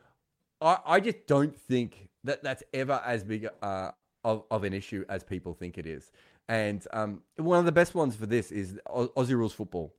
[0.60, 3.90] I, I just don't think that that's ever as big uh,
[4.24, 6.10] of, of an issue as people think it is.
[6.48, 9.94] And um, one of the best ones for this is Aussie Rules Football.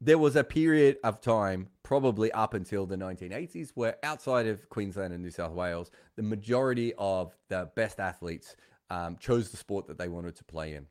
[0.00, 5.14] There was a period of time, probably up until the 1980s, where outside of Queensland
[5.14, 8.56] and New South Wales, the majority of the best athletes
[8.90, 10.86] um, chose the sport that they wanted to play in,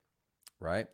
[0.59, 0.87] right?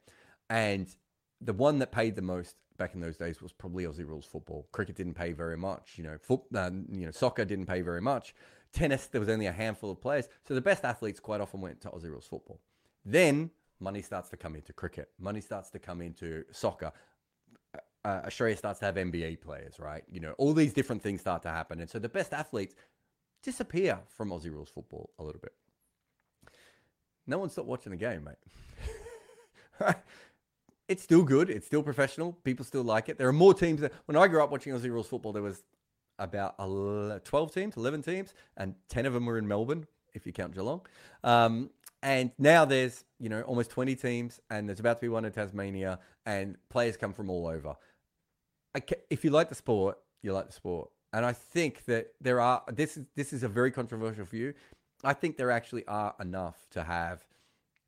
[0.49, 0.93] And
[1.39, 4.67] the one that paid the most back in those days was probably Aussie rules football.
[4.71, 5.93] Cricket didn't pay very much.
[5.97, 8.33] You know, foot, uh, you know, soccer didn't pay very much.
[8.73, 10.27] Tennis, there was only a handful of players.
[10.47, 12.59] So the best athletes quite often went to Aussie rules football.
[13.05, 15.09] Then money starts to come into cricket.
[15.19, 16.91] Money starts to come into soccer.
[17.75, 20.03] Uh, uh Australia starts to have NBA players, right?
[20.11, 21.81] You know, all these different things start to happen.
[21.81, 22.73] And so the best athletes
[23.43, 25.53] disappear from Aussie rules football a little bit.
[27.27, 29.95] No one stopped watching the game, mate.
[30.91, 31.49] it's still good.
[31.49, 32.33] It's still professional.
[32.43, 33.17] People still like it.
[33.17, 33.79] There are more teams.
[33.79, 35.63] That, when I grew up watching Aussie rules football, there was
[36.19, 40.53] about 12 teams, 11 teams, and 10 of them were in Melbourne, if you count
[40.53, 40.81] Geelong.
[41.23, 41.69] Um,
[42.03, 45.31] and now there's, you know, almost 20 teams, and there's about to be one in
[45.31, 47.75] Tasmania, and players come from all over.
[49.09, 50.89] If you like the sport, you like the sport.
[51.13, 54.53] And I think that there are, this is, this is a very controversial view.
[55.05, 57.23] I think there actually are enough to have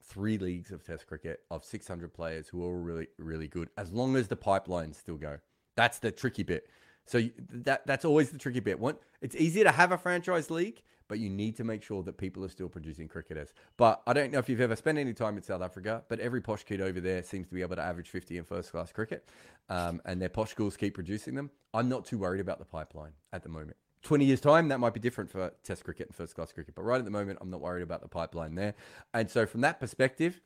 [0.03, 4.15] three leagues of Test cricket of 600 players who are really, really good, as long
[4.15, 5.37] as the pipelines still go.
[5.75, 6.67] That's the tricky bit.
[7.05, 8.79] So that that's always the tricky bit.
[8.79, 12.17] One, it's easier to have a franchise league, but you need to make sure that
[12.17, 13.53] people are still producing cricketers.
[13.77, 16.41] But I don't know if you've ever spent any time in South Africa, but every
[16.41, 19.27] posh kid over there seems to be able to average 50 in first class cricket,
[19.69, 21.49] um, and their posh schools keep producing them.
[21.73, 23.75] I'm not too worried about the pipeline at the moment.
[24.03, 26.75] 20 years' time, that might be different for Test cricket and first class cricket.
[26.75, 28.75] But right at the moment, I'm not worried about the pipeline there.
[29.13, 30.41] And so, from that perspective,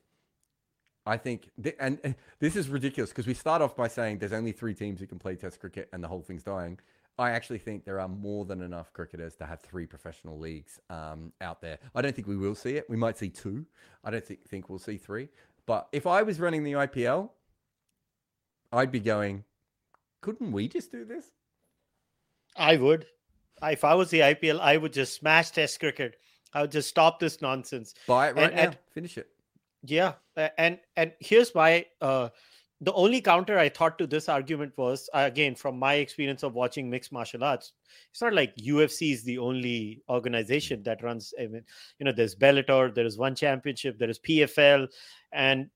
[1.05, 4.33] I think, th- and, and this is ridiculous because we start off by saying there's
[4.33, 6.79] only three teams who can play Test cricket and the whole thing's dying.
[7.19, 11.33] I actually think there are more than enough cricketers to have three professional leagues um,
[11.41, 11.79] out there.
[11.95, 12.87] I don't think we will see it.
[12.89, 13.65] We might see two.
[14.03, 15.29] I don't th- think we'll see three.
[15.65, 17.31] But if I was running the IPL,
[18.71, 19.45] I'd be going,
[20.21, 21.25] couldn't we just do this?
[22.55, 23.07] I would
[23.63, 26.17] if I was the IPL, I would just smash Test cricket.
[26.53, 27.93] I would just stop this nonsense.
[28.07, 28.61] Buy it right and, now.
[28.61, 29.27] And, Finish it.
[29.83, 30.13] Yeah,
[30.57, 31.85] and and here's why.
[32.01, 32.29] Uh,
[32.81, 36.89] the only counter I thought to this argument was again from my experience of watching
[36.89, 37.73] mixed martial arts.
[38.11, 41.33] It's not like UFC is the only organization that runs.
[41.39, 41.63] I mean,
[41.97, 44.87] you know, there's Bellator, there is one championship, there is PFL,
[45.31, 45.69] and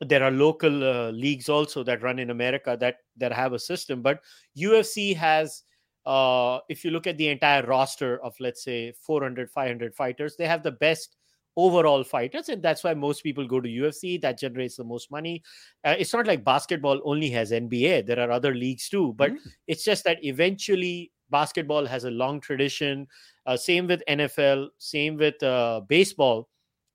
[0.00, 4.02] there are local uh, leagues also that run in America that that have a system.
[4.02, 4.20] But
[4.56, 5.62] UFC has
[6.08, 10.46] uh, if you look at the entire roster of let's say 400 500 fighters they
[10.46, 11.16] have the best
[11.56, 15.42] overall fighters and that's why most people go to ufc that generates the most money
[15.84, 19.38] uh, it's not like basketball only has nba there are other leagues too but mm.
[19.66, 23.06] it's just that eventually basketball has a long tradition
[23.44, 26.48] uh, same with nfl same with uh, baseball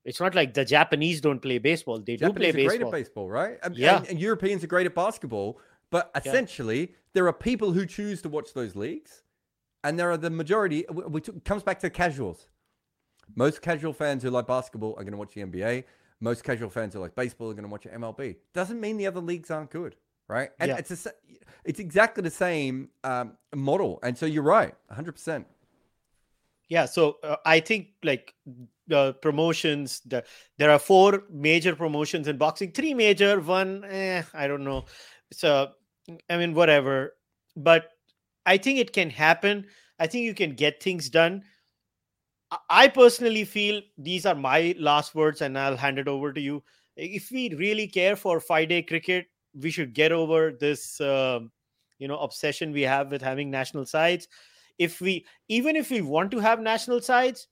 [0.06, 1.98] it's not like the Japanese don't play baseball.
[1.98, 2.68] They Japanese do play baseball.
[2.68, 3.58] Great at baseball, right?
[3.72, 4.00] Yeah.
[4.00, 5.60] And, and Europeans are great at basketball.
[5.94, 6.96] But essentially, yeah.
[7.14, 9.22] there are people who choose to watch those leagues,
[9.84, 10.86] and there are the majority.
[10.90, 12.48] Which comes back to casuals.
[13.36, 15.84] Most casual fans who like basketball are going to watch the NBA.
[16.20, 18.38] Most casual fans who like baseball are going to watch MLB.
[18.56, 19.96] Doesn't mean the other leagues aren't good,
[20.28, 20.50] right?
[20.60, 20.78] And yeah.
[20.78, 21.12] it's a,
[21.64, 24.00] it's exactly the same um, model.
[24.02, 25.12] And so you're right, 100.
[25.12, 25.46] percent
[26.70, 28.34] yeah so uh, i think like
[28.88, 30.24] the promotions the
[30.58, 34.86] there are four major promotions in boxing three major one eh, i don't know
[35.32, 35.74] so
[36.30, 37.14] I mean, whatever.
[37.56, 37.90] But
[38.46, 39.68] I think it can happen.
[40.00, 41.44] I think you can get things done.
[42.70, 46.64] I personally feel these are my last words, and I'll hand it over to you.
[46.96, 49.26] If we really care for five day cricket,
[49.56, 51.40] we should get over this, uh,
[51.98, 54.28] you know, obsession we have with having national sides.
[54.78, 57.48] If we, even if we want to have national sides,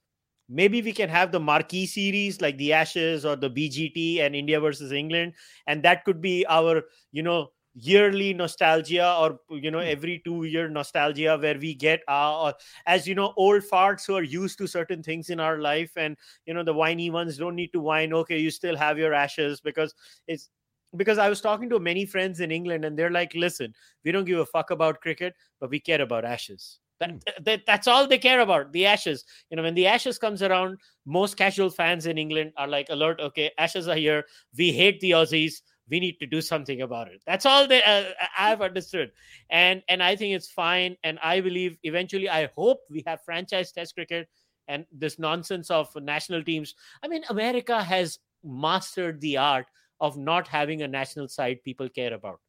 [0.49, 4.59] maybe we can have the marquee series like the Ashes or the BGT and India
[4.59, 5.33] versus England,
[5.65, 10.67] and that could be our, you know, yearly nostalgia or you know every two year
[10.67, 12.51] nostalgia where we get uh,
[12.85, 16.17] as you know old farts who are used to certain things in our life and
[16.45, 19.61] you know the whiny ones don't need to whine okay you still have your ashes
[19.61, 19.93] because
[20.27, 20.49] it's
[20.97, 23.73] because I was talking to many friends in England and they're like, listen,
[24.03, 26.79] we don't give a fuck about cricket, but we care about ashes.
[26.99, 29.23] That, that, that's all they care about the ashes.
[29.49, 33.19] You know when the ashes comes around most casual fans in england are like alert
[33.19, 34.25] okay ashes are here.
[34.55, 35.61] We hate the aussies
[35.91, 37.21] we need to do something about it.
[37.27, 38.05] That's all they uh,
[38.37, 39.11] i've understood.
[39.49, 40.95] And and i think it's fine.
[41.03, 44.27] And i believe eventually i hope we have franchise test cricket
[44.67, 46.75] and this nonsense of national teams.
[47.03, 49.67] I mean america has mastered the art
[49.99, 52.39] of not having a national side people care about.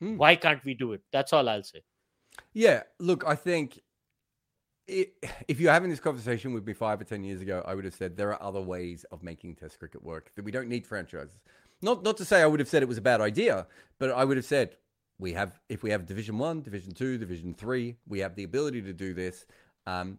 [0.00, 0.16] Hmm.
[0.16, 1.02] why can't we do it?
[1.12, 1.82] That's all i'll say.
[2.52, 3.80] Yeah look i think
[4.90, 5.14] it,
[5.48, 7.94] if you're having this conversation with me five or ten years ago, I would have
[7.94, 11.40] said there are other ways of making Test cricket work that we don't need franchises.
[11.82, 13.66] Not not to say I would have said it was a bad idea,
[13.98, 14.76] but I would have said
[15.18, 18.82] we have if we have Division One, Division Two, Division Three, we have the ability
[18.82, 19.46] to do this.
[19.86, 20.18] Um,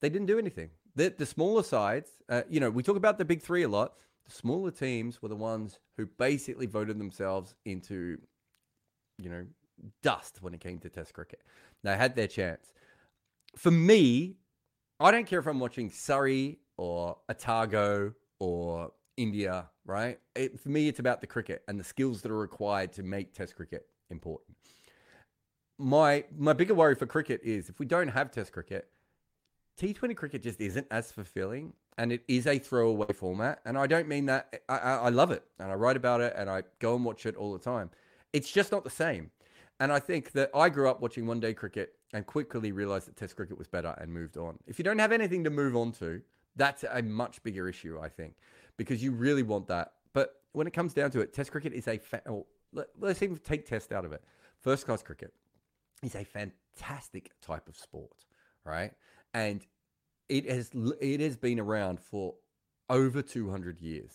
[0.00, 0.70] they didn't do anything.
[0.94, 3.94] The, the smaller sides, uh, you know, we talk about the big three a lot.
[4.24, 8.18] The smaller teams were the ones who basically voted themselves into,
[9.18, 9.46] you know,
[10.02, 11.42] dust when it came to Test cricket.
[11.84, 12.72] They had their chance.
[13.56, 14.36] For me,
[14.98, 20.18] I don't care if I'm watching Surrey or Otago or India, right?
[20.34, 23.32] It, for me, it's about the cricket and the skills that are required to make
[23.32, 24.56] Test cricket important.
[25.78, 28.88] My my bigger worry for cricket is if we don't have Test cricket,
[29.80, 33.60] T20 cricket just isn't as fulfilling, and it is a throwaway format.
[33.64, 34.62] And I don't mean that.
[34.68, 37.26] I, I, I love it, and I write about it, and I go and watch
[37.26, 37.90] it all the time.
[38.32, 39.30] It's just not the same.
[39.78, 43.16] And I think that I grew up watching one day cricket and quickly realized that
[43.16, 44.58] Test cricket was better and moved on.
[44.66, 46.22] If you don't have anything to move on to,
[46.56, 48.34] that's a much bigger issue, I think
[48.76, 49.92] because you really want that.
[50.12, 53.22] But when it comes down to it, Test cricket is a fa- oh, let, us
[53.22, 54.22] even take Test out of it.
[54.60, 55.32] First class cricket
[56.02, 58.24] is a fantastic type of sport,
[58.64, 58.92] right?
[59.34, 59.64] And
[60.28, 60.70] it has
[61.00, 62.34] it has been around for
[62.88, 64.12] over 200 years.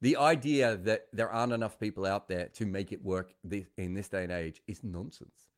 [0.00, 3.94] The idea that there aren't enough people out there to make it work this, in
[3.94, 5.48] this day and age is nonsense.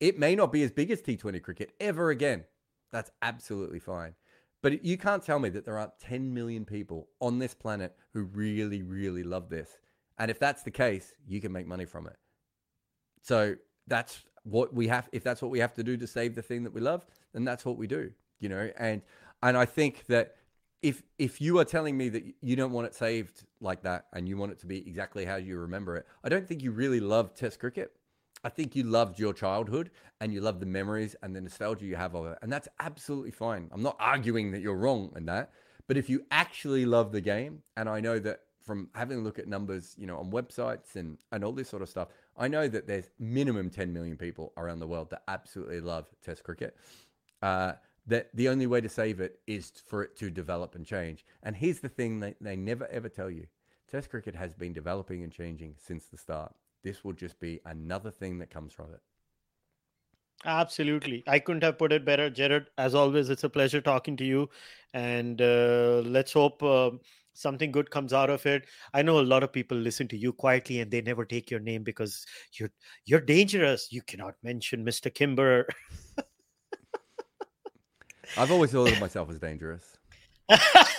[0.00, 2.44] It may not be as big as T20 cricket ever again.
[2.90, 4.14] That's absolutely fine.
[4.66, 8.24] But you can't tell me that there aren't 10 million people on this planet who
[8.24, 9.78] really, really love this.
[10.18, 12.16] And if that's the case, you can make money from it.
[13.22, 13.54] So
[13.86, 15.08] that's what we have.
[15.12, 17.44] If that's what we have to do to save the thing that we love, then
[17.44, 18.10] that's what we do,
[18.40, 18.68] you know?
[18.76, 19.02] And,
[19.40, 20.34] and I think that
[20.82, 24.28] if, if you are telling me that you don't want it saved like that and
[24.28, 26.98] you want it to be exactly how you remember it, I don't think you really
[26.98, 27.92] love test cricket.
[28.44, 29.90] I think you loved your childhood
[30.20, 32.38] and you love the memories and the nostalgia you have of it.
[32.42, 33.68] And that's absolutely fine.
[33.72, 35.50] I'm not arguing that you're wrong in that.
[35.88, 39.38] But if you actually love the game, and I know that from having a look
[39.38, 42.66] at numbers, you know, on websites and, and all this sort of stuff, I know
[42.68, 46.76] that there's minimum 10 million people around the world that absolutely love Test cricket.
[47.40, 47.72] Uh,
[48.08, 51.24] that the only way to save it is for it to develop and change.
[51.42, 53.46] And here's the thing they, they never ever tell you
[53.90, 56.54] Test cricket has been developing and changing since the start
[56.86, 59.00] this will just be another thing that comes from it.
[60.44, 61.24] Absolutely.
[61.26, 62.30] I couldn't have put it better.
[62.30, 64.48] Jarrod, as always, it's a pleasure talking to you.
[64.94, 66.92] And uh, let's hope uh,
[67.34, 68.66] something good comes out of it.
[68.94, 71.58] I know a lot of people listen to you quietly and they never take your
[71.58, 72.70] name because you're
[73.04, 73.88] you're dangerous.
[73.90, 75.12] You cannot mention Mr.
[75.12, 75.66] Kimber.
[78.38, 79.96] I've always thought of myself as dangerous.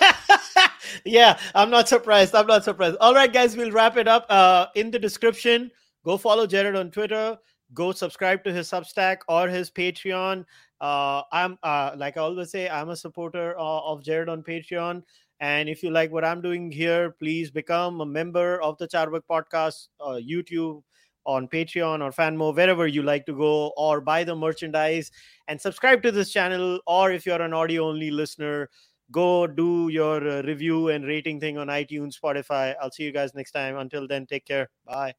[1.06, 2.36] yeah, I'm not surprised.
[2.36, 2.98] I'm not surprised.
[3.00, 4.26] All right, guys, we'll wrap it up.
[4.30, 5.72] Uh, in the description,
[6.04, 7.38] go follow Jarrod on Twitter.
[7.74, 10.46] Go subscribe to his Substack or his Patreon.
[10.80, 15.04] Uh, I'm uh, like I always say, I'm a supporter uh, of Jarrod on Patreon.
[15.40, 19.22] And if you like what I'm doing here, please become a member of the Carvaka
[19.30, 20.82] Podcast, uh, YouTube,
[21.28, 25.12] on Patreon or Fanmo, wherever you like to go, or buy the merchandise
[25.48, 26.80] and subscribe to this channel.
[26.88, 28.70] Or if you're an audio only listener,
[29.12, 32.76] go do your uh, review and rating thing on iTunes, Spotify.
[32.82, 33.78] I'll see you guys next time.
[33.78, 34.70] Until then, take care.
[34.86, 35.14] Bye.